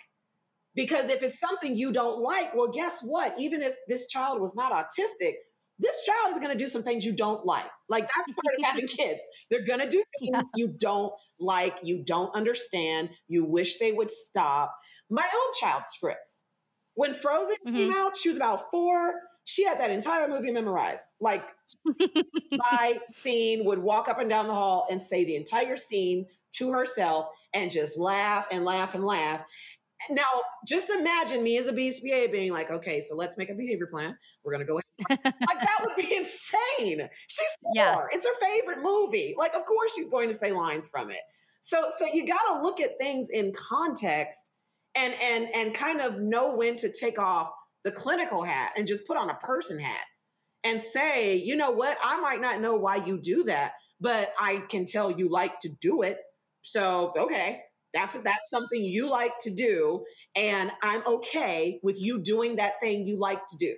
Because 0.76 1.10
if 1.10 1.24
it's 1.24 1.39
something 1.39 1.76
you 1.76 1.91
don't 1.93 2.22
like, 2.22 2.56
well 2.56 2.70
guess 2.72 3.02
what? 3.02 3.39
Even 3.39 3.62
if 3.62 3.74
this 3.88 4.08
child 4.08 4.41
was 4.41 4.56
not 4.56 4.72
autistic, 4.72 5.34
this 5.80 6.06
child 6.06 6.34
is 6.34 6.39
going 6.39 6.52
to 6.58 6.64
do 6.64 6.68
some 6.70 6.84
things 6.84 7.06
you 7.06 7.14
don't 7.14 7.45
like. 7.45 7.70
Like 7.89 8.04
that's 8.04 8.28
part 8.43 8.56
of 8.60 8.66
having 8.66 8.88
kids. 8.88 9.22
They're 9.50 9.66
going 9.66 9.80
to 9.82 9.89
do 9.89 10.04
things 10.20 10.32
Yeah. 10.34 10.41
you 10.56 10.68
don't 10.80 11.14
like, 11.39 11.80
you 11.84 12.04
don't 12.04 12.36
understand, 12.36 13.10
you 13.28 13.45
wish 13.45 13.80
they 13.80 13.91
would 13.91 14.12
stop. 14.12 14.76
My 15.10 15.24
own 15.26 15.54
child 15.60 15.84
scripts. 15.86 16.45
When 17.00 17.14
Frozen 17.14 17.56
came 17.66 17.76
mm-hmm. 17.76 17.97
out, 17.97 18.18
she 18.18 18.28
was 18.28 18.36
about 18.36 18.72
four. 18.72 19.14
She 19.45 19.64
had 19.64 19.80
that 19.80 19.89
entire 19.89 20.28
movie 20.28 20.52
memorized. 20.52 21.14
Like 21.22 21.45
by 22.52 23.00
scene, 23.06 23.64
would 23.64 23.80
walk 23.80 24.10
up 24.10 24.20
and 24.20 24.30
down 24.30 24.47
the 24.47 24.54
hall 24.54 24.86
and 24.91 25.02
say 25.02 25.24
the 25.24 25.38
entire 25.38 25.78
scene 25.78 26.26
to 26.56 26.74
herself 26.74 27.28
and 27.54 27.72
just 27.72 27.97
laugh 27.97 28.50
and 28.52 28.66
laugh 28.66 28.95
and 28.95 29.06
laugh. 29.06 29.41
Now, 30.10 30.26
just 30.68 30.89
imagine 30.89 31.41
me 31.41 31.58
as 31.58 31.68
a 31.68 31.72
BCBA 31.72 32.34
being 32.34 32.52
like, 32.52 32.70
okay, 32.70 33.00
so 33.00 33.16
let's 33.16 33.38
make 33.38 33.50
a 33.50 33.56
behavior 33.56 33.88
plan. 33.88 34.18
We're 34.43 34.52
gonna 34.52 34.66
go 34.66 34.82
ahead. 35.10 35.20
like 35.24 35.62
that 35.62 35.80
would 35.86 35.95
be 35.95 36.14
insane. 36.18 37.08
She's 37.28 37.58
four. 37.62 37.72
Yeah. 37.76 38.08
It's 38.12 38.26
her 38.26 38.38
favorite 38.41 38.84
movie. 38.84 39.36
Like, 39.38 39.54
of 39.54 39.64
course 39.64 39.95
she's 39.95 40.10
going 40.10 40.28
to 40.28 40.36
say 40.36 40.52
lines 40.52 40.89
from 40.89 41.12
it. 41.12 41.22
So 41.62 41.86
so 41.97 42.08
you 42.12 42.28
gotta 42.28 42.62
look 42.62 42.82
at 42.82 42.97
things 43.00 43.30
in 43.30 43.54
context 43.54 44.52
and 45.00 45.14
and 45.22 45.50
and 45.56 45.74
kind 45.74 46.02
of 46.02 46.20
know 46.20 46.56
when 46.56 46.76
to 46.78 46.91
take 46.91 47.20
off 47.20 47.52
the 47.84 47.91
clinical 47.91 48.43
hat 48.43 48.74
and 48.78 48.88
just 48.88 49.08
put 49.08 49.18
on 49.18 49.30
a 49.30 49.36
person 49.36 49.80
hat 49.80 50.06
and 50.64 50.82
say, 50.82 51.38
you 51.38 51.56
know 51.56 51.72
what, 51.72 51.97
I 52.04 52.20
might 52.20 52.41
not 52.41 52.62
know 52.62 52.76
why 52.76 52.97
you 52.97 53.20
do 53.22 53.43
that, 53.45 53.74
but 54.02 54.34
I 54.39 54.58
can 54.58 54.86
tell 54.86 55.12
you 55.12 55.30
like 55.30 55.60
to 55.60 55.70
do 55.82 56.02
it. 56.04 56.18
So 56.64 57.14
okay, 57.18 57.62
that's 57.93 58.20
that's 58.22 58.50
something 58.50 58.84
you 58.84 59.10
like 59.10 59.34
to 59.41 59.52
do, 59.52 60.04
and 60.36 60.72
I'm 60.84 61.04
okay 61.08 61.80
with 61.84 62.00
you 62.02 62.22
doing 62.22 62.58
that 62.58 62.82
thing 62.82 63.08
you 63.08 63.18
like 63.20 63.41
to 63.50 63.58
do. 63.58 63.76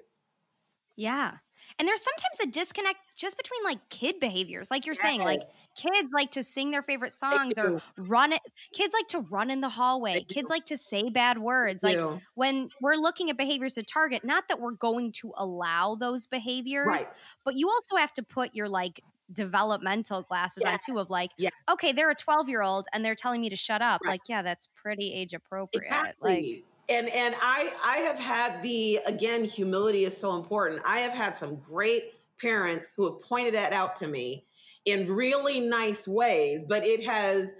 yeah. 0.96 1.34
And 1.82 1.88
there's 1.88 2.04
sometimes 2.04 2.38
a 2.44 2.60
disconnect 2.60 3.00
just 3.16 3.36
between 3.38 3.64
like 3.64 3.80
kid 3.90 4.20
behaviors. 4.20 4.70
Like 4.70 4.86
you're 4.86 4.94
saying, 4.94 5.22
like 5.22 5.40
kids 5.76 6.10
like 6.14 6.30
to 6.34 6.44
sing 6.44 6.70
their 6.70 6.84
favorite 6.84 7.12
songs 7.12 7.58
or 7.58 7.82
run 7.98 8.34
it. 8.34 8.42
Kids 8.72 8.94
like 8.94 9.08
to 9.08 9.22
run 9.22 9.50
in 9.50 9.62
the 9.62 9.70
hallway. 9.70 10.24
Kids 10.26 10.48
like 10.48 10.68
to 10.68 10.78
say 10.78 11.10
bad 11.10 11.40
words. 11.40 11.82
Like 11.82 11.98
when 12.36 12.70
we're 12.82 12.94
looking 12.98 13.32
at 13.32 13.38
behaviors 13.38 13.74
to 13.74 13.84
target, 13.84 14.24
not 14.24 14.44
that 14.50 14.60
we're 14.60 14.74
going 14.74 15.12
to 15.14 15.34
allow 15.36 15.96
those 15.96 16.28
behaviors, 16.28 16.86
Right. 16.86 17.08
but 17.44 17.56
you 17.56 17.68
also 17.68 17.96
have 17.96 18.14
to 18.14 18.22
put 18.22 18.54
your 18.54 18.70
like 18.70 19.02
developmental 19.34 20.22
glasses 20.22 20.62
on 20.64 20.78
too 20.86 21.00
of 21.00 21.10
like, 21.10 21.32
Yes. 21.40 21.52
okay, 21.68 21.94
they're 21.94 22.12
a 22.12 22.16
12 22.16 22.48
year 22.48 22.62
old 22.62 22.86
and 22.94 23.04
they're 23.04 23.16
telling 23.16 23.42
me 23.42 23.50
to 23.50 23.56
shut 23.56 23.82
up. 23.82 24.02
Right. 24.04 24.12
Like, 24.12 24.22
yeah, 24.30 24.44
that's 24.44 24.68
pretty 24.76 25.16
age 25.16 25.34
appropriate. 25.34 25.88
Exactly. 25.88 26.36
Like, 26.54 26.64
and 26.92 27.10
and 27.10 27.36
I 27.42 27.72
I 27.84 27.98
have 28.00 28.20
had 28.20 28.62
the 28.62 29.00
again 29.06 29.46
humility 29.46 30.04
is 30.04 30.16
so 30.16 30.36
important. 30.36 30.82
I 30.86 31.00
have 31.00 31.14
had 31.14 31.38
some 31.38 31.56
great 31.56 32.04
parents 32.40 32.94
who 32.94 33.06
have 33.06 33.22
pointed 33.24 33.54
that 33.54 33.72
out 33.72 33.98
to 33.98 34.08
me 34.08 34.46
in 34.84 35.08
really 35.08 35.62
nice 35.62 36.08
ways, 36.08 36.66
but 36.66 36.86
it 36.86 37.06
has 37.06 37.56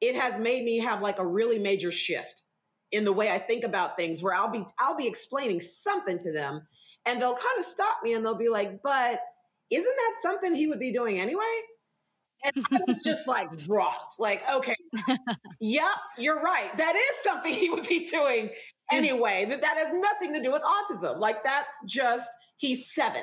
it 0.00 0.14
has 0.14 0.38
made 0.38 0.64
me 0.64 0.78
have 0.78 1.02
like 1.02 1.18
a 1.18 1.26
really 1.26 1.58
major 1.58 1.90
shift 1.90 2.44
in 2.92 3.04
the 3.04 3.12
way 3.12 3.28
I 3.30 3.38
think 3.38 3.64
about 3.64 3.96
things 3.96 4.22
where 4.22 4.34
I'll 4.34 4.52
be 4.52 4.64
I'll 4.78 4.96
be 4.96 5.08
explaining 5.08 5.60
something 5.60 6.18
to 6.18 6.32
them 6.32 6.66
and 7.04 7.20
they'll 7.20 7.34
kind 7.34 7.58
of 7.58 7.64
stop 7.64 7.98
me 8.04 8.14
and 8.14 8.24
they'll 8.24 8.36
be 8.36 8.50
like, 8.50 8.82
"But 8.82 9.20
isn't 9.70 9.96
that 9.96 10.16
something 10.22 10.54
he 10.54 10.68
would 10.68 10.80
be 10.80 10.92
doing 10.92 11.18
anyway?" 11.18 11.60
And 12.44 12.54
I 12.72 12.78
was 12.86 13.02
just 13.04 13.28
like 13.28 13.48
rocked. 13.68 14.14
Like, 14.18 14.42
okay, 14.50 14.76
yep, 15.60 15.84
you're 16.18 16.40
right. 16.40 16.76
That 16.76 16.96
is 16.96 17.22
something 17.22 17.52
he 17.54 17.70
would 17.70 17.86
be 17.86 18.00
doing 18.06 18.50
anyway. 18.92 19.46
That 19.48 19.62
that 19.62 19.76
has 19.78 19.92
nothing 19.92 20.34
to 20.34 20.42
do 20.42 20.52
with 20.52 20.62
autism. 20.62 21.18
Like 21.18 21.44
that's 21.44 21.74
just 21.86 22.30
he's 22.56 22.92
seven. 22.94 23.22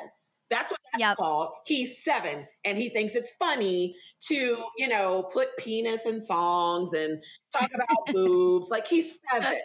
That's 0.50 0.72
what 0.72 0.80
that's 0.94 1.02
Yep. 1.02 1.18
called. 1.18 1.50
He's 1.66 2.04
seven, 2.04 2.48
and 2.66 2.78
he 2.78 2.90
thinks 2.90 3.16
it's 3.16 3.32
funny 3.38 3.96
to, 4.30 4.58
you 4.78 4.88
know, 4.88 5.24
put 5.24 5.58
penis 5.58 6.06
in 6.06 6.20
songs 6.20 6.94
and 6.94 7.22
talk 7.54 7.70
about 7.74 7.88
boobs. 8.14 8.70
Like 8.70 8.88
he's 8.88 9.22
seven. 9.32 9.60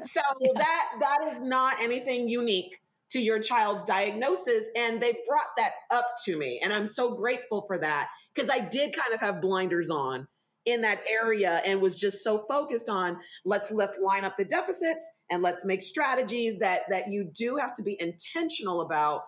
So 0.00 0.20
that 0.56 0.88
that 1.00 1.18
is 1.32 1.40
not 1.42 1.76
anything 1.80 2.28
unique 2.28 2.76
to 3.10 3.20
your 3.20 3.38
child's 3.40 3.84
diagnosis. 3.84 4.64
And 4.76 5.00
they 5.00 5.16
brought 5.28 5.46
that 5.58 5.72
up 5.90 6.06
to 6.26 6.36
me. 6.36 6.60
And 6.62 6.72
I'm 6.72 6.86
so 6.86 7.14
grateful 7.14 7.64
for 7.66 7.78
that 7.78 8.08
because 8.34 8.50
I 8.50 8.58
did 8.58 8.94
kind 8.94 9.14
of 9.14 9.20
have 9.20 9.40
blinders 9.40 9.90
on 9.90 10.26
in 10.64 10.80
that 10.80 11.02
area 11.10 11.60
and 11.64 11.80
was 11.80 11.98
just 11.98 12.24
so 12.24 12.44
focused 12.48 12.88
on 12.88 13.18
let's 13.44 13.70
let's 13.70 13.98
line 13.98 14.24
up 14.24 14.36
the 14.38 14.44
deficits 14.44 15.08
and 15.30 15.42
let's 15.42 15.64
make 15.64 15.82
strategies 15.82 16.58
that 16.58 16.82
that 16.90 17.10
you 17.10 17.30
do 17.36 17.56
have 17.56 17.74
to 17.74 17.82
be 17.82 17.96
intentional 17.98 18.80
about. 18.80 19.22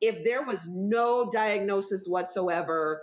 If 0.00 0.24
there 0.24 0.42
was 0.42 0.66
no 0.66 1.28
diagnosis 1.30 2.04
whatsoever 2.06 3.02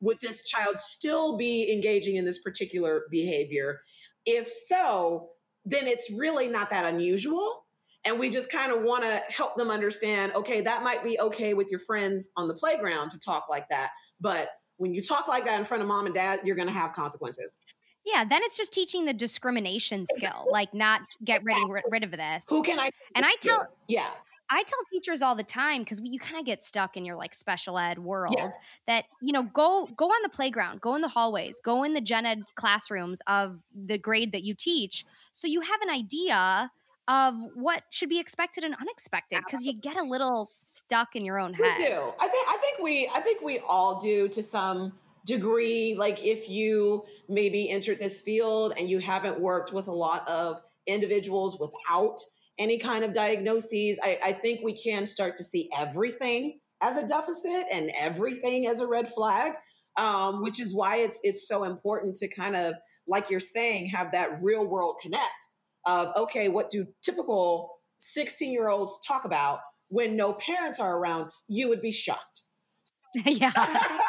would 0.00 0.20
this 0.20 0.44
child 0.44 0.80
still 0.80 1.36
be 1.36 1.72
engaging 1.72 2.14
in 2.16 2.24
this 2.24 2.38
particular 2.38 3.02
behavior? 3.10 3.80
If 4.24 4.48
so 4.50 5.30
then 5.64 5.86
it's 5.86 6.10
really 6.10 6.48
not 6.48 6.70
that 6.70 6.86
unusual. 6.86 7.64
And 8.04 8.18
we 8.18 8.30
just 8.30 8.50
kind 8.50 8.72
of 8.72 8.82
want 8.82 9.02
to 9.02 9.22
help 9.28 9.56
them 9.56 9.70
understand 9.70 10.32
okay 10.34 10.62
that 10.62 10.82
might 10.82 11.04
be 11.04 11.20
okay 11.20 11.54
with 11.54 11.70
your 11.70 11.80
friends 11.80 12.30
on 12.36 12.48
the 12.48 12.54
playground 12.54 13.10
to 13.10 13.18
talk 13.18 13.46
like 13.50 13.68
that 13.68 13.90
but 14.20 14.48
when 14.78 14.94
you 14.94 15.02
talk 15.02 15.28
like 15.28 15.44
that 15.44 15.58
in 15.58 15.64
front 15.64 15.82
of 15.82 15.88
mom 15.88 16.06
and 16.06 16.14
dad 16.14 16.40
you're 16.44 16.56
going 16.56 16.68
to 16.68 16.74
have 16.74 16.92
consequences 16.92 17.58
yeah, 18.04 18.24
then 18.24 18.40
it's 18.44 18.56
just 18.56 18.72
teaching 18.72 19.04
the 19.04 19.12
discrimination 19.12 20.06
skill, 20.16 20.46
like 20.50 20.72
not 20.72 21.02
get 21.24 21.42
rid, 21.44 21.56
rid 21.90 22.04
of 22.04 22.10
this. 22.12 22.42
who 22.48 22.62
can 22.62 22.80
i 22.80 22.90
And 23.14 23.26
I 23.26 23.30
speak 23.32 23.40
to? 23.40 23.48
tell 23.48 23.66
yeah 23.88 24.10
I 24.50 24.62
tell 24.62 24.78
teachers 24.90 25.20
all 25.20 25.34
the 25.36 25.42
time 25.42 25.82
because 25.82 26.00
you 26.02 26.18
kind 26.18 26.40
of 26.40 26.46
get 26.46 26.64
stuck 26.64 26.96
in 26.96 27.04
your 27.04 27.16
like 27.16 27.34
special 27.34 27.76
ed 27.76 27.98
world 27.98 28.34
yes 28.38 28.62
that 28.86 29.04
you 29.20 29.32
know 29.32 29.42
go 29.42 29.86
go 29.94 30.06
on 30.06 30.22
the 30.22 30.30
playground, 30.30 30.80
go 30.80 30.94
in 30.94 31.02
the 31.02 31.08
hallways, 31.08 31.60
go 31.62 31.84
in 31.84 31.92
the 31.92 32.00
gen 32.00 32.24
ed 32.24 32.44
classrooms 32.54 33.20
of 33.26 33.58
the 33.74 33.98
grade 33.98 34.32
that 34.32 34.42
you 34.44 34.54
teach, 34.54 35.04
so 35.34 35.46
you 35.46 35.60
have 35.60 35.82
an 35.82 35.90
idea 35.90 36.70
of 37.08 37.34
what 37.54 37.82
should 37.88 38.10
be 38.10 38.20
expected 38.20 38.64
and 38.64 38.74
unexpected 38.78 39.40
because 39.44 39.64
you 39.64 39.72
get 39.72 39.96
a 39.96 40.02
little 40.02 40.46
stuck 40.46 41.16
in 41.16 41.24
your 41.24 41.38
own 41.38 41.54
head. 41.54 41.78
We 41.78 41.86
do. 41.86 42.12
I 42.20 42.28
think 42.28 42.48
I 42.48 42.56
think 42.58 42.78
we 42.80 43.10
I 43.12 43.20
think 43.20 43.40
we 43.40 43.58
all 43.60 43.98
do 43.98 44.28
to 44.28 44.42
some 44.42 44.92
degree. 45.24 45.96
Like 45.98 46.22
if 46.22 46.50
you 46.50 47.04
maybe 47.28 47.70
entered 47.70 47.98
this 47.98 48.20
field 48.20 48.74
and 48.78 48.88
you 48.88 48.98
haven't 48.98 49.40
worked 49.40 49.72
with 49.72 49.88
a 49.88 49.92
lot 49.92 50.28
of 50.28 50.60
individuals 50.86 51.58
without 51.58 52.20
any 52.58 52.78
kind 52.78 53.04
of 53.04 53.14
diagnoses, 53.14 53.98
I, 54.02 54.18
I 54.22 54.32
think 54.32 54.60
we 54.62 54.74
can 54.74 55.06
start 55.06 55.36
to 55.36 55.44
see 55.44 55.70
everything 55.74 56.58
as 56.82 56.96
a 56.98 57.06
deficit 57.06 57.64
and 57.72 57.90
everything 57.98 58.66
as 58.66 58.80
a 58.80 58.86
red 58.86 59.08
flag. 59.08 59.52
Um, 59.96 60.42
which 60.44 60.60
is 60.60 60.72
why 60.72 60.98
it's 60.98 61.18
it's 61.24 61.48
so 61.48 61.64
important 61.64 62.16
to 62.16 62.28
kind 62.28 62.54
of, 62.54 62.74
like 63.08 63.30
you're 63.30 63.40
saying, 63.40 63.86
have 63.86 64.12
that 64.12 64.44
real 64.44 64.64
world 64.64 65.00
connect 65.02 65.48
of 65.86 66.14
okay, 66.16 66.48
what 66.48 66.70
do 66.70 66.86
typical 67.02 67.70
16 67.98 68.52
year 68.52 68.68
olds 68.68 68.98
talk 69.06 69.24
about 69.24 69.60
when 69.88 70.16
no 70.16 70.32
parents 70.32 70.80
are 70.80 70.96
around? 70.96 71.30
You 71.48 71.68
would 71.70 71.80
be 71.82 71.92
shocked. 71.92 72.42
yeah. 73.24 73.52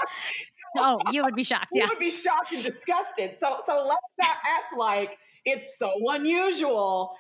Oh, 0.78 1.00
you 1.12 1.24
would 1.24 1.34
be 1.34 1.44
shocked. 1.44 1.70
you 1.74 1.82
Yeah. 1.82 1.88
would 1.90 1.98
be 1.98 2.12
shocked 2.12 2.54
and 2.54 2.64
disgusted. 2.64 3.38
So 3.40 3.58
so 3.66 3.88
let's 3.88 4.14
not 4.20 4.38
act 4.60 4.78
like 4.78 5.18
it's 5.44 5.80
so 5.80 5.90
unusual 6.12 7.16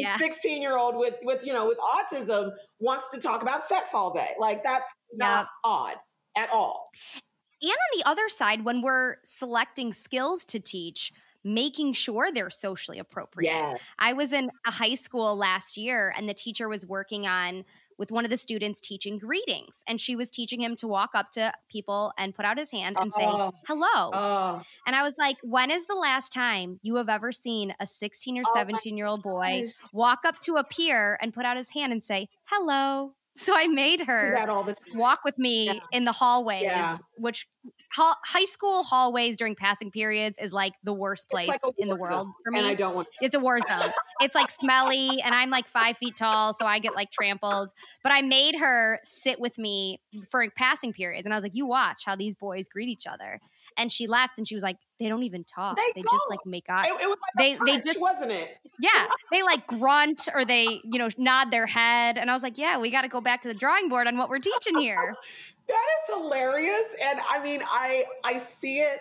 that 0.00 0.18
16 0.18 0.62
year 0.62 0.78
old 0.78 0.96
with 0.96 1.14
with 1.22 1.44
you 1.44 1.52
know 1.52 1.66
with 1.68 1.76
autism 1.78 2.52
wants 2.80 3.08
to 3.08 3.18
talk 3.20 3.42
about 3.42 3.64
sex 3.64 3.90
all 3.92 4.14
day. 4.14 4.30
Like 4.40 4.64
that's 4.64 4.90
not 5.12 5.46
odd 5.62 5.96
at 6.36 6.48
all. 6.50 6.88
And 7.62 7.70
on 7.70 7.98
the 7.98 8.08
other 8.08 8.28
side, 8.28 8.64
when 8.64 8.80
we're 8.80 9.16
selecting 9.24 9.92
skills 9.92 10.44
to 10.46 10.60
teach, 10.60 11.12
making 11.46 11.92
sure 11.94 12.30
they're 12.32 12.50
socially 12.50 12.98
appropriate. 12.98 13.50
Yes. 13.50 13.80
I 13.98 14.12
was 14.12 14.32
in 14.32 14.50
a 14.66 14.70
high 14.70 14.94
school 14.94 15.36
last 15.36 15.76
year 15.76 16.12
and 16.16 16.28
the 16.28 16.34
teacher 16.34 16.68
was 16.68 16.84
working 16.84 17.26
on 17.26 17.64
with 17.98 18.10
one 18.10 18.24
of 18.26 18.30
the 18.30 18.36
students 18.36 18.78
teaching 18.80 19.16
greetings. 19.16 19.82
And 19.88 19.98
she 19.98 20.16
was 20.16 20.28
teaching 20.28 20.60
him 20.60 20.76
to 20.76 20.86
walk 20.88 21.10
up 21.14 21.30
to 21.32 21.50
people 21.70 22.12
and 22.18 22.34
put 22.34 22.44
out 22.44 22.58
his 22.58 22.70
hand 22.70 22.96
and 23.00 23.10
say, 23.14 23.24
Oh. 23.24 23.52
hello. 23.66 24.10
Oh, 24.12 24.62
And 24.86 24.94
I 24.94 25.02
was 25.02 25.14
like, 25.16 25.38
when 25.42 25.70
is 25.70 25.86
the 25.86 25.94
last 25.94 26.30
time 26.32 26.78
you 26.82 26.96
have 26.96 27.08
ever 27.08 27.32
seen 27.32 27.74
a 27.80 27.86
16 27.86 28.36
or 28.38 28.42
Oh 28.46 28.52
17 28.54 28.96
year 28.98 29.06
old 29.06 29.22
boy 29.22 29.62
gosh. 29.66 29.92
walk 29.94 30.20
up 30.26 30.40
to 30.40 30.56
a 30.56 30.64
peer 30.64 31.16
and 31.22 31.32
put 31.32 31.46
out 31.46 31.56
his 31.56 31.70
hand 31.70 31.90
and 31.92 32.04
say, 32.04 32.28
hello? 32.44 33.14
So 33.36 33.54
I 33.56 33.66
made 33.66 34.00
her 34.02 34.32
that 34.34 34.48
all 34.48 34.64
the 34.64 34.72
time. 34.74 34.96
walk 34.98 35.20
with 35.24 35.38
me 35.38 35.66
Yeah. 35.66 35.74
in 35.92 36.04
the 36.04 36.12
hallways, 36.12 36.62
Yeah. 36.62 36.98
which 37.18 37.46
ha- 37.92 38.16
high 38.24 38.44
school 38.46 38.82
hallways 38.82 39.36
during 39.36 39.54
passing 39.54 39.90
periods 39.90 40.38
is 40.40 40.52
like 40.52 40.72
the 40.84 40.92
worst 40.94 41.28
place 41.28 41.48
like 41.48 41.60
in 41.78 41.88
the 41.88 41.96
world 41.96 42.26
zone, 42.28 42.32
for 42.44 42.50
me. 42.50 42.58
And 42.60 42.66
I 42.68 42.74
don't 42.74 42.94
want 42.94 43.08
It's 43.20 43.34
a 43.34 43.38
war 43.40 43.58
zone. 43.60 43.92
it's 44.20 44.34
like 44.34 44.50
smelly, 44.50 45.20
and 45.22 45.34
I'm 45.34 45.50
like 45.50 45.68
five 45.68 45.98
feet 45.98 46.16
tall, 46.16 46.52
so 46.54 46.66
I 46.66 46.78
get 46.78 46.94
like 46.94 47.10
trampled. 47.10 47.70
But 48.02 48.12
I 48.12 48.22
made 48.22 48.56
her 48.56 49.00
sit 49.04 49.38
with 49.38 49.58
me 49.58 50.00
for 50.30 50.48
passing 50.56 50.92
periods, 50.92 51.26
and 51.26 51.34
I 51.34 51.36
was 51.36 51.44
like, 51.44 51.54
"You 51.54 51.66
watch 51.66 52.02
how 52.06 52.16
these 52.16 52.34
boys 52.34 52.68
greet 52.68 52.88
each 52.88 53.06
other." 53.06 53.40
And 53.76 53.92
she 53.92 54.06
laughed 54.06 54.38
and 54.38 54.48
she 54.48 54.54
was 54.54 54.62
like, 54.64 54.76
"They 54.98 55.08
don't 55.08 55.22
even 55.24 55.44
talk. 55.44 55.76
They 55.94 56.00
just 56.02 56.30
like 56.30 56.40
make 56.46 56.64
eye." 56.68 56.86
it, 56.86 57.02
it 57.02 57.08
was 57.08 57.18
like 57.36 57.36
They- 57.38 57.52
a 57.54 57.78
they 57.78 57.84
just- 57.84 58.00
wasn't 58.00 58.32
it? 58.32 58.56
yeah, 58.80 59.06
they 59.30 59.42
like 59.42 59.66
grunt 59.66 60.28
or 60.34 60.44
they, 60.44 60.80
you 60.84 60.98
know, 60.98 61.08
nod 61.18 61.50
their 61.50 61.66
head, 61.66 62.18
and 62.18 62.30
I 62.30 62.34
was 62.34 62.42
like, 62.42 62.58
"Yeah, 62.58 62.78
we 62.78 62.90
got 62.90 63.02
to 63.02 63.08
go 63.08 63.20
back 63.20 63.42
to 63.42 63.48
the 63.48 63.54
drawing 63.54 63.88
board 63.88 64.06
on 64.06 64.16
what 64.16 64.28
we're 64.28 64.38
teaching 64.38 64.74
here." 64.80 65.14
That 65.68 65.84
is 66.08 66.14
hilarious. 66.14 66.94
And 67.02 67.20
I 67.30 67.42
mean, 67.42 67.62
I 67.66 68.04
I 68.24 68.38
see 68.38 68.78
it 68.80 69.00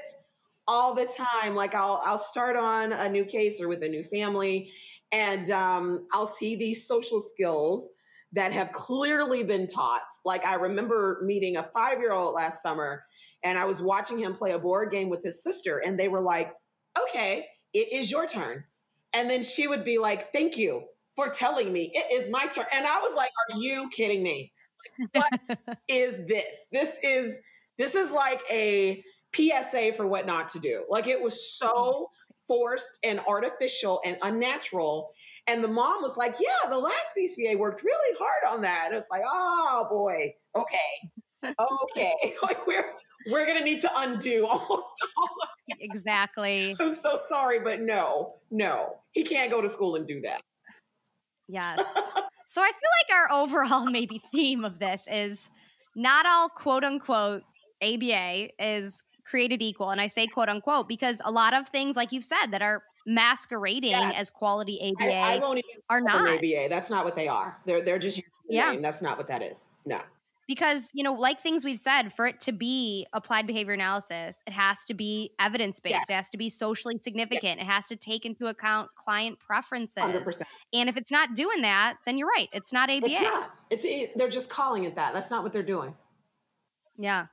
all 0.67 0.93
the 0.95 1.05
time. 1.05 1.55
Like 1.55 1.75
I'll 1.75 2.01
I'll 2.05 2.17
start 2.17 2.55
on 2.57 2.91
a 2.91 3.07
new 3.07 3.23
case 3.25 3.61
or 3.61 3.67
with 3.67 3.83
a 3.83 3.87
new 3.87 4.03
family, 4.03 4.71
and 5.11 5.49
um, 5.51 6.07
I'll 6.11 6.25
see 6.25 6.55
these 6.55 6.87
social 6.87 7.19
skills 7.19 7.87
that 8.33 8.51
have 8.51 8.71
clearly 8.73 9.43
been 9.43 9.67
taught. 9.67 10.01
Like 10.25 10.45
I 10.45 10.55
remember 10.55 11.21
meeting 11.23 11.55
a 11.55 11.63
five 11.63 11.99
year 11.99 12.11
old 12.11 12.33
last 12.33 12.61
summer, 12.61 13.05
and 13.45 13.57
I 13.57 13.65
was 13.65 13.81
watching 13.81 14.17
him 14.19 14.33
play 14.33 14.51
a 14.51 14.59
board 14.59 14.91
game 14.91 15.09
with 15.09 15.23
his 15.23 15.41
sister, 15.41 15.77
and 15.77 15.97
they 15.97 16.09
were 16.09 16.21
like, 16.21 16.51
"Okay, 16.99 17.45
it 17.73 17.93
is 17.93 18.11
your 18.11 18.27
turn," 18.27 18.65
and 19.13 19.29
then 19.29 19.43
she 19.43 19.67
would 19.67 19.85
be 19.85 19.97
like, 19.99 20.33
"Thank 20.33 20.57
you." 20.57 20.83
For 21.15 21.29
telling 21.29 21.71
me 21.71 21.89
it 21.93 22.21
is 22.21 22.29
my 22.29 22.45
turn. 22.47 22.65
And 22.73 22.85
I 22.85 22.99
was 22.99 23.15
like, 23.15 23.31
Are 23.49 23.57
you 23.57 23.87
kidding 23.87 24.21
me? 24.21 24.51
What 25.13 25.39
is 25.87 26.27
this? 26.27 26.67
This 26.73 26.97
is 27.01 27.39
this 27.77 27.95
is 27.95 28.11
like 28.11 28.41
a 28.49 29.03
PSA 29.35 29.93
for 29.95 30.07
what 30.07 30.25
not 30.25 30.49
to 30.49 30.59
do. 30.59 30.85
Like 30.89 31.07
it 31.07 31.21
was 31.21 31.57
so 31.57 31.73
mm-hmm. 31.73 32.33
forced 32.47 32.99
and 33.03 33.19
artificial 33.27 34.01
and 34.05 34.17
unnatural. 34.21 35.11
And 35.47 35.63
the 35.63 35.67
mom 35.67 36.01
was 36.01 36.17
like, 36.17 36.35
"Yeah, 36.39 36.69
the 36.69 36.79
last 36.79 37.13
BCBA 37.17 37.57
worked 37.57 37.83
really 37.83 38.17
hard 38.17 38.55
on 38.55 38.61
that." 38.63 38.87
And 38.87 38.95
it's 38.95 39.11
like, 39.11 39.21
"Oh 39.25 39.87
boy, 39.89 40.33
okay, 40.55 41.11
okay, 41.83 42.13
like 42.43 42.65
we're 42.67 42.93
we're 43.31 43.45
gonna 43.45 43.63
need 43.63 43.81
to 43.81 43.91
undo 43.95 44.45
almost 44.49 44.69
all 44.69 45.23
of 45.43 45.77
exactly. 45.79 46.75
I'm 46.79 46.91
so 46.93 47.19
sorry, 47.27 47.59
but 47.59 47.81
no, 47.81 48.35
no, 48.51 48.97
he 49.11 49.23
can't 49.23 49.51
go 49.51 49.61
to 49.61 49.69
school 49.69 49.95
and 49.95 50.07
do 50.07 50.21
that. 50.21 50.41
Yes. 51.47 51.79
so 52.47 52.61
I 52.61 52.67
feel 52.71 52.91
like 53.09 53.15
our 53.15 53.31
overall 53.31 53.85
maybe 53.85 54.21
theme 54.31 54.65
of 54.65 54.79
this 54.79 55.07
is 55.11 55.49
not 55.95 56.25
all 56.25 56.49
quote 56.49 56.83
unquote 56.83 57.43
ABA 57.81 58.49
is 58.59 59.03
created 59.25 59.61
equal. 59.61 59.89
And 59.89 59.99
I 59.99 60.07
say 60.07 60.27
quote 60.27 60.49
unquote 60.49 60.87
because 60.87 61.21
a 61.23 61.31
lot 61.31 61.53
of 61.53 61.67
things, 61.69 61.95
like 61.95 62.11
you've 62.11 62.25
said, 62.25 62.47
that 62.51 62.61
are 62.61 62.83
masquerading 63.05 63.91
Yes. 63.91 64.13
as 64.15 64.29
quality 64.29 64.79
ABA 64.81 65.13
I, 65.15 65.35
I 65.35 65.39
won't 65.39 65.59
even 65.59 65.81
are 65.89 66.01
not. 66.01 66.29
ABA. 66.29 66.67
That's 66.69 66.89
not 66.89 67.05
what 67.05 67.15
they 67.15 67.27
are. 67.27 67.57
They're 67.65 67.81
they're 67.81 67.99
just 67.99 68.17
using 68.17 68.31
the 68.47 68.55
Yeah. 68.55 68.71
name. 68.71 68.81
That's 68.81 69.01
not 69.01 69.17
what 69.17 69.27
that 69.27 69.41
is. 69.41 69.69
No. 69.85 69.99
Because 70.47 70.89
you 70.93 71.03
know 71.03 71.13
like 71.13 71.41
things 71.41 71.63
we've 71.65 71.79
said 71.79 72.13
for 72.15 72.27
it 72.27 72.39
to 72.41 72.51
be 72.51 73.05
applied 73.13 73.47
behavior 73.47 73.73
analysis 73.73 74.37
it 74.45 74.53
has 74.53 74.77
to 74.87 74.93
be 74.93 75.31
evidence 75.39 75.79
based 75.79 75.93
Yes. 75.95 76.05
it 76.09 76.13
has 76.13 76.29
to 76.29 76.37
be 76.37 76.49
socially 76.49 76.99
significant 77.03 77.59
it 77.59 77.65
has 77.65 77.85
to 77.87 77.95
take 77.95 78.25
into 78.25 78.47
account 78.47 78.89
client 78.95 79.39
preferences 79.39 79.95
Hundred 79.97 80.23
percent. 80.23 80.47
and 80.73 80.89
if 80.89 80.97
it's 80.97 81.11
not 81.11 81.35
doing 81.35 81.61
that 81.61 81.95
then 82.05 82.17
you're 82.17 82.27
right 82.27 82.47
it's 82.53 82.71
not 82.73 82.89
aba 82.89 83.05
It's 83.07 83.21
not. 83.21 83.51
It's 83.69 84.13
they're 84.15 84.29
just 84.29 84.49
calling 84.49 84.83
it 84.83 84.95
that. 84.95 85.13
That's 85.13 85.31
not 85.31 85.41
what 85.43 85.51
they're 85.53 85.63
doing. 85.63 85.95
yeah 86.97 87.25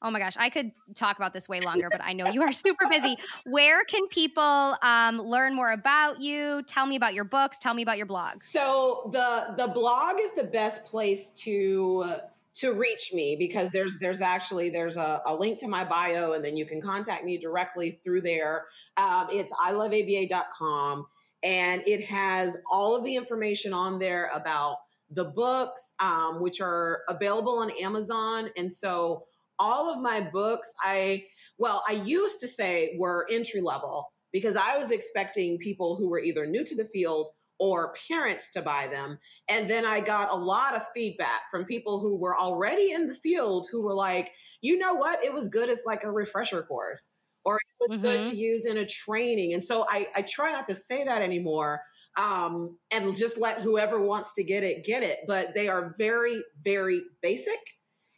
oh 0.00 0.10
my 0.12 0.20
gosh 0.20 0.34
i 0.38 0.48
could 0.48 0.70
talk 0.94 1.16
about 1.16 1.32
this 1.32 1.48
way 1.48 1.60
longer 1.60 1.88
but 1.90 2.00
i 2.04 2.12
know 2.12 2.28
you 2.28 2.42
are 2.42 2.52
super 2.66 2.86
busy 2.88 3.16
where 3.46 3.82
can 3.84 4.06
people 4.08 4.76
um, 4.82 5.18
learn 5.18 5.54
more 5.56 5.72
about 5.72 6.20
you 6.20 6.62
tell 6.68 6.86
me 6.86 6.94
about 6.96 7.14
your 7.14 7.24
books 7.24 7.58
tell 7.58 7.74
me 7.74 7.82
about 7.82 7.96
your 7.98 8.06
blogs 8.06 8.42
So 8.42 9.08
the 9.12 9.54
the 9.56 9.66
blog 9.68 10.20
is 10.20 10.30
the 10.32 10.44
best 10.44 10.84
place 10.84 11.30
to 11.30 12.14
to 12.58 12.72
reach 12.72 13.12
me 13.12 13.36
because 13.38 13.70
there's 13.70 13.98
there's 13.98 14.20
actually 14.20 14.70
there's 14.70 14.96
a, 14.96 15.22
a 15.26 15.34
link 15.34 15.58
to 15.58 15.68
my 15.68 15.84
bio 15.84 16.32
and 16.32 16.44
then 16.44 16.56
you 16.56 16.66
can 16.66 16.80
contact 16.80 17.24
me 17.24 17.38
directly 17.38 17.92
through 18.02 18.22
there. 18.22 18.66
Um, 18.96 19.28
it's 19.30 19.52
iloveaba.com 19.52 21.06
and 21.42 21.82
it 21.86 22.04
has 22.06 22.56
all 22.70 22.96
of 22.96 23.04
the 23.04 23.14
information 23.14 23.72
on 23.72 23.98
there 23.98 24.30
about 24.34 24.78
the 25.10 25.24
books 25.24 25.94
um, 26.00 26.42
which 26.42 26.60
are 26.60 27.02
available 27.08 27.58
on 27.58 27.70
Amazon 27.80 28.50
and 28.56 28.70
so 28.70 29.24
all 29.58 29.92
of 29.92 30.00
my 30.00 30.20
books 30.20 30.74
I 30.82 31.24
well 31.58 31.82
I 31.88 31.92
used 31.92 32.40
to 32.40 32.48
say 32.48 32.96
were 32.98 33.26
entry 33.30 33.60
level 33.60 34.12
because 34.32 34.56
I 34.56 34.76
was 34.78 34.90
expecting 34.90 35.58
people 35.58 35.96
who 35.96 36.08
were 36.08 36.20
either 36.20 36.46
new 36.46 36.64
to 36.64 36.76
the 36.76 36.84
field 36.84 37.30
or 37.58 37.94
parents 38.08 38.50
to 38.52 38.62
buy 38.62 38.86
them. 38.86 39.18
And 39.48 39.68
then 39.68 39.84
I 39.84 40.00
got 40.00 40.30
a 40.30 40.36
lot 40.36 40.74
of 40.76 40.84
feedback 40.94 41.42
from 41.50 41.64
people 41.64 42.00
who 42.00 42.16
were 42.16 42.36
already 42.38 42.92
in 42.92 43.08
the 43.08 43.14
field 43.14 43.68
who 43.70 43.82
were 43.82 43.94
like, 43.94 44.30
you 44.60 44.78
know 44.78 44.94
what? 44.94 45.24
It 45.24 45.32
was 45.32 45.48
good 45.48 45.68
as 45.70 45.82
like 45.84 46.04
a 46.04 46.10
refresher 46.10 46.62
course, 46.62 47.10
or 47.44 47.56
it 47.56 47.62
was 47.80 47.90
good 48.02 48.22
Mhm. 48.22 48.30
to 48.30 48.36
use 48.36 48.66
in 48.66 48.76
a 48.78 48.86
training. 48.86 49.54
And 49.54 49.62
so 49.64 49.84
I, 49.88 50.06
I 50.14 50.22
try 50.22 50.52
not 50.52 50.66
to 50.66 50.74
say 50.74 51.04
that 51.04 51.22
anymore 51.22 51.82
um, 52.16 52.78
and 52.90 53.16
just 53.16 53.38
let 53.38 53.60
whoever 53.60 54.00
wants 54.00 54.34
to 54.34 54.44
get 54.44 54.64
it, 54.64 54.84
get 54.84 55.02
it. 55.02 55.20
But 55.26 55.54
they 55.54 55.68
are 55.68 55.94
very, 55.98 56.42
very 56.62 57.02
basic 57.22 57.58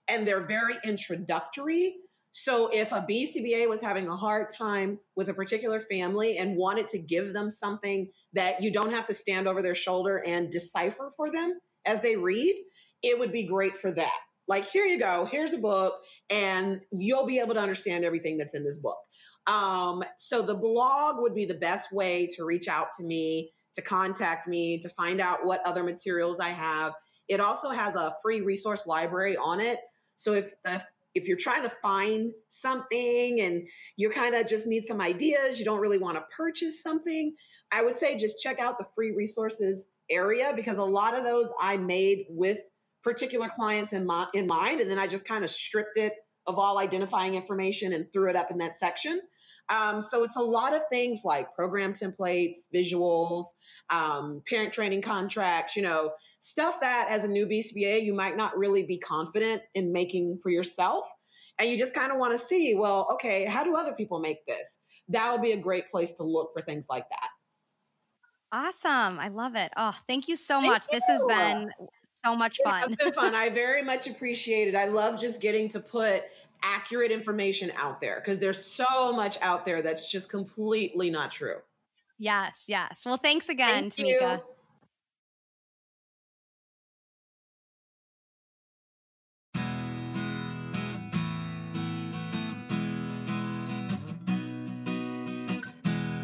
and 0.08 0.26
they're 0.26 0.46
very 0.46 0.74
introductory. 0.84 1.96
So 2.32 2.68
if 2.72 2.92
a 2.92 3.04
BCBA 3.08 3.68
was 3.68 3.80
having 3.80 4.08
a 4.08 4.16
hard 4.16 4.50
time 4.50 4.98
with 5.16 5.28
a 5.28 5.34
particular 5.34 5.80
family 5.80 6.38
and 6.38 6.56
wanted 6.56 6.88
to 6.88 6.98
give 6.98 7.32
them 7.32 7.50
something 7.50 8.10
that 8.34 8.62
you 8.62 8.72
don't 8.72 8.92
have 8.92 9.06
to 9.06 9.14
stand 9.14 9.48
over 9.48 9.62
their 9.62 9.74
shoulder 9.74 10.22
and 10.24 10.50
decipher 10.50 11.10
for 11.16 11.30
them 11.32 11.58
as 11.84 12.00
they 12.00 12.16
read, 12.16 12.54
it 13.02 13.18
would 13.18 13.32
be 13.32 13.46
great 13.46 13.76
for 13.76 13.90
that. 13.90 14.12
Like, 14.46 14.68
here 14.70 14.84
you 14.84 14.98
go, 14.98 15.28
here's 15.30 15.52
a 15.52 15.58
book, 15.58 15.94
and 16.28 16.80
you'll 16.90 17.26
be 17.26 17.38
able 17.38 17.54
to 17.54 17.60
understand 17.60 18.04
everything 18.04 18.38
that's 18.38 18.54
in 18.54 18.64
this 18.64 18.78
book. 18.78 18.98
Um, 19.46 20.02
so 20.16 20.42
the 20.42 20.54
blog 20.54 21.16
would 21.20 21.34
be 21.34 21.46
the 21.46 21.54
best 21.54 21.92
way 21.92 22.28
to 22.36 22.44
reach 22.44 22.68
out 22.68 22.88
to 22.98 23.04
me, 23.04 23.52
to 23.74 23.82
contact 23.82 24.46
me, 24.46 24.78
to 24.78 24.88
find 24.88 25.20
out 25.20 25.44
what 25.44 25.66
other 25.66 25.82
materials 25.82 26.40
I 26.40 26.50
have. 26.50 26.94
It 27.28 27.40
also 27.40 27.70
has 27.70 27.96
a 27.96 28.14
free 28.22 28.40
resource 28.40 28.86
library 28.86 29.36
on 29.36 29.60
it. 29.60 29.78
So 30.16 30.34
if 30.34 30.52
the 30.64 30.82
if 31.14 31.28
you're 31.28 31.36
trying 31.36 31.62
to 31.62 31.68
find 31.68 32.32
something 32.48 33.40
and 33.40 33.68
you 33.96 34.10
kind 34.10 34.34
of 34.34 34.46
just 34.46 34.66
need 34.66 34.84
some 34.84 35.00
ideas, 35.00 35.58
you 35.58 35.64
don't 35.64 35.80
really 35.80 35.98
want 35.98 36.16
to 36.16 36.24
purchase 36.36 36.82
something, 36.82 37.34
I 37.70 37.82
would 37.82 37.96
say 37.96 38.16
just 38.16 38.40
check 38.40 38.60
out 38.60 38.78
the 38.78 38.86
free 38.94 39.12
resources 39.12 39.88
area 40.08 40.52
because 40.54 40.78
a 40.78 40.84
lot 40.84 41.16
of 41.16 41.24
those 41.24 41.52
I 41.60 41.76
made 41.76 42.26
with 42.28 42.58
particular 43.02 43.48
clients 43.48 43.92
in, 43.92 44.06
mi- 44.06 44.26
in 44.34 44.46
mind. 44.46 44.80
And 44.80 44.90
then 44.90 44.98
I 44.98 45.06
just 45.06 45.26
kind 45.26 45.44
of 45.44 45.50
stripped 45.50 45.96
it 45.96 46.12
of 46.46 46.58
all 46.58 46.78
identifying 46.78 47.34
information 47.34 47.92
and 47.92 48.12
threw 48.12 48.28
it 48.28 48.36
up 48.36 48.50
in 48.50 48.58
that 48.58 48.76
section. 48.76 49.20
Um, 49.68 50.02
so 50.02 50.24
it's 50.24 50.36
a 50.36 50.42
lot 50.42 50.74
of 50.74 50.82
things 50.90 51.22
like 51.24 51.54
program 51.54 51.92
templates, 51.92 52.68
visuals, 52.74 53.46
um, 53.90 54.42
parent 54.48 54.72
training 54.72 55.02
contracts, 55.02 55.76
you 55.76 55.82
know, 55.82 56.12
stuff 56.40 56.80
that 56.80 57.08
as 57.10 57.24
a 57.24 57.28
new 57.28 57.46
BCBA, 57.46 58.04
you 58.04 58.14
might 58.14 58.36
not 58.36 58.56
really 58.58 58.82
be 58.82 58.98
confident 58.98 59.62
in 59.74 59.92
making 59.92 60.38
for 60.42 60.50
yourself. 60.50 61.08
And 61.58 61.70
you 61.70 61.78
just 61.78 61.94
kind 61.94 62.10
of 62.10 62.18
want 62.18 62.32
to 62.32 62.38
see, 62.38 62.74
well, 62.74 63.08
okay, 63.12 63.44
how 63.44 63.64
do 63.64 63.76
other 63.76 63.92
people 63.92 64.18
make 64.18 64.46
this? 64.46 64.78
That 65.08 65.32
would 65.32 65.42
be 65.42 65.52
a 65.52 65.56
great 65.56 65.90
place 65.90 66.12
to 66.14 66.24
look 66.24 66.52
for 66.54 66.62
things 66.62 66.86
like 66.88 67.08
that. 67.10 67.28
awesome 68.52 69.20
i 69.20 69.28
love 69.28 69.54
it 69.54 69.70
oh 69.76 69.92
thank 70.08 70.26
you 70.26 70.34
so 70.34 70.60
Thank 70.60 70.72
much 70.72 70.86
this 70.90 71.04
has 71.06 71.22
been 71.24 71.70
so 72.24 72.36
much 72.36 72.58
fun 72.64 72.92
It's 72.92 73.04
been 73.04 73.12
fun. 73.12 73.34
I 73.44 73.48
very 73.48 73.82
much 73.82 74.06
appreciate 74.06 74.68
it. 74.68 74.74
I 74.74 74.86
love 74.86 75.18
just 75.18 75.40
getting 75.40 75.68
to 75.70 75.80
put 75.80 76.24
accurate 76.62 77.10
information 77.10 77.72
out 77.76 78.00
there 78.00 78.16
because 78.16 78.38
there's 78.38 78.64
so 78.64 79.12
much 79.12 79.38
out 79.40 79.64
there 79.66 79.82
that's 79.82 80.10
just 80.10 80.30
completely 80.30 81.10
not 81.10 81.30
true. 81.30 81.56
Yes, 82.18 82.64
yes. 82.66 83.02
Well, 83.04 83.16
thanks 83.16 83.48
again, 83.48 83.90
Thank 83.90 83.94
Tameika. 83.94 84.38
you. 84.38 84.42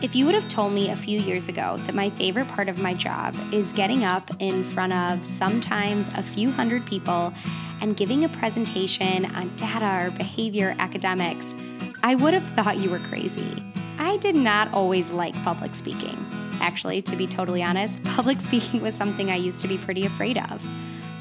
If 0.03 0.14
you 0.14 0.26
would 0.26 0.34
have 0.34 0.49
told 0.49 0.74
me 0.74 0.90
a 0.90 0.97
few 0.97 1.18
years 1.18 1.49
ago 1.49 1.78
that 1.78 1.94
my 1.94 2.11
favorite 2.11 2.49
part 2.49 2.68
of 2.68 2.78
my 2.78 2.92
job 2.92 3.34
is 3.51 3.72
getting 3.72 4.05
up 4.05 4.30
in 4.40 4.62
front 4.62 4.92
of 4.92 5.24
sometimes 5.24 6.09
a 6.14 6.22
few 6.22 6.51
hundred 6.51 6.84
people 6.84 7.32
and 7.80 7.97
giving 7.97 8.22
a 8.22 8.28
presentation 8.28 9.24
on 9.34 9.57
data 9.57 10.07
or 10.07 10.11
behavior 10.11 10.76
academics, 10.78 11.55
I 12.03 12.14
would 12.14 12.34
have 12.34 12.44
thought 12.49 12.76
you 12.76 12.90
were 12.90 12.99
crazy. 12.99 13.62
I 13.99 14.18
did 14.18 14.36
not 14.36 14.70
always 14.74 15.11
like 15.12 15.34
public 15.42 15.74
speaking. 15.74 16.18
Actually, 16.61 17.01
to 17.01 17.16
be 17.16 17.26
totally 17.26 17.62
honest, 17.62 18.03
public 18.05 18.42
speaking 18.42 18.82
was 18.82 18.94
something 18.94 19.30
I 19.30 19.36
used 19.36 19.61
to 19.61 19.68
be 19.68 19.78
pretty 19.78 20.05
afraid 20.05 20.36
of. 20.36 20.62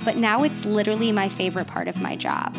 But 0.03 0.17
now 0.17 0.43
it's 0.43 0.65
literally 0.65 1.13
my 1.13 1.29
favorite 1.29 1.67
part 1.67 1.87
of 1.87 2.01
my 2.01 2.17
job. 2.17 2.53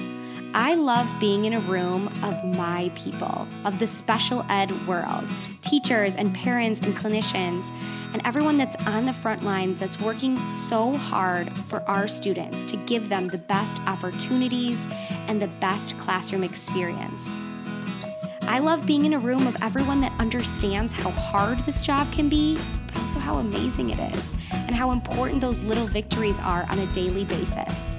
I 0.59 0.73
love 0.73 1.07
being 1.21 1.45
in 1.45 1.53
a 1.53 1.61
room 1.61 2.07
of 2.23 2.57
my 2.57 2.91
people, 2.95 3.47
of 3.67 3.79
the 3.79 3.87
special 3.87 4.43
ed 4.49 4.73
world, 4.87 5.29
teachers 5.61 6.15
and 6.15 6.35
parents 6.35 6.81
and 6.81 6.97
clinicians, 6.97 7.69
and 8.15 8.23
everyone 8.25 8.57
that's 8.57 8.75
on 8.87 9.05
the 9.05 9.13
front 9.13 9.45
lines 9.45 9.79
that's 9.79 10.01
working 10.01 10.35
so 10.49 10.95
hard 10.95 11.53
for 11.69 11.83
our 11.83 12.09
students 12.09 12.65
to 12.71 12.79
give 12.87 13.11
them 13.11 13.29
the 13.29 13.37
best 13.37 13.79
opportunities 13.81 14.83
and 15.29 15.43
the 15.43 15.49
best 15.61 15.99
classroom 15.99 16.43
experience. 16.43 17.37
I 18.45 18.59
love 18.61 18.87
being 18.87 19.05
in 19.05 19.13
a 19.13 19.19
room 19.19 19.47
of 19.47 19.59
everyone 19.61 20.01
that 20.01 20.19
understands 20.19 20.91
how 20.91 21.11
hard 21.11 21.59
this 21.67 21.83
job 21.83 22.11
can 22.15 22.31
be, 22.31 22.59
but 22.87 22.97
also 23.01 23.19
how 23.19 23.35
amazing 23.41 23.91
it 23.91 23.99
is, 24.15 24.39
and 24.53 24.75
how 24.75 24.93
important 24.93 25.43
those 25.43 25.61
little 25.61 25.87
victories 25.87 26.39
are 26.39 26.65
on 26.71 26.79
a 26.79 26.87
daily 26.95 27.27
basis. 27.27 27.96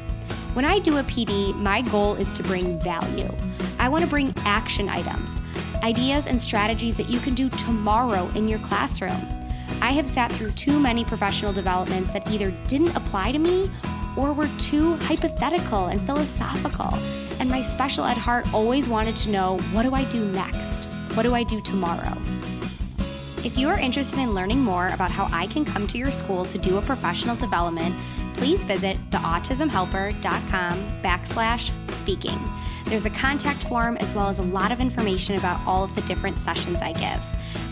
When 0.57 0.65
I 0.65 0.79
do 0.79 0.97
a 0.97 1.03
PD, 1.03 1.53
my 1.53 1.83
goal 1.83 2.15
is 2.15 2.33
to 2.33 2.41
bring 2.41 2.79
value. 2.79 3.29
I 3.77 3.89
want 3.89 4.03
to 4.03 4.09
bring 4.09 4.33
action 4.37 4.89
items, 4.89 5.39
ideas 5.83 6.25
and 6.25 6.41
strategies 6.41 6.95
that 6.95 7.07
you 7.09 7.19
can 7.19 7.35
do 7.35 7.47
tomorrow 7.47 8.27
in 8.33 8.47
your 8.47 8.57
classroom. 8.57 9.21
I 9.83 9.91
have 9.91 10.09
sat 10.09 10.31
through 10.31 10.49
too 10.53 10.79
many 10.79 11.05
professional 11.05 11.53
developments 11.53 12.11
that 12.11 12.27
either 12.31 12.49
didn't 12.65 12.95
apply 12.95 13.33
to 13.33 13.37
me 13.37 13.69
or 14.17 14.33
were 14.33 14.49
too 14.57 14.95
hypothetical 14.95 15.85
and 15.85 16.01
philosophical. 16.07 16.91
And 17.39 17.51
my 17.51 17.61
special 17.61 18.05
ed 18.05 18.17
heart 18.17 18.51
always 18.51 18.89
wanted 18.89 19.15
to 19.17 19.29
know 19.29 19.59
what 19.73 19.83
do 19.83 19.93
I 19.93 20.05
do 20.05 20.25
next? 20.31 20.85
What 21.13 21.21
do 21.21 21.35
I 21.35 21.43
do 21.43 21.61
tomorrow? 21.61 22.17
If 23.45 23.59
you 23.59 23.69
are 23.69 23.79
interested 23.79 24.17
in 24.17 24.33
learning 24.33 24.61
more 24.61 24.87
about 24.87 25.11
how 25.11 25.27
I 25.31 25.45
can 25.45 25.65
come 25.65 25.85
to 25.85 25.99
your 25.99 26.11
school 26.11 26.45
to 26.45 26.57
do 26.57 26.77
a 26.77 26.81
professional 26.81 27.35
development, 27.35 27.95
please 28.37 28.63
visit 28.63 28.97
theautismhelper.com 29.09 31.01
backslash 31.01 31.71
speaking. 31.91 32.39
There's 32.85 33.05
a 33.05 33.09
contact 33.09 33.63
form 33.63 33.97
as 33.97 34.13
well 34.13 34.29
as 34.29 34.39
a 34.39 34.43
lot 34.43 34.71
of 34.71 34.79
information 34.79 35.35
about 35.37 35.59
all 35.67 35.83
of 35.83 35.93
the 35.95 36.01
different 36.03 36.37
sessions 36.37 36.81
I 36.81 36.93
give. 36.93 37.21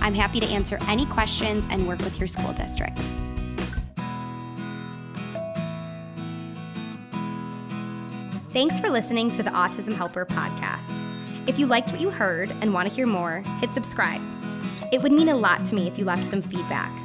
I'm 0.01 0.13
happy 0.13 0.39
to 0.39 0.45
answer 0.47 0.78
any 0.88 1.05
questions 1.05 1.66
and 1.70 1.88
work 1.88 1.99
with 1.99 2.20
your 2.20 2.28
school 2.28 2.51
district. 2.53 2.97
Thanks 8.49 8.80
for 8.80 8.89
listening 8.89 9.30
to 9.32 9.43
the 9.43 9.51
Autism 9.51 9.93
Helper 9.93 10.26
podcast. 10.26 11.01
If 11.47 11.59
you 11.59 11.68
liked 11.68 11.91
what 11.91 12.01
you 12.01 12.09
heard 12.09 12.49
and 12.61 12.74
want 12.74 12.89
to 12.89 12.93
hear 12.93 13.05
more, 13.05 13.43
hit 13.59 13.72
subscribe. 13.72 14.22
It 14.91 15.01
would 15.01 15.11
mean 15.11 15.30
a 15.30 15.36
lot 15.36 15.63
to 15.66 15.76
me 15.76 15.88
if 15.88 15.99
you 15.99 16.05
left 16.05 16.24
some 16.24 16.41
feedback. 16.41 17.05